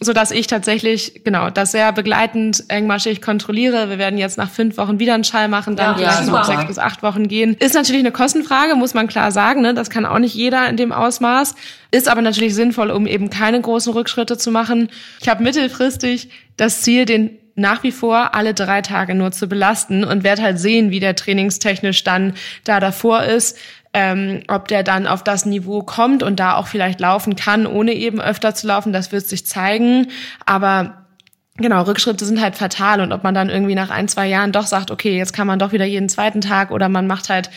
so 0.00 0.12
dass 0.12 0.32
ich 0.32 0.48
tatsächlich 0.48 1.22
genau 1.24 1.50
das 1.50 1.70
sehr 1.70 1.92
begleitend 1.92 2.64
engmaschig 2.68 3.22
kontrolliere. 3.22 3.90
Wir 3.90 3.98
werden 3.98 4.18
jetzt 4.18 4.36
nach 4.36 4.50
fünf 4.50 4.76
Wochen 4.76 4.98
wieder 4.98 5.14
einen 5.14 5.24
Schall 5.24 5.48
machen, 5.48 5.76
dann 5.76 5.98
ja, 5.98 6.10
vielleicht 6.10 6.26
noch 6.26 6.44
sechs 6.44 6.66
bis 6.66 6.78
acht 6.78 7.02
Wochen 7.02 7.28
gehen. 7.28 7.54
Ist 7.60 7.74
natürlich 7.74 8.00
eine 8.00 8.10
Kostenfrage, 8.10 8.74
muss 8.74 8.94
man 8.94 9.06
klar 9.06 9.30
sagen. 9.30 9.62
Ne? 9.62 9.72
Das 9.72 9.90
kann 9.90 10.04
auch 10.04 10.18
nicht 10.18 10.34
jeder 10.34 10.68
in 10.68 10.76
dem 10.76 10.90
Ausmaß. 10.90 11.54
Ist 11.92 12.08
aber 12.08 12.22
natürlich 12.22 12.54
sinnvoll, 12.54 12.90
um 12.90 13.06
eben 13.06 13.30
keine 13.30 13.60
großen 13.60 13.92
Rückschritte 13.92 14.36
zu 14.36 14.50
machen. 14.50 14.88
Ich 15.20 15.28
habe 15.28 15.44
mittelfristig 15.44 16.28
das 16.56 16.82
Ziel, 16.82 17.04
den 17.04 17.38
nach 17.54 17.84
wie 17.84 17.92
vor 17.92 18.34
alle 18.34 18.52
drei 18.52 18.82
Tage 18.82 19.14
nur 19.14 19.30
zu 19.30 19.46
belasten 19.46 20.02
und 20.02 20.24
werde 20.24 20.42
halt 20.42 20.58
sehen, 20.58 20.90
wie 20.90 20.98
der 20.98 21.14
trainingstechnisch 21.14 22.02
dann 22.02 22.34
da 22.64 22.80
davor 22.80 23.22
ist 23.22 23.56
ähm, 23.94 24.42
ob 24.48 24.68
der 24.68 24.82
dann 24.82 25.06
auf 25.06 25.24
das 25.24 25.46
Niveau 25.46 25.82
kommt 25.82 26.22
und 26.22 26.40
da 26.40 26.56
auch 26.56 26.66
vielleicht 26.66 27.00
laufen 27.00 27.36
kann, 27.36 27.66
ohne 27.66 27.92
eben 27.92 28.20
öfter 28.20 28.54
zu 28.54 28.66
laufen, 28.66 28.92
das 28.92 29.12
wird 29.12 29.26
sich 29.26 29.46
zeigen. 29.46 30.08
Aber 30.44 31.04
Genau, 31.56 31.82
Rückschritte 31.82 32.24
sind 32.24 32.40
halt 32.40 32.56
fatal 32.56 33.00
und 33.00 33.12
ob 33.12 33.22
man 33.22 33.32
dann 33.32 33.48
irgendwie 33.48 33.76
nach 33.76 33.90
ein, 33.90 34.08
zwei 34.08 34.26
Jahren 34.26 34.50
doch 34.50 34.66
sagt, 34.66 34.90
okay, 34.90 35.16
jetzt 35.16 35.32
kann 35.32 35.46
man 35.46 35.60
doch 35.60 35.70
wieder 35.70 35.84
jeden 35.84 36.08
zweiten 36.08 36.40
Tag 36.40 36.72
oder 36.72 36.88
man 36.88 37.06
macht 37.06 37.30
halt 37.30 37.48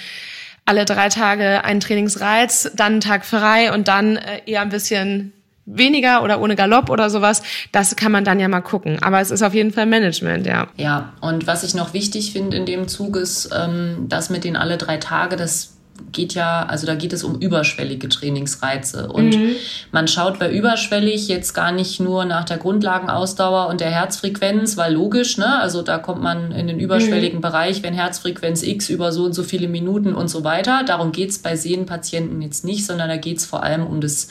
alle 0.65 0.85
drei 0.85 1.09
Tage 1.09 1.63
einen 1.63 1.79
Trainingsreiz, 1.79 2.69
dann 2.75 2.93
einen 2.93 3.01
Tag 3.01 3.25
frei 3.25 3.73
und 3.73 3.87
dann 3.87 4.17
äh, 4.17 4.41
eher 4.45 4.61
ein 4.61 4.69
bisschen 4.69 5.33
weniger 5.65 6.23
oder 6.23 6.39
ohne 6.39 6.55
Galopp 6.55 6.89
oder 6.89 7.09
sowas, 7.09 7.41
das 7.71 7.95
kann 7.95 8.11
man 8.11 8.23
dann 8.23 8.39
ja 8.39 8.47
mal 8.47 8.61
gucken. 8.61 9.01
Aber 9.01 9.19
es 9.19 9.31
ist 9.31 9.41
auf 9.41 9.53
jeden 9.53 9.71
Fall 9.71 9.85
Management, 9.87 10.45
ja. 10.45 10.67
Ja, 10.77 11.13
und 11.19 11.47
was 11.47 11.63
ich 11.63 11.73
noch 11.73 11.93
wichtig 11.93 12.31
finde 12.31 12.55
in 12.55 12.65
dem 12.65 12.87
Zug 12.87 13.15
ist, 13.17 13.49
ähm, 13.53 14.05
dass 14.07 14.29
mit 14.29 14.43
den 14.43 14.55
alle 14.55 14.77
drei 14.77 14.97
Tage, 14.97 15.35
das 15.35 15.76
geht 16.11 16.33
ja, 16.33 16.65
also 16.65 16.87
da 16.87 16.95
geht 16.95 17.13
es 17.13 17.23
um 17.23 17.39
überschwellige 17.39 18.09
Trainingsreize. 18.09 19.09
Und 19.09 19.35
mhm. 19.35 19.55
man 19.91 20.07
schaut 20.07 20.39
bei 20.39 20.51
überschwellig 20.51 21.27
jetzt 21.27 21.53
gar 21.53 21.71
nicht 21.71 21.99
nur 21.99 22.25
nach 22.25 22.45
der 22.45 22.57
Grundlagenausdauer 22.57 23.67
und 23.67 23.81
der 23.81 23.89
Herzfrequenz, 23.89 24.77
weil 24.77 24.93
logisch, 24.93 25.37
ne? 25.37 25.59
Also 25.59 25.81
da 25.81 25.97
kommt 25.97 26.21
man 26.21 26.51
in 26.51 26.67
den 26.67 26.79
überschwelligen 26.79 27.37
mhm. 27.37 27.41
Bereich, 27.41 27.83
wenn 27.83 27.93
Herzfrequenz 27.93 28.63
X 28.63 28.89
über 28.89 29.11
so 29.11 29.25
und 29.25 29.33
so 29.33 29.43
viele 29.43 29.67
Minuten 29.67 30.15
und 30.15 30.29
so 30.29 30.43
weiter. 30.43 30.83
Darum 30.85 31.11
geht's 31.11 31.39
bei 31.39 31.55
Sehnenpatienten 31.55 32.41
jetzt 32.41 32.65
nicht, 32.65 32.85
sondern 32.85 33.09
da 33.09 33.17
geht's 33.17 33.45
vor 33.45 33.63
allem 33.63 33.85
um 33.85 34.01
das 34.01 34.29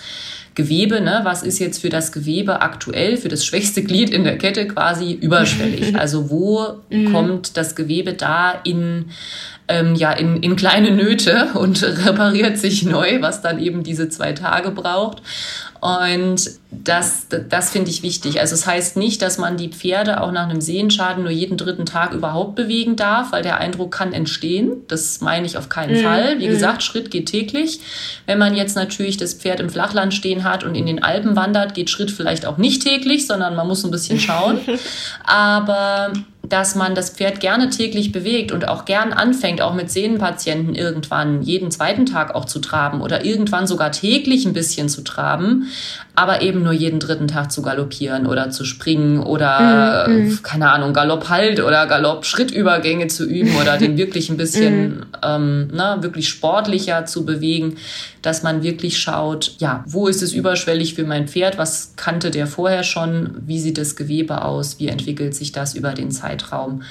Gewebe, 0.57 1.03
ne? 1.03 1.21
was 1.23 1.43
ist 1.43 1.59
jetzt 1.59 1.83
für 1.83 1.91
das 1.91 2.13
Gewebe 2.13 2.63
aktuell, 2.63 3.19
für 3.19 3.29
das 3.29 3.45
schwächste 3.45 3.85
Glied 3.85 4.11
in 4.11 4.25
der 4.25 4.39
Kette 4.39 4.67
quasi 4.67 5.13
überschwellig? 5.13 5.95
Also 6.07 6.31
wo 6.31 6.81
mhm. 6.91 7.13
kommt 7.13 7.57
das 7.57 7.75
Gewebe 7.75 8.15
da 8.15 8.53
in 8.65 9.07
ähm, 9.69 9.95
ja 9.95 10.13
in, 10.13 10.37
in 10.43 10.57
kleine 10.57 10.91
Nöte 10.91 11.49
und 11.55 11.83
repariert 12.07 12.59
sich 12.59 12.85
neu, 12.85 13.21
was 13.21 13.43
dann 13.43 13.59
eben 13.59 13.83
diese 13.83 14.09
zwei 14.09 14.33
Tage 14.33 14.71
braucht. 14.71 15.23
Und 15.81 16.51
das, 16.71 17.27
das 17.49 17.71
finde 17.71 17.91
ich 17.91 18.03
wichtig. 18.03 18.41
Also 18.41 18.55
es 18.55 18.61
das 18.61 18.67
heißt 18.67 18.97
nicht, 18.97 19.23
dass 19.23 19.39
man 19.39 19.57
die 19.57 19.69
Pferde 19.69 20.21
auch 20.21 20.33
nach 20.33 20.49
einem 20.49 20.61
Sehenschaden 20.61 21.23
nur 21.23 21.33
jeden 21.33 21.57
dritten 21.57 21.87
Tag 21.87 22.13
überhaupt 22.13 22.55
bewegen 22.55 22.97
darf, 22.97 23.33
weil 23.33 23.43
der 23.43 23.59
Eindruck 23.59 23.93
kann 23.93 24.13
entstehen. 24.13 24.83
Das 24.89 25.21
meine 25.21 25.47
ich 25.47 25.57
auf 25.57 25.69
keinen 25.69 25.99
mhm. 25.99 26.03
Fall. 26.03 26.39
Wie 26.39 26.47
mhm. 26.47 26.53
gesagt, 26.53 26.83
Schritt 26.83 27.11
geht 27.11 27.27
täglich. 27.27 27.81
Wenn 28.27 28.39
man 28.39 28.55
jetzt 28.55 28.77
natürlich 28.77 29.17
das 29.17 29.35
Pferd 29.35 29.61
im 29.61 29.71
Flachland 29.71 30.15
stehen 30.15 30.45
hat 30.45 30.65
und 30.65 30.75
in 30.75 30.87
den 30.87 31.03
Alpen 31.03 31.37
wandert, 31.37 31.75
geht 31.75 31.91
Schritt 31.91 32.11
vielleicht 32.11 32.47
auch 32.47 32.59
nicht 32.59 32.83
täglich, 32.83 33.27
sondern 33.27 33.55
man 33.55 33.67
muss 33.67 33.85
ein 33.85 33.91
bisschen 33.91 34.19
schauen. 34.19 34.61
Aber 35.25 36.13
dass 36.49 36.75
man 36.75 36.95
das 36.95 37.11
Pferd 37.11 37.41
gerne 37.41 37.71
täglich 37.71 38.13
bewegt 38.13 38.53
und 38.53 38.69
auch 38.69 38.85
gern 38.85 39.13
anfängt, 39.13 39.61
auch 39.61 39.75
mit 39.75 39.91
Sehnenpatienten 39.91 40.75
irgendwann 40.75 41.43
jeden 41.43 41.71
zweiten 41.71 42.07
Tag 42.07 42.35
auch 42.35 42.45
zu 42.45 42.59
traben 42.59 43.01
oder 43.01 43.25
irgendwann 43.25 43.67
sogar 43.67 43.93
täglich 43.93 44.47
ein 44.47 44.53
bisschen 44.53 44.89
zu 44.89 45.03
traben, 45.03 45.69
aber 46.15 46.43
eben 46.43 46.63
nur 46.63 46.73
jeden 46.73 47.01
dritten 47.01 47.29
Tag 47.29 47.53
zu 47.53 47.63
galoppieren 47.63 48.27
oder 48.27 48.51
zu 48.51 48.65
springen 48.65 49.21
oder, 49.21 50.07
mhm. 50.09 50.15
mhm. 50.15 50.43
keine 50.43 50.71
Ahnung, 50.71 50.93
Galopp 50.93 51.29
halt 51.29 51.61
oder 51.61 51.87
Galopp 51.87 52.25
Schrittübergänge 52.25 53.09
zu 53.09 53.25
üben 53.25 53.57
oder 53.61 53.77
den 53.77 53.97
wirklich 53.97 54.31
ein 54.31 54.37
bisschen, 54.37 54.89
mhm. 54.89 55.03
ähm, 55.23 55.69
na, 55.73 56.03
wirklich 56.03 56.29
sportlicher 56.29 57.07
zu 57.07 57.25
bewegen, 57.25 57.77
dass 58.27 58.43
man 58.43 58.65
wirklich 58.65 58.99
schaut, 58.99 59.55
ja, 59.59 59.85
wo 59.87 60.09
ist 60.09 60.21
es 60.21 60.33
überschwellig 60.33 60.95
für 60.95 61.05
mein 61.05 61.29
Pferd? 61.29 61.59
Was 61.59 61.95
kannte 61.95 62.33
der 62.33 62.49
vorher 62.49 62.83
schon? 62.83 63.37
Wie 63.47 63.61
sieht 63.61 63.79
das 63.79 63.95
Gewebe 63.95 64.43
aus? 64.43 64.81
Wie 64.81 64.89
entwickelt 64.89 65.33
sich 65.37 65.53
das 65.53 65.77
über 65.77 65.93
den 65.93 66.11
Zeitraum? 66.11 66.83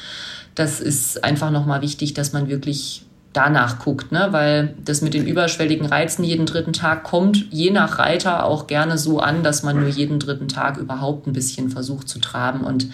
Das 0.56 0.80
ist 0.80 1.26
einfach 1.26 1.52
nochmal 1.52 1.82
wichtig, 1.82 2.14
dass 2.14 2.32
man 2.32 2.48
wirklich 2.48 3.04
danach 3.34 3.80
guckt, 3.80 4.14
ne? 4.14 4.30
weil 4.32 4.76
das 4.86 5.02
mit 5.02 5.14
den 5.14 5.28
überschwelligen 5.28 5.86
Reizen 5.86 6.24
jeden 6.24 6.46
dritten 6.46 6.72
Tag 6.72 7.04
kommt 7.04 7.52
je 7.52 7.70
nach 7.70 8.00
Reiter 8.00 8.46
auch 8.46 8.66
gerne 8.66 8.98
so 8.98 9.20
an, 9.20 9.44
dass 9.44 9.62
man 9.62 9.78
nur 9.78 9.90
jeden 9.90 10.20
dritten 10.20 10.48
Tag 10.48 10.78
überhaupt 10.78 11.28
ein 11.28 11.34
bisschen 11.34 11.70
versucht 11.70 12.08
zu 12.08 12.20
traben 12.20 12.62
und 12.62 12.88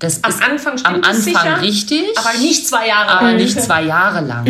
das 0.00 0.24
am 0.24 0.30
ist 0.30 0.42
Anfang 0.42 0.80
am 0.84 0.94
Anfang 0.96 1.14
sicher, 1.14 1.60
richtig, 1.60 2.04
aber 2.16 2.38
nicht 2.38 2.66
zwei 2.66 2.88
Jahre 2.88 3.10
aber 3.10 3.26
lang. 3.28 3.36
nicht 3.36 3.60
zwei 3.60 3.82
Jahre 3.82 4.20
lang. 4.22 4.46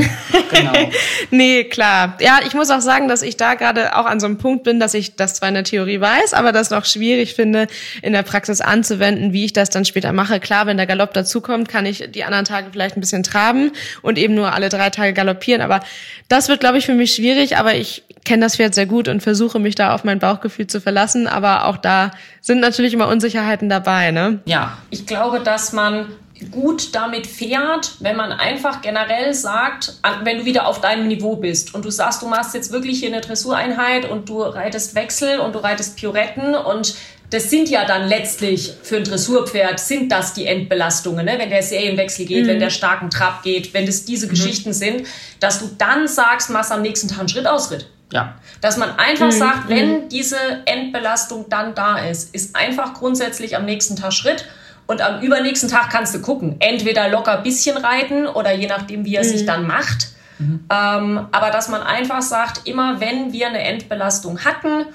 genau. 0.49 0.73
nee, 1.33 1.65
klar. 1.65 2.17
Ja, 2.21 2.39
ich 2.47 2.55
muss 2.55 2.71
auch 2.71 2.81
sagen, 2.81 3.09
dass 3.09 3.23
ich 3.23 3.37
da 3.37 3.55
gerade 3.55 3.97
auch 3.97 4.07
an 4.07 4.21
so 4.21 4.27
einem 4.27 4.39
Punkt 4.39 4.63
bin, 4.63 4.79
dass 4.79 4.95
ich 4.95 5.17
das 5.17 5.35
zwar 5.35 5.49
in 5.49 5.57
der 5.57 5.65
Theorie 5.65 6.01
weiß, 6.01 6.35
aber 6.35 6.53
das 6.53 6.71
noch 6.71 6.85
schwierig 6.85 7.35
finde, 7.35 7.67
in 8.01 8.13
der 8.13 8.23
Praxis 8.23 8.61
anzuwenden, 8.61 9.33
wie 9.33 9.45
ich 9.45 9.53
das 9.53 9.71
dann 9.71 9.85
später 9.85 10.13
mache. 10.13 10.39
Klar, 10.39 10.67
wenn 10.67 10.77
der 10.77 10.87
Galopp 10.87 11.15
dazukommt, 11.15 11.69
kann 11.69 11.85
ich 11.85 12.09
die 12.15 12.23
anderen 12.23 12.45
Tage 12.45 12.69
vielleicht 12.71 12.97
ein 12.97 13.01
bisschen 13.01 13.25
traben 13.25 13.73
und 14.03 14.19
eben 14.19 14.35
nur 14.35 14.55
alle 14.55 14.69
drei 14.69 14.91
Tage 14.91 15.13
galoppieren. 15.13 15.63
Aber 15.63 15.81
das 16.29 16.49
wird, 16.49 16.61
glaube 16.61 16.79
ich, 16.79 16.87
für 16.87 16.95
mich 16.95 17.13
schwierig. 17.13 17.57
Aber 17.57 17.75
ich 17.75 18.05
kenne 18.25 18.45
das 18.45 18.57
Pferd 18.57 18.75
sehr 18.75 18.87
gut 18.87 19.09
und 19.09 19.23
versuche 19.23 19.59
mich 19.59 19.75
da 19.75 19.95
auf 19.95 20.05
mein 20.05 20.19
Bauchgefühl 20.19 20.67
zu 20.67 20.81
verlassen. 20.81 21.27
Aber 21.27 21.67
auch 21.67 21.77
da 21.77 22.11
sind 22.41 22.61
natürlich 22.61 22.93
immer 22.93 23.09
Unsicherheiten 23.09 23.69
dabei, 23.69 24.11
ne? 24.11 24.41
Ja. 24.45 24.79
Ich 24.91 25.07
glaube, 25.07 25.41
dass 25.41 25.73
man 25.73 26.07
gut 26.51 26.95
damit 26.95 27.27
fährt, 27.27 27.97
wenn 28.01 28.17
man 28.17 28.33
einfach 28.33 28.81
generell 28.81 29.35
sagt, 29.35 29.95
wenn 30.25 30.39
du 30.39 30.45
wieder 30.45 30.67
auf 30.67 30.81
deinem 30.81 31.07
Niveau 31.09 31.37
bist 31.37 31.75
und 31.75 31.85
du 31.85 31.91
sagst, 31.91 32.23
du 32.23 32.29
machst 32.29 32.55
jetzt 32.55 32.73
wirklich 32.73 33.01
hier 33.01 33.09
eine 33.09 33.21
Dressureinheit 33.21 34.09
und 34.09 34.29
du 34.29 34.41
reitest 34.41 34.95
Wechsel 34.95 35.41
und 35.41 35.55
du 35.55 35.59
reitest 35.59 35.97
Pioretten 35.97 36.55
und 36.55 36.95
das 37.31 37.49
sind 37.49 37.69
ja 37.69 37.85
dann 37.85 38.09
letztlich 38.09 38.73
für 38.83 38.97
ein 38.97 39.05
Dressurpferd 39.05 39.79
sind 39.79 40.11
das 40.11 40.35
die 40.35 40.47
Endbelastungen, 40.47 41.25
ne? 41.25 41.35
wenn 41.39 41.51
der 41.51 41.63
Serienwechsel 41.63 42.27
geht, 42.27 42.45
mhm. 42.45 42.49
wenn 42.49 42.61
der 42.61 42.71
starken 42.71 43.11
Trab 43.11 43.43
geht, 43.43 43.73
wenn 43.73 43.87
das 43.87 44.05
diese 44.05 44.27
mhm. 44.27 44.31
Geschichten 44.31 44.73
sind, 44.73 45.07
dass 45.39 45.61
du 45.61 45.71
dann 45.79 46.09
sagst, 46.09 46.51
machst 46.51 46.73
am 46.73 46.83
nächsten 46.83 47.09
Tag 47.09 47.21
einen 47.21 47.29
Schrittausritt. 47.29 47.87
Ja. 48.13 48.35
Dass 48.61 48.77
man 48.77 48.91
einfach 48.99 49.27
mhm. 49.27 49.33
sagt, 49.33 49.69
wenn 49.69 50.09
diese 50.09 50.37
Endbelastung 50.67 51.49
dann 51.49 51.75
da 51.75 51.99
ist, 51.99 52.35
ist 52.35 52.57
einfach 52.57 52.95
grundsätzlich 52.95 53.57
am 53.57 53.65
nächsten 53.65 53.97
Tag 53.97 54.13
Schritt 54.13 54.47
und 54.87 55.01
am 55.01 55.21
übernächsten 55.21 55.69
Tag 55.69 55.91
kannst 55.91 56.15
du 56.15 56.21
gucken. 56.21 56.57
Entweder 56.59 57.09
locker 57.09 57.39
bisschen 57.39 57.77
reiten 57.77 58.27
oder 58.27 58.53
je 58.53 58.67
nachdem, 58.67 59.05
wie 59.05 59.15
er 59.15 59.23
mhm. 59.23 59.29
sich 59.29 59.47
dann 59.47 59.67
macht. 59.67 60.09
Mhm. 60.39 60.65
Ähm, 60.71 61.27
aber 61.31 61.51
dass 61.51 61.69
man 61.69 61.83
einfach 61.83 62.23
sagt, 62.23 62.67
immer 62.67 63.01
wenn 63.01 63.33
wir 63.33 63.47
eine 63.47 63.61
Endbelastung 63.61 64.45
hatten, 64.45 64.87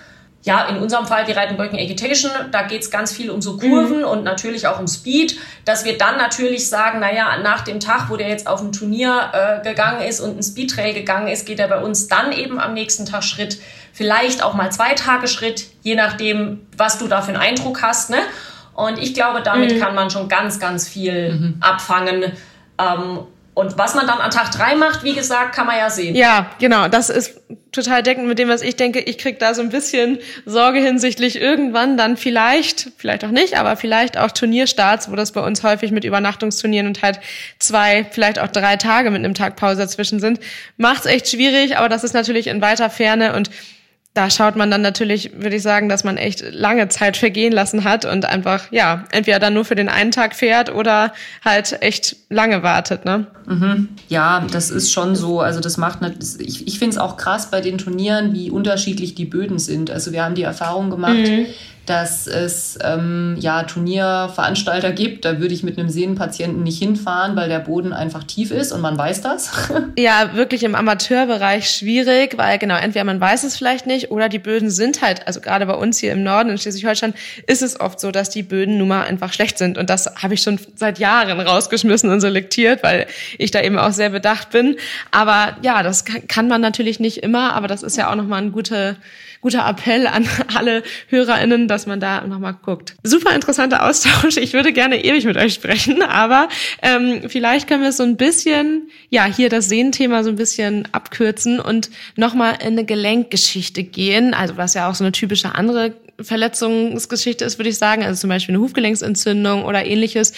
ja, 0.46 0.66
in 0.68 0.78
unserem 0.78 1.08
Fall, 1.08 1.26
wir 1.28 1.36
reiten 1.36 1.58
Working 1.58 1.80
Agitation, 1.80 2.32
da 2.52 2.62
geht's 2.62 2.92
ganz 2.92 3.12
viel 3.12 3.32
um 3.32 3.42
so 3.42 3.58
Kurven 3.58 4.00
mhm. 4.00 4.06
und 4.06 4.24
natürlich 4.24 4.68
auch 4.68 4.80
um 4.80 4.88
Speed, 4.88 5.38
dass 5.66 5.86
wir 5.86 5.98
dann 5.98 6.18
natürlich 6.18 6.70
sagen, 6.70 7.00
naja, 7.00 7.38
nach 7.42 7.62
dem 7.62 7.80
Tag, 7.80 8.12
wo 8.12 8.16
der 8.16 8.30
jetzt 8.30 8.46
auf 8.46 8.62
ein 8.62 8.72
Turnier 8.72 9.32
äh, 9.34 9.68
gegangen 9.68 10.02
ist 10.02 10.20
und 10.20 10.38
ein 10.38 10.44
Speedtrail 10.44 10.94
gegangen 10.94 11.28
ist, 11.28 11.48
geht 11.48 11.60
er 11.60 11.68
bei 11.68 11.82
uns 11.82 12.08
dann 12.08 12.32
eben 12.32 12.60
am 12.60 12.76
nächsten 12.76 13.08
Tag 13.08 13.24
Schritt, 13.24 13.60
vielleicht 13.92 14.44
auch 14.44 14.54
mal 14.54 14.72
zwei 14.72 14.94
Tage 14.94 15.28
Schritt, 15.28 15.66
je 15.82 15.96
nachdem, 15.96 16.68
was 16.78 17.00
du 17.00 17.08
da 17.08 17.24
für 17.24 17.30
einen 17.30 17.42
Eindruck 17.42 17.82
hast. 17.82 18.12
Ne? 18.12 18.20
Und 18.76 19.00
ich 19.00 19.16
glaube, 19.16 19.42
damit 19.42 19.74
mhm. 19.74 19.80
kann 19.80 19.96
man 19.96 20.12
schon 20.12 20.30
ganz, 20.30 20.60
ganz 20.60 20.88
viel 20.88 21.34
mhm. 21.34 21.58
abfangen. 21.60 22.34
Ähm, 22.78 23.20
und 23.56 23.78
was 23.78 23.96
man 23.96 24.06
dann 24.06 24.20
an 24.20 24.32
Tag 24.32 24.52
drei 24.52 24.76
macht, 24.76 25.04
wie 25.04 25.14
gesagt, 25.14 25.56
kann 25.56 25.66
man 25.66 25.78
ja 25.78 25.90
sehen. 25.90 26.14
Ja, 26.14 26.52
genau. 26.60 26.90
Das 26.90 27.10
ist 27.10 27.40
total 27.72 28.04
deckend 28.04 28.28
mit 28.28 28.38
dem, 28.38 28.50
was 28.50 28.62
ich 28.62 28.76
denke. 28.76 29.00
Ich 29.00 29.18
krieg 29.18 29.40
da 29.40 29.54
so 29.54 29.62
ein 29.62 29.70
bisschen 29.70 30.20
Sorge 30.46 30.80
hinsichtlich 30.80 31.40
irgendwann 31.40 31.96
dann 31.96 32.18
vielleicht, 32.18 32.92
vielleicht 32.98 33.24
auch 33.24 33.32
nicht, 33.32 33.58
aber 33.58 33.78
vielleicht 33.78 34.18
auch 34.18 34.32
Turnierstarts, 34.32 35.10
wo 35.10 35.16
das 35.16 35.32
bei 35.32 35.40
uns 35.40 35.64
häufig 35.64 35.92
mit 35.92 36.04
Übernachtungsturnieren 36.04 36.88
und 36.88 37.02
halt 37.02 37.22
zwei, 37.58 38.06
vielleicht 38.12 38.40
auch 38.40 38.50
drei 38.50 38.76
Tage 38.76 39.10
mit 39.10 39.24
einem 39.24 39.34
Tag 39.34 39.56
Pause 39.56 39.78
dazwischen 39.78 40.20
sind. 40.20 40.42
Macht's 40.76 41.06
echt 41.06 41.30
schwierig, 41.30 41.78
aber 41.78 41.88
das 41.88 42.04
ist 42.04 42.14
natürlich 42.14 42.48
in 42.48 42.62
weiter 42.62 42.90
Ferne 42.90 43.36
und 43.36 43.50
da 44.16 44.30
schaut 44.30 44.56
man 44.56 44.72
dann 44.72 44.82
natürlich, 44.82 45.34
würde 45.36 45.58
ich 45.58 45.62
sagen, 45.62 45.90
dass 45.90 46.06
man 46.06 46.16
echt 46.16 46.42
lange 46.54 46.88
Zeit 46.88 47.18
vergehen 47.18 47.52
lassen 47.52 47.84
hat 47.84 48.06
und 48.06 48.24
einfach, 48.24 48.72
ja, 48.72 49.04
entweder 49.12 49.40
dann 49.40 49.54
nur 49.54 49.66
für 49.66 49.76
den 49.76 49.90
einen 49.90 50.12
Tag 50.12 50.36
fährt 50.36 50.74
oder 50.74 51.14
halt 51.44 51.82
echt 51.82 52.16
lange 52.30 52.64
wartet, 52.64 53.04
ne? 53.04 53.28
Mhm. 53.46 53.90
Ja, 54.08 54.48
das 54.50 54.72
ist 54.72 54.94
schon 54.94 55.18
so. 55.18 55.42
Also 55.42 55.60
das 55.60 55.76
macht, 55.76 56.02
nicht, 56.02 56.16
ich, 56.40 56.66
ich 56.66 56.80
finde 56.80 56.96
es 56.96 56.98
auch 56.98 57.18
krass 57.18 57.52
bei 57.52 57.60
den 57.60 57.78
Turnieren, 57.78 58.34
wie 58.34 58.50
unterschiedlich 58.50 59.16
die 59.16 59.26
Böden 59.26 59.60
sind. 59.60 59.92
Also 59.92 60.14
wir 60.14 60.24
haben 60.24 60.36
die 60.36 60.44
Erfahrung 60.44 60.90
gemacht, 60.90 61.18
mhm 61.18 61.48
dass 61.86 62.28
es 62.28 62.78
ähm, 62.84 63.36
ja 63.40 63.64
Turnierveranstalter 63.64 64.92
gibt. 64.92 65.26
Da 65.26 65.40
würde 65.40 65.54
ich 65.54 65.64
mit 65.64 65.78
einem 65.78 65.90
Sehnenpatienten 65.90 66.64
nicht 66.64 66.80
hinfahren, 66.80 67.36
weil 67.36 67.50
der 67.50 67.60
Boden 67.60 67.94
einfach 67.94 68.24
tief 68.24 68.52
ist 68.52 68.72
und 68.72 68.82
man 68.82 68.98
weiß 68.98 69.22
das. 69.22 69.52
ja, 69.98 70.32
wirklich 70.34 70.64
im 70.64 70.76
Amateurbereich 70.76 71.70
schwierig, 71.70 72.38
weil 72.38 72.58
genau, 72.58 72.76
entweder 72.76 73.06
man 73.06 73.20
weiß 73.20 73.44
es 73.44 73.58
vielleicht 73.58 73.86
nicht 73.86 74.12
oder 74.12 74.30
die 74.30 74.40
Böden 74.40 74.70
sind 74.70 75.02
halt, 75.02 75.28
also 75.28 75.42
gerade 75.42 75.66
bei 75.66 75.76
uns 75.76 76.00
hier 76.00 76.12
im 76.12 76.24
Norden 76.24 76.50
in 76.50 76.58
Schleswig-Holstein 76.58 77.14
ist 77.48 77.62
es 77.62 77.80
oft 77.80 78.00
so, 78.00 78.12
dass 78.12 78.30
die 78.30 78.44
Böden 78.44 78.78
nun 78.78 78.88
mal 78.88 79.04
einfach 79.04 79.34
schlecht 79.34 79.58
sind. 79.58 79.78
Und 79.78 79.90
das 79.90 80.08
habe 80.22 80.34
ich 80.34 80.42
schon 80.42 80.60
seit 80.76 81.00
Jahren 81.00 81.40
rausgeschmissen 81.40 82.10
und 82.10 82.22
selektiert, 82.22 82.84
weil 82.84 83.08
ich 83.38 83.52
da 83.52 83.62
eben 83.62 83.78
auch 83.78 83.92
sehr 83.92 84.10
bedacht 84.10 84.52
bin. 84.52 84.78
Aber 85.12 85.58
ja, 85.62 85.84
das 85.84 86.06
kann 86.06 86.48
man 86.48 86.62
natürlich 86.62 87.00
nicht 87.00 87.18
immer, 87.24 87.54
aber 87.54 87.68
das 87.68 87.84
ist 87.84 87.98
ja 87.98 88.10
auch 88.10 88.16
nochmal 88.16 88.42
ein 88.42 88.52
guter 88.52 88.96
guter 89.46 89.70
Appell 89.70 90.08
an 90.08 90.28
alle 90.56 90.82
HörerInnen, 91.10 91.68
dass 91.68 91.86
man 91.86 92.00
da 92.00 92.26
nochmal 92.26 92.58
guckt. 92.66 92.96
Super 93.04 93.36
interessanter 93.36 93.88
Austausch. 93.88 94.38
Ich 94.38 94.54
würde 94.54 94.74
gerne 94.74 95.06
ewig 95.06 95.24
mit 95.26 95.38
euch 95.38 95.54
sprechen, 95.54 96.02
aber 96.02 96.50
ähm, 96.82 97.30
vielleicht 97.30 97.68
können 97.68 97.84
wir 97.84 97.92
so 97.92 98.02
ein 98.02 98.18
bisschen, 98.18 98.90
ja, 99.12 99.26
hier 99.26 99.50
das 99.50 99.70
Sehnenthema 99.70 100.24
so 100.24 100.32
ein 100.32 100.36
bisschen 100.36 100.88
abkürzen 100.94 101.60
und 101.60 101.92
nochmal 102.16 102.56
in 102.60 102.70
eine 102.70 102.86
Gelenkgeschichte 102.86 103.84
gehen. 103.84 104.34
Also 104.34 104.58
was 104.58 104.74
ja 104.74 104.90
auch 104.90 104.96
so 104.96 105.04
eine 105.04 105.12
typische 105.12 105.54
andere 105.54 105.94
Verletzungsgeschichte 106.20 107.46
ist, 107.46 107.60
würde 107.60 107.70
ich 107.70 107.78
sagen, 107.78 108.04
also 108.04 108.20
zum 108.22 108.30
Beispiel 108.32 108.56
eine 108.56 108.64
Hufgelenksentzündung 108.64 109.64
oder 109.64 109.86
ähnliches. 109.86 110.34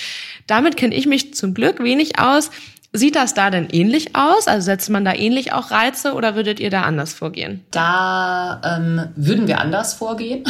Damit 0.48 0.76
kenne 0.76 0.96
ich 0.96 1.06
mich 1.06 1.34
zum 1.34 1.54
Glück 1.54 1.82
wenig 1.82 2.20
aus. 2.20 2.52
Sieht 2.98 3.16
das 3.16 3.36
da 3.36 3.52
denn 3.52 3.68
ähnlich 3.72 4.16
aus? 4.16 4.48
Also 4.48 4.66
setzt 4.66 4.90
man 4.90 5.06
da 5.06 5.14
ähnlich 5.14 5.54
auch 5.54 5.70
Reize 5.70 6.14
oder 6.14 6.36
würdet 6.36 6.60
ihr 6.60 6.72
da 6.72 6.82
anders 6.82 7.14
vorgehen? 7.14 7.64
Da 7.70 8.60
ähm, 8.64 9.02
würden 9.16 9.48
wir 9.48 9.62
anders 9.62 9.94
vorgehen. 9.94 10.44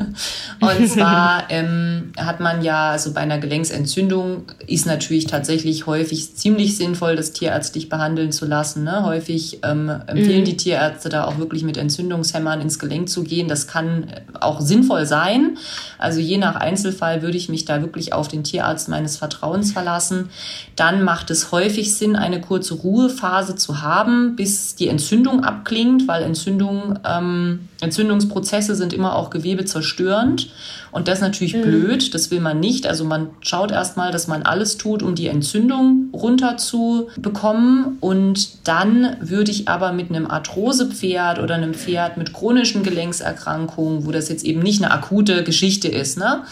und 0.60 0.88
zwar 0.88 1.44
ähm, 1.50 2.12
hat 2.18 2.40
man 2.40 2.62
ja, 2.62 2.90
also 2.90 3.12
bei 3.12 3.20
einer 3.20 3.38
Gelenksentzündung 3.38 4.50
ist 4.66 4.86
natürlich 4.86 5.26
tatsächlich 5.26 5.86
häufig 5.86 6.34
ziemlich 6.34 6.76
sinnvoll, 6.76 7.14
das 7.14 7.32
tierärztlich 7.32 7.88
behandeln 7.88 8.32
zu 8.32 8.44
lassen. 8.44 8.82
Ne? 8.82 9.04
Häufig 9.04 9.60
ähm, 9.62 9.88
empfehlen 10.06 10.40
mhm. 10.40 10.46
die 10.46 10.56
Tierärzte 10.56 11.10
da 11.10 11.24
auch 11.24 11.38
wirklich 11.38 11.62
mit 11.62 11.76
Entzündungshämmern 11.76 12.60
ins 12.60 12.80
Gelenk 12.80 13.08
zu 13.08 13.22
gehen. 13.22 13.46
Das 13.46 13.68
kann 13.68 14.06
auch 14.40 14.60
sinnvoll 14.60 15.06
sein. 15.06 15.58
Also 15.98 16.18
je 16.18 16.38
nach 16.38 16.56
Einzelfall 16.56 17.22
würde 17.22 17.36
ich 17.36 17.48
mich 17.48 17.64
da 17.64 17.82
wirklich 17.82 18.12
auf 18.12 18.26
den 18.26 18.42
Tierarzt 18.42 18.88
meines 18.88 19.16
Vertrauens 19.16 19.72
verlassen. 19.72 20.30
Dann 20.74 21.04
macht 21.04 21.30
es 21.30 21.52
häufig 21.52 21.83
häufig 21.84 21.94
Sinn, 21.94 22.16
eine 22.16 22.40
kurze 22.40 22.74
Ruhephase 22.74 23.56
zu 23.56 23.82
haben, 23.82 24.36
bis 24.36 24.74
die 24.74 24.88
Entzündung 24.88 25.44
abklingt, 25.44 26.08
weil 26.08 26.22
Entzündung, 26.22 26.98
ähm, 27.04 27.68
Entzündungsprozesse 27.80 28.74
sind 28.74 28.92
immer 28.92 29.16
auch 29.16 29.30
Gewebe 29.30 29.64
zerstörend. 29.64 30.50
Und 30.92 31.08
das 31.08 31.18
ist 31.18 31.22
natürlich 31.22 31.54
mhm. 31.54 31.62
blöd, 31.62 32.14
das 32.14 32.30
will 32.30 32.40
man 32.40 32.60
nicht. 32.60 32.86
Also 32.86 33.04
man 33.04 33.30
schaut 33.40 33.70
erstmal, 33.70 34.12
dass 34.12 34.26
man 34.26 34.42
alles 34.42 34.78
tut, 34.78 35.02
um 35.02 35.14
die 35.14 35.28
Entzündung 35.28 36.08
runterzubekommen. 36.12 37.98
Und 38.00 38.66
dann 38.66 39.16
würde 39.20 39.50
ich 39.50 39.68
aber 39.68 39.92
mit 39.92 40.10
einem 40.10 40.30
Arthrosepferd 40.30 41.38
oder 41.38 41.54
einem 41.56 41.74
Pferd 41.74 42.16
mit 42.16 42.32
chronischen 42.32 42.82
Gelenkserkrankungen, 42.82 44.06
wo 44.06 44.12
das 44.12 44.28
jetzt 44.28 44.44
eben 44.44 44.60
nicht 44.60 44.82
eine 44.82 44.92
akute 44.92 45.44
Geschichte 45.44 45.88
ist, 45.88 46.16
ne, 46.16 46.42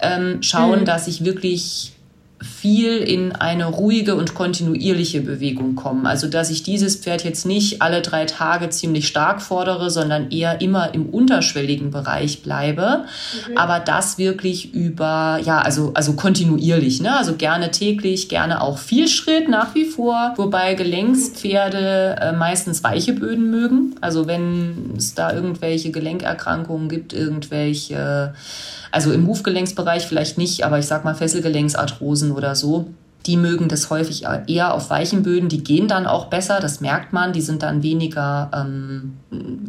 ähm, 0.00 0.42
schauen, 0.42 0.80
mhm. 0.80 0.84
dass 0.84 1.08
ich 1.08 1.24
wirklich 1.24 1.92
viel 2.40 2.98
in 2.98 3.32
eine 3.32 3.66
ruhige 3.66 4.14
und 4.14 4.34
kontinuierliche 4.34 5.20
Bewegung 5.20 5.74
kommen. 5.74 6.06
Also 6.06 6.28
dass 6.28 6.50
ich 6.50 6.62
dieses 6.62 6.96
Pferd 6.96 7.24
jetzt 7.24 7.46
nicht 7.46 7.82
alle 7.82 8.00
drei 8.00 8.26
Tage 8.26 8.70
ziemlich 8.70 9.08
stark 9.08 9.42
fordere, 9.42 9.90
sondern 9.90 10.30
eher 10.30 10.60
immer 10.60 10.94
im 10.94 11.06
unterschwelligen 11.06 11.90
Bereich 11.90 12.42
bleibe. 12.42 13.04
Mhm. 13.48 13.58
Aber 13.58 13.80
das 13.80 14.18
wirklich 14.18 14.72
über, 14.72 15.40
ja, 15.44 15.60
also, 15.60 15.92
also 15.94 16.12
kontinuierlich, 16.12 17.00
ne? 17.00 17.16
Also 17.16 17.34
gerne 17.34 17.70
täglich, 17.72 18.28
gerne 18.28 18.60
auch 18.60 18.78
viel 18.78 19.08
Schritt 19.08 19.48
nach 19.48 19.74
wie 19.74 19.84
vor, 19.84 20.34
wobei 20.36 20.74
Gelenkspferde 20.74 22.16
äh, 22.20 22.32
meistens 22.32 22.84
weiche 22.84 23.14
Böden 23.14 23.50
mögen. 23.50 23.96
Also 24.00 24.26
wenn 24.28 24.94
es 24.96 25.14
da 25.14 25.32
irgendwelche 25.32 25.90
Gelenkerkrankungen 25.90 26.88
gibt, 26.88 27.12
irgendwelche 27.12 28.34
also 28.90 29.12
im 29.12 29.26
Hufgelenksbereich 29.26 30.06
vielleicht 30.06 30.38
nicht, 30.38 30.64
aber 30.64 30.78
ich 30.78 30.86
sag 30.86 31.04
mal 31.04 31.14
Fesselgelenksarthrosen 31.14 32.32
oder 32.32 32.54
so. 32.54 32.88
Die 33.26 33.36
mögen 33.36 33.68
das 33.68 33.90
häufig 33.90 34.24
eher 34.46 34.72
auf 34.72 34.90
weichen 34.90 35.22
Böden. 35.22 35.48
Die 35.48 35.62
gehen 35.62 35.88
dann 35.88 36.06
auch 36.06 36.26
besser, 36.26 36.60
das 36.60 36.80
merkt 36.80 37.12
man. 37.12 37.32
Die 37.32 37.42
sind 37.42 37.62
dann 37.62 37.82
weniger 37.82 38.50
ähm, 38.54 39.18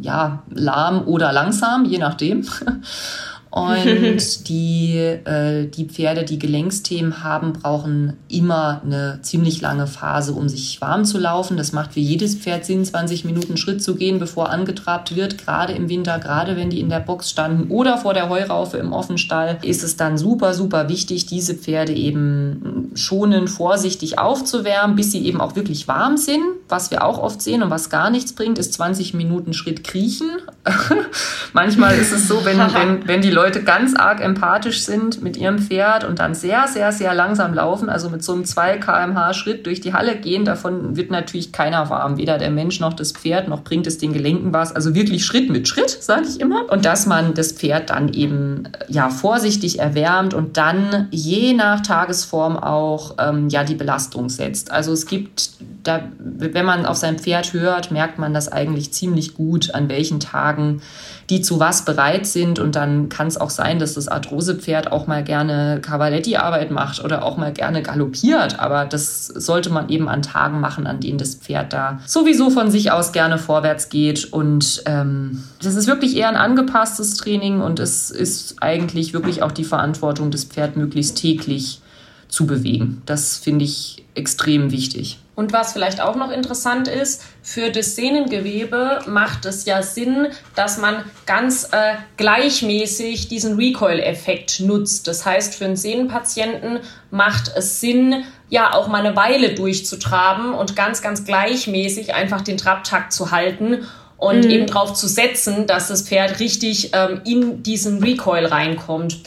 ja, 0.00 0.42
lahm 0.50 1.06
oder 1.06 1.32
langsam, 1.32 1.84
je 1.84 1.98
nachdem. 1.98 2.46
Und 3.50 4.48
die, 4.48 4.96
äh, 4.96 5.66
die 5.66 5.84
Pferde, 5.86 6.24
die 6.24 6.38
Gelenksthemen 6.38 7.24
haben, 7.24 7.52
brauchen 7.52 8.16
immer 8.28 8.80
eine 8.84 9.18
ziemlich 9.22 9.60
lange 9.60 9.88
Phase, 9.88 10.32
um 10.32 10.48
sich 10.48 10.80
warm 10.80 11.04
zu 11.04 11.18
laufen. 11.18 11.56
Das 11.56 11.72
macht 11.72 11.94
für 11.94 12.00
jedes 12.00 12.36
Pferd 12.36 12.64
Sinn, 12.64 12.84
20 12.84 13.24
Minuten 13.24 13.56
Schritt 13.56 13.82
zu 13.82 13.96
gehen, 13.96 14.20
bevor 14.20 14.50
angetrabt 14.50 15.16
wird. 15.16 15.38
Gerade 15.38 15.72
im 15.72 15.88
Winter, 15.88 16.20
gerade 16.20 16.56
wenn 16.56 16.70
die 16.70 16.80
in 16.80 16.88
der 16.88 17.00
Box 17.00 17.30
standen 17.30 17.70
oder 17.70 17.98
vor 17.98 18.14
der 18.14 18.28
Heuraufe 18.28 18.78
im 18.78 18.92
Offenstall, 18.92 19.58
ist 19.62 19.82
es 19.82 19.96
dann 19.96 20.16
super, 20.16 20.54
super 20.54 20.88
wichtig, 20.88 21.26
diese 21.26 21.54
Pferde 21.54 21.92
eben 21.92 22.90
schonend, 22.94 23.50
vorsichtig 23.50 24.18
aufzuwärmen, 24.18 24.94
bis 24.94 25.10
sie 25.10 25.24
eben 25.26 25.40
auch 25.40 25.56
wirklich 25.56 25.88
warm 25.88 26.16
sind. 26.16 26.42
Was 26.68 26.92
wir 26.92 27.04
auch 27.04 27.18
oft 27.18 27.42
sehen 27.42 27.62
und 27.62 27.70
was 27.70 27.90
gar 27.90 28.10
nichts 28.10 28.32
bringt, 28.32 28.58
ist 28.58 28.74
20 28.74 29.14
Minuten 29.14 29.54
Schritt 29.54 29.82
kriechen. 29.82 30.28
Manchmal 31.52 31.96
ist 31.98 32.12
es 32.12 32.28
so, 32.28 32.44
wenn, 32.44 32.58
wenn, 32.74 33.08
wenn 33.08 33.20
die 33.20 33.30
Leute 33.30 33.39
ganz 33.64 33.94
arg 33.94 34.20
empathisch 34.20 34.84
sind 34.84 35.22
mit 35.22 35.36
ihrem 35.36 35.58
Pferd 35.58 36.04
und 36.04 36.18
dann 36.18 36.34
sehr, 36.34 36.66
sehr, 36.68 36.92
sehr 36.92 37.14
langsam 37.14 37.54
laufen, 37.54 37.88
also 37.88 38.10
mit 38.10 38.22
so 38.22 38.32
einem 38.32 38.44
2 38.44 38.78
kmh 38.78 39.34
Schritt 39.34 39.66
durch 39.66 39.80
die 39.80 39.92
Halle 39.92 40.16
gehen, 40.16 40.44
davon 40.44 40.96
wird 40.96 41.10
natürlich 41.10 41.52
keiner 41.52 41.90
warm. 41.90 42.16
Weder 42.16 42.38
der 42.38 42.50
Mensch 42.50 42.80
noch 42.80 42.92
das 42.92 43.12
Pferd, 43.12 43.48
noch 43.48 43.62
bringt 43.62 43.86
es 43.86 43.98
den 43.98 44.12
Gelenken 44.12 44.52
was. 44.52 44.74
Also 44.74 44.94
wirklich 44.94 45.24
Schritt 45.24 45.50
mit 45.50 45.68
Schritt, 45.68 45.90
sage 45.90 46.26
ich 46.28 46.40
immer. 46.40 46.70
Und 46.70 46.84
dass 46.84 47.06
man 47.06 47.34
das 47.34 47.52
Pferd 47.52 47.90
dann 47.90 48.12
eben 48.12 48.64
ja 48.88 49.10
vorsichtig 49.10 49.78
erwärmt 49.78 50.34
und 50.34 50.56
dann 50.56 51.08
je 51.10 51.52
nach 51.54 51.80
Tagesform 51.80 52.56
auch 52.56 53.16
ähm, 53.18 53.48
ja 53.48 53.64
die 53.64 53.74
Belastung 53.74 54.28
setzt. 54.28 54.70
Also 54.70 54.92
es 54.92 55.06
gibt 55.06 55.50
da, 55.82 56.02
wenn 56.18 56.66
man 56.66 56.86
auf 56.86 56.96
sein 56.96 57.18
Pferd 57.18 57.52
hört, 57.52 57.90
merkt 57.90 58.18
man 58.18 58.34
das 58.34 58.48
eigentlich 58.48 58.92
ziemlich 58.92 59.34
gut, 59.34 59.74
an 59.74 59.88
welchen 59.88 60.20
Tagen 60.20 60.82
die 61.30 61.40
zu 61.40 61.60
was 61.60 61.84
bereit 61.84 62.26
sind. 62.26 62.58
Und 62.58 62.74
dann 62.74 63.08
kann 63.08 63.28
es 63.28 63.36
auch 63.36 63.50
sein, 63.50 63.78
dass 63.78 63.94
das 63.94 64.08
Arthrosepferd 64.08 64.90
auch 64.90 65.06
mal 65.06 65.22
gerne 65.22 65.80
Cavaletti-Arbeit 65.80 66.72
macht 66.72 67.02
oder 67.02 67.24
auch 67.24 67.36
mal 67.36 67.52
gerne 67.52 67.82
galoppiert. 67.82 68.58
Aber 68.58 68.84
das 68.84 69.28
sollte 69.28 69.70
man 69.70 69.88
eben 69.88 70.08
an 70.08 70.22
Tagen 70.22 70.60
machen, 70.60 70.88
an 70.88 71.00
denen 71.00 71.18
das 71.18 71.36
Pferd 71.36 71.72
da 71.72 72.00
sowieso 72.04 72.50
von 72.50 72.70
sich 72.70 72.90
aus 72.90 73.12
gerne 73.12 73.38
vorwärts 73.38 73.88
geht. 73.88 74.32
Und 74.32 74.82
ähm, 74.86 75.44
das 75.62 75.76
ist 75.76 75.86
wirklich 75.86 76.16
eher 76.16 76.28
ein 76.28 76.36
angepasstes 76.36 77.14
Training 77.16 77.60
und 77.60 77.78
es 77.78 78.10
ist 78.10 78.56
eigentlich 78.60 79.12
wirklich 79.12 79.42
auch 79.42 79.52
die 79.52 79.64
Verantwortung, 79.64 80.32
das 80.32 80.44
Pferd 80.44 80.76
möglichst 80.76 81.16
täglich 81.16 81.80
zu 82.28 82.46
bewegen. 82.46 83.02
Das 83.06 83.36
finde 83.36 83.64
ich 83.64 84.04
extrem 84.14 84.72
wichtig. 84.72 85.18
Und 85.40 85.54
was 85.54 85.72
vielleicht 85.72 86.02
auch 86.02 86.16
noch 86.16 86.30
interessant 86.30 86.86
ist, 86.86 87.22
für 87.42 87.70
das 87.70 87.96
Sehnengewebe 87.96 88.98
macht 89.06 89.46
es 89.46 89.64
ja 89.64 89.82
Sinn, 89.82 90.26
dass 90.54 90.76
man 90.76 91.02
ganz 91.24 91.70
äh, 91.72 91.94
gleichmäßig 92.18 93.28
diesen 93.28 93.56
Recoil-Effekt 93.56 94.60
nutzt. 94.60 95.08
Das 95.08 95.24
heißt, 95.24 95.54
für 95.54 95.64
einen 95.64 95.76
Sehnenpatienten 95.76 96.80
macht 97.10 97.50
es 97.56 97.80
Sinn, 97.80 98.24
ja 98.50 98.74
auch 98.74 98.88
mal 98.88 98.98
eine 98.98 99.16
Weile 99.16 99.54
durchzutraben 99.54 100.52
und 100.52 100.76
ganz, 100.76 101.00
ganz 101.00 101.24
gleichmäßig 101.24 102.12
einfach 102.12 102.42
den 102.42 102.58
Trabtakt 102.58 103.14
zu 103.14 103.30
halten 103.30 103.86
und 104.18 104.44
mhm. 104.44 104.50
eben 104.50 104.66
darauf 104.66 104.92
zu 104.92 105.08
setzen, 105.08 105.66
dass 105.66 105.88
das 105.88 106.02
Pferd 106.02 106.38
richtig 106.38 106.90
ähm, 106.92 107.22
in 107.24 107.62
diesen 107.62 108.02
Recoil 108.02 108.44
reinkommt. 108.44 109.20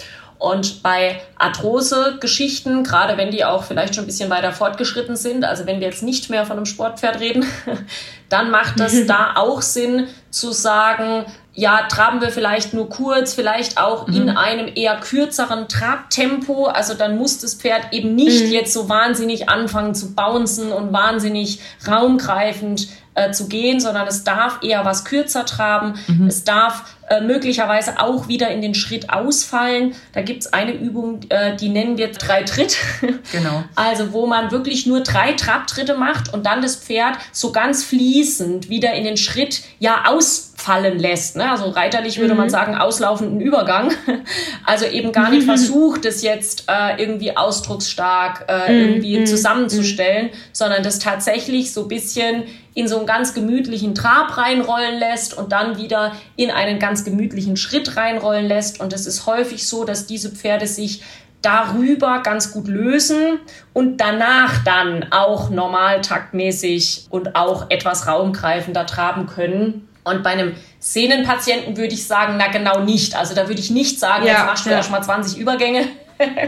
Und 0.43 0.83
bei 0.83 1.21
Arthrose-Geschichten, 1.37 2.83
gerade 2.83 3.15
wenn 3.15 3.31
die 3.31 3.45
auch 3.45 3.63
vielleicht 3.63 3.95
schon 3.95 4.03
ein 4.03 4.07
bisschen 4.07 4.29
weiter 4.29 4.51
fortgeschritten 4.51 5.15
sind, 5.15 5.45
also 5.45 5.65
wenn 5.65 5.79
wir 5.79 5.87
jetzt 5.87 6.03
nicht 6.03 6.29
mehr 6.29 6.45
von 6.45 6.57
einem 6.57 6.65
Sportpferd 6.65 7.21
reden, 7.21 7.45
dann 8.29 8.51
macht 8.51 8.77
das 8.77 9.05
da 9.07 9.35
auch 9.37 9.61
Sinn 9.61 10.09
zu 10.31 10.51
sagen, 10.51 11.23
ja, 11.53 11.83
traben 11.83 12.19
wir 12.19 12.29
vielleicht 12.29 12.73
nur 12.73 12.89
kurz, 12.89 13.33
vielleicht 13.33 13.77
auch 13.77 14.07
mhm. 14.07 14.15
in 14.15 14.29
einem 14.31 14.69
eher 14.75 14.97
kürzeren 14.97 15.69
Trabtempo. 15.69 16.65
Also 16.65 16.93
dann 16.93 17.17
muss 17.17 17.39
das 17.39 17.53
Pferd 17.53 17.93
eben 17.93 18.13
nicht 18.13 18.47
mhm. 18.47 18.51
jetzt 18.51 18.73
so 18.73 18.89
wahnsinnig 18.89 19.47
anfangen 19.47 19.95
zu 19.95 20.13
bouncen 20.13 20.73
und 20.73 20.91
wahnsinnig 20.91 21.61
raumgreifend 21.87 22.89
äh, 23.15 23.31
zu 23.31 23.47
gehen, 23.47 23.79
sondern 23.79 24.07
es 24.07 24.23
darf 24.23 24.59
eher 24.61 24.83
was 24.83 25.05
kürzer 25.05 25.45
traben. 25.45 25.93
Mhm. 26.07 26.27
Es 26.27 26.43
darf 26.43 26.83
äh, 27.13 27.21
möglicherweise 27.21 27.99
auch 27.99 28.27
wieder 28.27 28.49
in 28.49 28.61
den 28.61 28.73
Schritt 28.73 29.11
ausfallen. 29.11 29.93
Da 30.13 30.23
gibt 30.23 30.41
es 30.41 30.53
eine 30.53 30.71
Übung, 30.73 31.19
äh, 31.29 31.55
die 31.55 31.69
nennen 31.69 31.97
wir 31.97 32.11
drei 32.11 32.43
Tritt. 32.43 32.77
Genau. 33.31 33.63
Also 33.75 34.11
wo 34.11 34.27
man 34.27 34.51
wirklich 34.51 34.85
nur 34.85 35.01
drei 35.01 35.33
Trabtritte 35.33 35.95
macht 35.95 36.33
und 36.33 36.45
dann 36.45 36.61
das 36.61 36.75
Pferd 36.75 37.17
so 37.31 37.51
ganz 37.51 37.83
fließend 37.83 38.69
wieder 38.69 38.93
in 38.93 39.03
den 39.03 39.17
Schritt 39.17 39.61
ja 39.79 40.05
ausfallen 40.07 40.99
lässt. 40.99 41.35
Ne? 41.35 41.49
Also 41.49 41.69
reiterlich 41.69 42.19
würde 42.19 42.33
mhm. 42.33 42.41
man 42.41 42.49
sagen, 42.49 42.75
auslaufenden 42.75 43.39
Übergang. 43.39 43.91
Also 44.65 44.85
eben 44.85 45.11
gar 45.11 45.29
nicht 45.29 45.43
versucht, 45.45 46.05
das 46.05 46.21
jetzt 46.21 46.65
äh, 46.67 47.01
irgendwie 47.01 47.35
ausdrucksstark 47.35 48.45
äh, 48.47 48.71
mhm. 48.71 48.79
irgendwie 48.79 49.19
mhm. 49.19 49.25
zusammenzustellen, 49.25 50.29
sondern 50.53 50.83
das 50.83 50.99
tatsächlich 50.99 51.73
so 51.73 51.83
ein 51.83 51.87
bisschen 51.89 52.43
in 52.75 52.87
so 52.87 52.97
einen 52.97 53.05
ganz 53.05 53.33
gemütlichen 53.33 53.93
Trab 53.93 54.37
reinrollen 54.37 54.97
lässt 54.99 55.37
und 55.37 55.51
dann 55.51 55.77
wieder 55.77 56.13
in 56.35 56.49
einen 56.49 56.79
ganz 56.79 57.02
gemütlichen 57.03 57.57
Schritt 57.57 57.97
reinrollen 57.97 58.45
lässt. 58.45 58.79
Und 58.79 58.93
es 58.93 59.05
ist 59.05 59.25
häufig 59.25 59.67
so, 59.67 59.83
dass 59.83 60.05
diese 60.05 60.29
Pferde 60.29 60.67
sich 60.67 61.03
darüber 61.41 62.21
ganz 62.23 62.51
gut 62.51 62.67
lösen 62.67 63.39
und 63.73 63.97
danach 63.97 64.63
dann 64.63 65.07
auch 65.11 65.49
normal 65.49 66.01
taktmäßig 66.01 67.07
und 67.09 67.35
auch 67.35 67.69
etwas 67.69 68.07
raumgreifender 68.07 68.85
traben 68.85 69.27
können. 69.27 69.87
Und 70.05 70.23
bei 70.23 70.31
einem 70.31 70.55
Sehnenpatienten 70.79 71.77
würde 71.77 71.93
ich 71.93 72.07
sagen, 72.07 72.35
na 72.37 72.47
genau 72.47 72.81
nicht. 72.81 73.15
Also 73.15 73.35
da 73.35 73.47
würde 73.47 73.59
ich 73.59 73.69
nicht 73.69 73.99
sagen, 73.99 74.25
ja, 74.25 74.33
jetzt 74.33 74.45
machst 74.45 74.65
du 74.65 74.69
ja. 74.69 74.77
erst 74.77 74.91
mal 74.91 75.01
20 75.01 75.37
Übergänge, 75.37 75.85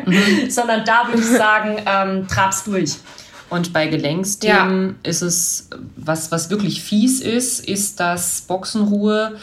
mhm. 0.06 0.50
sondern 0.50 0.84
da 0.86 1.08
würde 1.08 1.22
ich 1.22 1.30
sagen, 1.30 1.78
ähm, 1.86 2.28
trabst 2.28 2.68
durch. 2.68 2.96
Und 3.56 3.72
bei 3.72 3.88
Gelenksthemen 3.88 4.88
ja. 4.90 5.10
ist 5.10 5.22
es, 5.22 5.70
was, 5.96 6.30
was 6.30 6.50
wirklich 6.50 6.84
fies 6.84 7.22
ist, 7.22 7.66
ist 7.66 8.02
das 8.02 8.42
Boxenruhe 8.42 9.38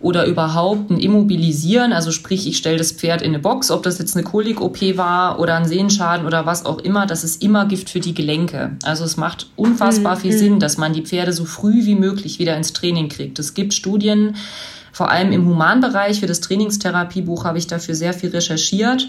oder 0.00 0.26
überhaupt 0.26 0.90
ein 0.90 1.00
Immobilisieren. 1.00 1.94
Also 1.94 2.10
sprich, 2.10 2.46
ich 2.46 2.58
stelle 2.58 2.76
das 2.76 2.92
Pferd 2.92 3.22
in 3.22 3.28
eine 3.28 3.38
Box, 3.38 3.70
ob 3.70 3.82
das 3.82 3.98
jetzt 3.98 4.16
eine 4.16 4.24
Kolik-OP 4.24 4.98
war 4.98 5.40
oder 5.40 5.56
ein 5.56 5.64
Sehenschaden 5.64 6.26
oder 6.26 6.44
was 6.44 6.66
auch 6.66 6.78
immer, 6.78 7.06
das 7.06 7.24
ist 7.24 7.42
immer 7.42 7.64
Gift 7.64 7.88
für 7.88 8.00
die 8.00 8.12
Gelenke. 8.12 8.76
Also 8.82 9.02
es 9.02 9.16
macht 9.16 9.46
unfassbar 9.56 10.16
mhm. 10.16 10.20
viel 10.20 10.32
Sinn, 10.32 10.60
dass 10.60 10.76
man 10.76 10.92
die 10.92 11.02
Pferde 11.02 11.32
so 11.32 11.46
früh 11.46 11.86
wie 11.86 11.94
möglich 11.94 12.38
wieder 12.38 12.58
ins 12.58 12.74
Training 12.74 13.08
kriegt. 13.08 13.38
Es 13.38 13.54
gibt 13.54 13.72
Studien, 13.72 14.36
vor 14.92 15.10
allem 15.10 15.32
im 15.32 15.46
Humanbereich, 15.46 16.20
für 16.20 16.26
das 16.26 16.40
Trainingstherapiebuch 16.40 17.46
habe 17.46 17.56
ich 17.56 17.66
dafür 17.66 17.94
sehr 17.94 18.12
viel 18.12 18.28
recherchiert 18.28 19.08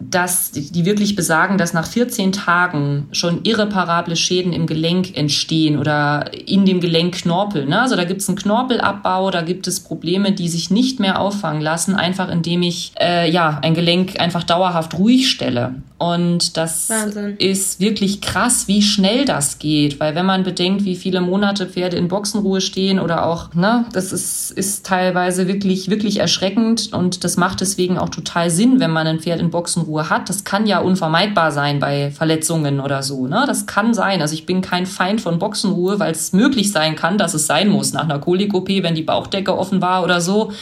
dass 0.00 0.50
die 0.50 0.84
wirklich 0.84 1.16
besagen, 1.16 1.58
dass 1.58 1.72
nach 1.72 1.86
14 1.86 2.32
Tagen 2.32 3.08
schon 3.12 3.44
irreparable 3.44 4.16
Schäden 4.16 4.52
im 4.52 4.66
Gelenk 4.66 5.16
entstehen 5.16 5.78
oder 5.78 6.30
in 6.46 6.64
dem 6.64 6.80
Gelenkknorpel. 6.80 7.66
Ne? 7.66 7.80
Also 7.80 7.96
da 7.96 8.04
gibt 8.04 8.20
es 8.20 8.28
einen 8.28 8.38
Knorpelabbau, 8.38 9.30
da 9.30 9.42
gibt 9.42 9.66
es 9.66 9.80
Probleme, 9.80 10.32
die 10.32 10.48
sich 10.48 10.70
nicht 10.70 11.00
mehr 11.00 11.20
auffangen 11.20 11.62
lassen, 11.62 11.94
einfach 11.94 12.30
indem 12.30 12.62
ich 12.62 12.92
äh, 13.00 13.30
ja 13.30 13.58
ein 13.62 13.74
Gelenk 13.74 14.20
einfach 14.20 14.44
dauerhaft 14.44 14.98
ruhig 14.98 15.30
stelle. 15.30 15.74
Und 16.02 16.56
das 16.56 16.90
Wahnsinn. 16.90 17.36
ist 17.38 17.78
wirklich 17.78 18.20
krass, 18.20 18.66
wie 18.66 18.82
schnell 18.82 19.24
das 19.24 19.60
geht, 19.60 20.00
weil 20.00 20.16
wenn 20.16 20.26
man 20.26 20.42
bedenkt, 20.42 20.84
wie 20.84 20.96
viele 20.96 21.20
Monate 21.20 21.66
Pferde 21.66 21.96
in 21.96 22.08
Boxenruhe 22.08 22.60
stehen 22.60 22.98
oder 22.98 23.24
auch, 23.24 23.54
ne, 23.54 23.84
das 23.92 24.12
ist, 24.12 24.50
ist 24.50 24.84
teilweise 24.84 25.46
wirklich, 25.46 25.90
wirklich 25.90 26.18
erschreckend 26.18 26.92
und 26.92 27.22
das 27.22 27.36
macht 27.36 27.60
deswegen 27.60 27.98
auch 27.98 28.08
total 28.08 28.50
Sinn, 28.50 28.80
wenn 28.80 28.90
man 28.90 29.06
ein 29.06 29.20
Pferd 29.20 29.40
in 29.40 29.50
Boxenruhe 29.50 29.81
Unruhe 29.82 30.08
hat. 30.08 30.28
Das 30.28 30.44
kann 30.44 30.66
ja 30.66 30.80
unvermeidbar 30.80 31.50
sein 31.52 31.78
bei 31.78 32.10
Verletzungen 32.10 32.80
oder 32.80 33.02
so. 33.02 33.26
Ne? 33.26 33.44
Das 33.46 33.66
kann 33.66 33.94
sein. 33.94 34.22
Also 34.22 34.34
ich 34.34 34.46
bin 34.46 34.60
kein 34.60 34.86
Feind 34.86 35.20
von 35.20 35.38
Boxenruhe, 35.38 35.98
weil 35.98 36.12
es 36.12 36.32
möglich 36.32 36.72
sein 36.72 36.96
kann, 36.96 37.18
dass 37.18 37.34
es 37.34 37.46
sein 37.46 37.68
muss. 37.68 37.92
Nach 37.92 38.04
einer 38.04 38.18
Kolik-OP, 38.18 38.68
wenn 38.68 38.94
die 38.94 39.02
Bauchdecke 39.02 39.56
offen 39.56 39.82
war 39.82 40.02
oder 40.04 40.20
so, 40.20 40.52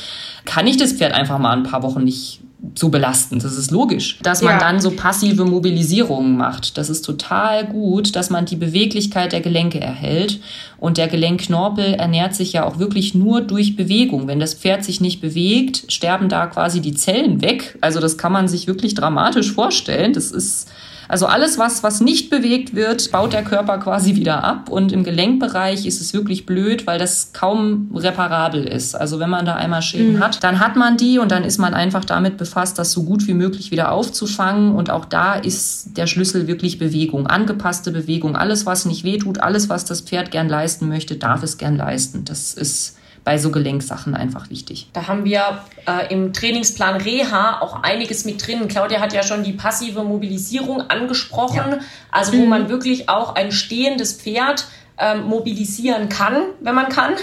kann 0.44 0.66
ich 0.66 0.76
das 0.76 0.92
Pferd 0.92 1.12
einfach 1.12 1.38
mal 1.38 1.56
ein 1.56 1.64
paar 1.64 1.82
Wochen 1.82 2.04
nicht 2.04 2.39
so 2.74 2.88
belastend. 2.88 3.42
Das 3.42 3.56
ist 3.56 3.70
logisch. 3.70 4.18
Dass 4.22 4.42
man 4.42 4.54
ja. 4.54 4.58
dann 4.58 4.80
so 4.80 4.90
passive 4.90 5.44
Mobilisierungen 5.44 6.36
macht. 6.36 6.76
Das 6.78 6.90
ist 6.90 7.02
total 7.02 7.66
gut, 7.66 8.16
dass 8.16 8.30
man 8.30 8.46
die 8.46 8.56
Beweglichkeit 8.56 9.32
der 9.32 9.40
Gelenke 9.40 9.80
erhält. 9.80 10.40
Und 10.78 10.98
der 10.98 11.08
Gelenkknorpel 11.08 11.94
ernährt 11.94 12.34
sich 12.34 12.52
ja 12.52 12.64
auch 12.64 12.78
wirklich 12.78 13.14
nur 13.14 13.40
durch 13.40 13.76
Bewegung. 13.76 14.28
Wenn 14.28 14.40
das 14.40 14.54
Pferd 14.54 14.84
sich 14.84 15.00
nicht 15.00 15.20
bewegt, 15.20 15.90
sterben 15.92 16.28
da 16.28 16.46
quasi 16.46 16.80
die 16.80 16.94
Zellen 16.94 17.42
weg. 17.42 17.78
Also 17.80 18.00
das 18.00 18.18
kann 18.18 18.32
man 18.32 18.48
sich 18.48 18.66
wirklich 18.66 18.94
dramatisch 18.94 19.52
vorstellen. 19.52 20.12
Das 20.12 20.30
ist 20.30 20.68
also 21.10 21.26
alles, 21.26 21.58
was, 21.58 21.82
was 21.82 22.00
nicht 22.00 22.30
bewegt 22.30 22.76
wird, 22.76 23.10
baut 23.10 23.32
der 23.32 23.42
Körper 23.42 23.78
quasi 23.78 24.14
wieder 24.14 24.44
ab. 24.44 24.68
Und 24.68 24.92
im 24.92 25.02
Gelenkbereich 25.02 25.84
ist 25.84 26.00
es 26.00 26.14
wirklich 26.14 26.46
blöd, 26.46 26.86
weil 26.86 27.00
das 27.00 27.32
kaum 27.32 27.90
reparabel 27.92 28.64
ist. 28.64 28.94
Also 28.94 29.18
wenn 29.18 29.28
man 29.28 29.44
da 29.44 29.56
einmal 29.56 29.82
Schäden 29.82 30.14
mhm. 30.14 30.20
hat, 30.20 30.44
dann 30.44 30.60
hat 30.60 30.76
man 30.76 30.96
die 30.96 31.18
und 31.18 31.32
dann 31.32 31.42
ist 31.42 31.58
man 31.58 31.74
einfach 31.74 32.04
damit 32.04 32.36
befasst, 32.36 32.78
das 32.78 32.92
so 32.92 33.02
gut 33.02 33.26
wie 33.26 33.34
möglich 33.34 33.72
wieder 33.72 33.90
aufzufangen. 33.90 34.76
Und 34.76 34.90
auch 34.90 35.04
da 35.04 35.34
ist 35.34 35.96
der 35.96 36.06
Schlüssel 36.06 36.46
wirklich 36.46 36.78
Bewegung, 36.78 37.26
angepasste 37.26 37.90
Bewegung. 37.90 38.36
Alles, 38.36 38.64
was 38.64 38.84
nicht 38.84 39.02
wehtut, 39.02 39.40
alles, 39.40 39.68
was 39.68 39.84
das 39.84 40.02
Pferd 40.02 40.30
gern 40.30 40.48
leisten 40.48 40.88
möchte, 40.88 41.16
darf 41.16 41.42
es 41.42 41.58
gern 41.58 41.76
leisten. 41.76 42.24
Das 42.24 42.54
ist 42.54 42.96
bei 43.24 43.38
so 43.38 43.50
Gelenksachen 43.50 44.14
einfach 44.14 44.50
wichtig. 44.50 44.88
Da 44.92 45.06
haben 45.06 45.24
wir 45.24 45.62
äh, 45.86 46.12
im 46.12 46.32
Trainingsplan 46.32 46.96
Reha 46.96 47.60
auch 47.60 47.82
einiges 47.82 48.24
mit 48.24 48.46
drin. 48.46 48.66
Claudia 48.68 49.00
hat 49.00 49.12
ja 49.12 49.22
schon 49.22 49.44
die 49.44 49.52
passive 49.52 50.02
Mobilisierung 50.02 50.82
angesprochen, 50.88 51.72
ja. 51.72 51.78
also 52.10 52.32
wo 52.32 52.42
mhm. 52.42 52.48
man 52.48 52.68
wirklich 52.68 53.08
auch 53.08 53.34
ein 53.34 53.52
stehendes 53.52 54.14
Pferd 54.14 54.66
ähm, 54.98 55.24
mobilisieren 55.24 56.08
kann, 56.08 56.42
wenn 56.60 56.74
man 56.74 56.88
kann. 56.88 57.14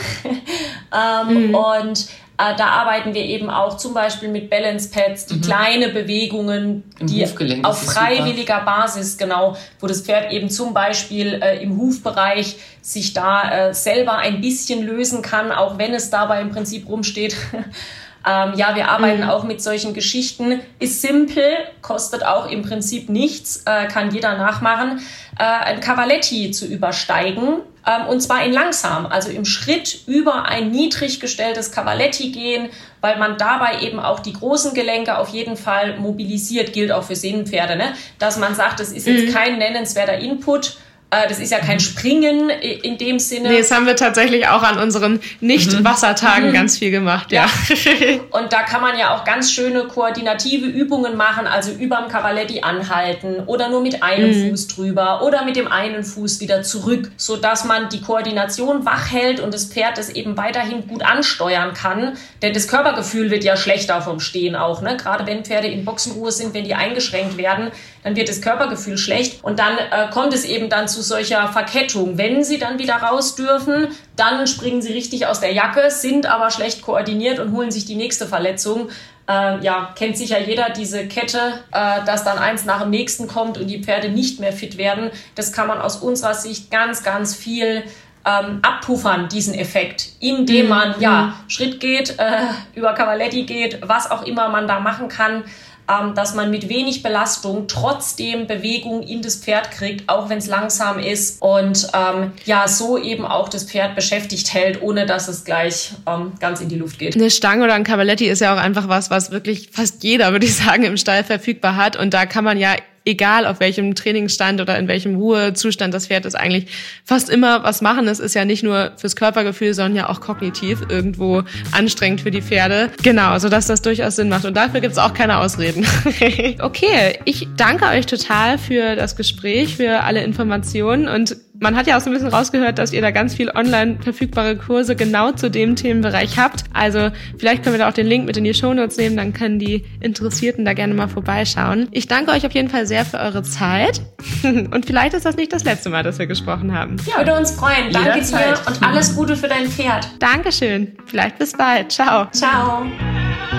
ähm, 1.29 1.47
mhm. 1.47 1.55
Und 1.55 2.07
äh, 2.39 2.55
da 2.55 2.67
arbeiten 2.67 3.15
wir 3.15 3.23
eben 3.23 3.49
auch 3.49 3.77
zum 3.77 3.95
Beispiel 3.95 4.29
mit 4.29 4.49
Balance 4.49 4.89
Pads, 4.91 5.25
die 5.25 5.35
mhm. 5.35 5.41
kleine 5.41 5.89
Bewegungen, 5.89 6.83
Im 6.99 7.07
die 7.07 7.25
auf 7.63 7.81
freiwilliger 7.81 8.61
Basis, 8.61 9.17
genau, 9.17 9.57
wo 9.79 9.87
das 9.87 10.01
Pferd 10.01 10.31
eben 10.31 10.49
zum 10.51 10.73
Beispiel 10.73 11.41
äh, 11.41 11.61
im 11.63 11.77
Hufbereich 11.77 12.57
sich 12.81 13.13
da 13.13 13.69
äh, 13.69 13.73
selber 13.73 14.19
ein 14.19 14.39
bisschen 14.39 14.85
lösen 14.85 15.23
kann, 15.23 15.51
auch 15.51 15.79
wenn 15.79 15.95
es 15.95 16.11
dabei 16.11 16.41
im 16.41 16.51
Prinzip 16.51 16.87
rumsteht. 16.87 17.35
ähm, 17.53 18.53
ja, 18.55 18.75
wir 18.75 18.89
arbeiten 18.89 19.23
mhm. 19.23 19.29
auch 19.29 19.43
mit 19.43 19.59
solchen 19.59 19.95
Geschichten. 19.95 20.59
Ist 20.77 21.01
simpel, 21.01 21.43
kostet 21.81 22.23
auch 22.23 22.51
im 22.51 22.61
Prinzip 22.61 23.09
nichts, 23.09 23.63
äh, 23.65 23.87
kann 23.87 24.11
jeder 24.11 24.37
nachmachen. 24.37 24.99
Äh, 25.39 25.43
ein 25.43 25.79
Cavaletti 25.79 26.51
zu 26.51 26.67
übersteigen, 26.67 27.61
ähm, 27.87 28.07
und 28.07 28.21
zwar 28.21 28.43
in 28.43 28.51
langsam, 28.51 29.05
also 29.05 29.29
im 29.29 29.45
Schritt 29.45 30.01
über 30.07 30.45
ein 30.45 30.71
niedrig 30.71 31.19
gestelltes 31.19 31.71
Cavaletti 31.71 32.31
gehen, 32.31 32.69
weil 32.99 33.17
man 33.17 33.37
dabei 33.37 33.81
eben 33.81 33.99
auch 33.99 34.19
die 34.19 34.33
großen 34.33 34.73
Gelenke 34.73 35.17
auf 35.17 35.29
jeden 35.29 35.55
Fall 35.55 35.97
mobilisiert, 35.97 36.73
gilt 36.73 36.91
auch 36.91 37.03
für 37.03 37.15
Sehnenpferde, 37.15 37.77
ne? 37.77 37.93
dass 38.19 38.37
man 38.37 38.55
sagt, 38.55 38.81
das 38.81 38.91
ist 38.91 39.07
jetzt 39.07 39.29
mhm. 39.29 39.33
kein 39.33 39.57
nennenswerter 39.57 40.17
Input, 40.17 40.77
das 41.09 41.39
ist 41.39 41.51
ja 41.51 41.59
kein 41.59 41.75
mhm. 41.75 41.81
Springen 41.81 42.49
in 42.49 42.97
dem 42.97 43.19
Sinne. 43.19 43.49
Nee, 43.49 43.59
das 43.59 43.71
haben 43.71 43.85
wir 43.85 43.95
tatsächlich 43.95 44.47
auch 44.47 44.61
an 44.61 44.77
unseren 44.77 45.21
Nicht-Wassertagen 45.39 46.49
mhm. 46.49 46.53
ganz 46.53 46.77
viel 46.77 46.91
gemacht, 46.91 47.31
ja. 47.31 47.45
ja. 47.69 48.19
Und 48.31 48.51
da 48.51 48.63
kann 48.63 48.81
man 48.81 48.97
ja 48.97 49.15
auch 49.15 49.23
ganz 49.23 49.51
schöne 49.51 49.85
koordinative 49.85 50.65
Übungen 50.65 51.15
machen, 51.15 51.47
also 51.47 51.71
überm 51.71 52.09
Cavaletti 52.09 52.59
anhalten 52.61 53.43
oder 53.45 53.69
nur 53.69 53.81
mit 53.81 54.03
einem 54.03 54.31
mhm. 54.31 54.49
Fuß 54.49 54.67
drüber 54.67 55.21
oder 55.23 55.45
mit 55.45 55.55
dem 55.55 55.71
einen 55.71 56.03
Fuß 56.03 56.41
wieder 56.41 56.63
zurück, 56.63 57.09
sodass 57.15 57.63
man 57.63 57.87
die 57.87 58.01
Koordination 58.01 58.85
wach 58.85 59.09
hält 59.09 59.39
und 59.39 59.53
das 59.53 59.65
Pferd 59.65 59.97
das 59.97 60.09
eben 60.09 60.35
weiterhin 60.35 60.87
gut 60.87 61.03
ansteuern 61.03 61.73
kann. 61.73 62.17
Denn 62.41 62.53
das 62.53 62.67
Körpergefühl 62.67 63.31
wird 63.31 63.45
ja 63.45 63.55
schlechter 63.55 64.01
vom 64.01 64.19
Stehen 64.19 64.57
auch, 64.57 64.81
ne? 64.81 64.97
Gerade 64.97 65.25
wenn 65.25 65.45
Pferde 65.45 65.67
in 65.67 65.85
Boxenruhe 65.85 66.33
sind, 66.33 66.53
wenn 66.53 66.65
die 66.65 66.75
eingeschränkt 66.75 67.37
werden, 67.37 67.71
dann 68.07 68.15
wird 68.15 68.29
das 68.29 68.41
Körpergefühl 68.41 68.97
schlecht 68.97 69.43
und 69.43 69.59
dann 69.59 69.77
äh, 69.77 70.09
kommt 70.11 70.33
es 70.33 70.45
eben 70.45 70.69
dann 70.69 70.87
zu 70.87 71.01
solcher 71.01 71.49
Verkettung. 71.49 72.17
Wenn 72.17 72.41
sie 72.41 72.57
dann 72.57 72.79
wieder 72.79 72.95
raus 72.95 73.35
dürfen, 73.35 73.89
dann 74.15 74.47
springen 74.47 74.81
sie 74.81 74.93
richtig 74.93 75.27
aus 75.27 75.41
der 75.41 75.51
Jacke, 75.51 75.91
sind 75.91 76.25
aber 76.25 76.49
schlecht 76.49 76.81
koordiniert 76.81 77.39
und 77.39 77.51
holen 77.51 77.69
sich 77.69 77.83
die 77.83 77.95
nächste 77.95 78.25
Verletzung. 78.25 78.87
Äh, 79.27 79.59
ja, 79.61 79.93
kennt 79.95 80.17
sicher 80.17 80.39
jeder 80.39 80.69
diese 80.69 81.05
Kette, 81.09 81.39
äh, 81.73 82.05
dass 82.05 82.23
dann 82.23 82.37
eins 82.37 82.63
nach 82.63 82.81
dem 82.81 82.91
nächsten 82.91 83.27
kommt 83.27 83.57
und 83.57 83.67
die 83.67 83.83
Pferde 83.83 84.07
nicht 84.07 84.39
mehr 84.39 84.53
fit 84.53 84.77
werden. 84.77 85.11
Das 85.35 85.51
kann 85.51 85.67
man 85.67 85.81
aus 85.81 85.97
unserer 85.97 86.33
Sicht 86.33 86.71
ganz, 86.71 87.03
ganz 87.03 87.35
viel 87.35 87.83
ähm, 88.25 88.59
abpuffern, 88.61 89.27
diesen 89.27 89.53
Effekt, 89.53 90.11
indem 90.21 90.63
mhm. 90.63 90.69
man 90.69 90.95
ja 91.01 91.21
mhm. 91.23 91.49
Schritt 91.49 91.81
geht, 91.81 92.17
äh, 92.19 92.47
über 92.73 92.93
Cavaletti 92.93 93.43
geht, 93.43 93.81
was 93.81 94.09
auch 94.09 94.23
immer 94.23 94.47
man 94.47 94.65
da 94.65 94.79
machen 94.79 95.09
kann 95.09 95.43
ähm, 95.89 96.13
dass 96.15 96.35
man 96.35 96.51
mit 96.51 96.69
wenig 96.69 97.03
Belastung 97.03 97.67
trotzdem 97.67 98.47
Bewegung 98.47 99.03
in 99.03 99.21
das 99.21 99.37
Pferd 99.37 99.71
kriegt, 99.71 100.09
auch 100.09 100.29
wenn 100.29 100.37
es 100.37 100.47
langsam 100.47 100.99
ist 100.99 101.41
und 101.41 101.87
ähm, 101.93 102.31
ja, 102.45 102.67
so 102.67 102.97
eben 102.97 103.25
auch 103.25 103.49
das 103.49 103.63
Pferd 103.63 103.95
beschäftigt 103.95 104.53
hält, 104.53 104.81
ohne 104.81 105.05
dass 105.05 105.27
es 105.27 105.45
gleich 105.45 105.91
ähm, 106.05 106.33
ganz 106.39 106.61
in 106.61 106.69
die 106.69 106.75
Luft 106.77 106.99
geht. 106.99 107.15
Eine 107.15 107.29
Stange 107.29 107.63
oder 107.63 107.73
ein 107.73 107.83
Cavaletti 107.83 108.27
ist 108.27 108.41
ja 108.41 108.53
auch 108.53 108.59
einfach 108.59 108.87
was, 108.87 109.09
was 109.09 109.31
wirklich 109.31 109.69
fast 109.71 110.03
jeder, 110.03 110.31
würde 110.31 110.45
ich 110.45 110.55
sagen, 110.55 110.83
im 110.83 110.97
Stall 110.97 111.23
verfügbar 111.23 111.75
hat 111.75 111.95
und 111.95 112.13
da 112.13 112.25
kann 112.25 112.43
man 112.43 112.57
ja 112.57 112.75
egal 113.07 113.45
auf 113.45 113.59
welchem 113.59 113.95
Trainingsstand 113.95 114.61
oder 114.61 114.77
in 114.77 114.87
welchem 114.87 115.15
Ruhezustand 115.15 115.93
das 115.93 116.07
Pferd 116.07 116.25
ist, 116.25 116.35
eigentlich 116.35 116.67
fast 117.03 117.29
immer 117.29 117.63
was 117.63 117.81
machen. 117.81 118.07
Es 118.07 118.19
ist 118.19 118.35
ja 118.35 118.45
nicht 118.45 118.63
nur 118.63 118.91
fürs 118.97 119.15
Körpergefühl, 119.15 119.73
sondern 119.73 119.95
ja 119.95 120.09
auch 120.09 120.19
kognitiv 120.19 120.81
irgendwo 120.89 121.43
anstrengend 121.71 122.21
für 122.21 122.31
die 122.31 122.41
Pferde. 122.41 122.91
Genau, 123.01 123.39
sodass 123.39 123.67
das 123.67 123.81
durchaus 123.81 124.17
Sinn 124.17 124.29
macht. 124.29 124.45
Und 124.45 124.55
dafür 124.55 124.81
gibt 124.81 124.91
es 124.91 124.99
auch 124.99 125.13
keine 125.13 125.37
Ausreden. 125.37 125.87
okay, 126.59 127.17
ich 127.25 127.47
danke 127.55 127.85
euch 127.85 128.05
total 128.05 128.57
für 128.57 128.95
das 128.95 129.15
Gespräch, 129.15 129.77
für 129.77 130.03
alle 130.03 130.23
Informationen 130.23 131.07
und 131.07 131.37
man 131.59 131.75
hat 131.75 131.87
ja 131.87 131.97
auch 131.97 132.01
so 132.01 132.09
ein 132.09 132.13
bisschen 132.13 132.29
rausgehört, 132.29 132.77
dass 132.77 132.93
ihr 132.93 133.01
da 133.01 133.11
ganz 133.11 133.35
viel 133.35 133.49
online 133.49 133.97
verfügbare 134.01 134.57
Kurse 134.57 134.95
genau 134.95 135.31
zu 135.31 135.49
dem 135.49 135.75
Themenbereich 135.75 136.37
habt. 136.37 136.63
Also 136.73 137.09
vielleicht 137.37 137.63
können 137.63 137.75
wir 137.75 137.79
da 137.79 137.89
auch 137.89 137.93
den 137.93 138.07
Link 138.07 138.25
mit 138.25 138.37
in 138.37 138.43
die 138.43 138.53
Shownotes 138.53 138.97
nehmen, 138.97 139.17
dann 139.17 139.33
können 139.33 139.59
die 139.59 139.85
Interessierten 139.99 140.65
da 140.65 140.73
gerne 140.73 140.93
mal 140.93 141.07
vorbeischauen. 141.07 141.87
Ich 141.91 142.07
danke 142.07 142.31
euch 142.31 142.45
auf 142.45 142.53
jeden 142.53 142.69
Fall 142.69 142.85
sehr 142.85 143.05
für 143.05 143.19
eure 143.19 143.43
Zeit 143.43 144.01
und 144.43 144.85
vielleicht 144.85 145.13
ist 145.13 145.25
das 145.25 145.35
nicht 145.35 145.53
das 145.53 145.63
letzte 145.63 145.89
Mal, 145.89 146.03
dass 146.03 146.19
wir 146.19 146.27
gesprochen 146.27 146.73
haben. 146.73 146.97
Ja, 147.05 147.17
würde 147.17 147.37
uns 147.37 147.51
freuen. 147.51 147.91
Danke 147.91 148.21
dir 148.21 148.55
und 148.65 148.83
alles 148.83 149.15
Gute 149.15 149.35
für 149.35 149.47
dein 149.47 149.67
Pferd. 149.67 150.07
Dankeschön. 150.19 150.95
Vielleicht 151.05 151.39
bis 151.39 151.53
bald. 151.53 151.91
Ciao. 151.91 152.27
Ciao. 152.31 152.85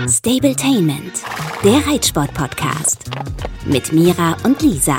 Stabletainment, 0.09 1.23
der 1.65 1.87
Reitsport-Podcast 1.87 3.11
mit 3.67 3.93
Mira 3.93 4.37
und 4.45 4.63
Lisa. 4.63 4.99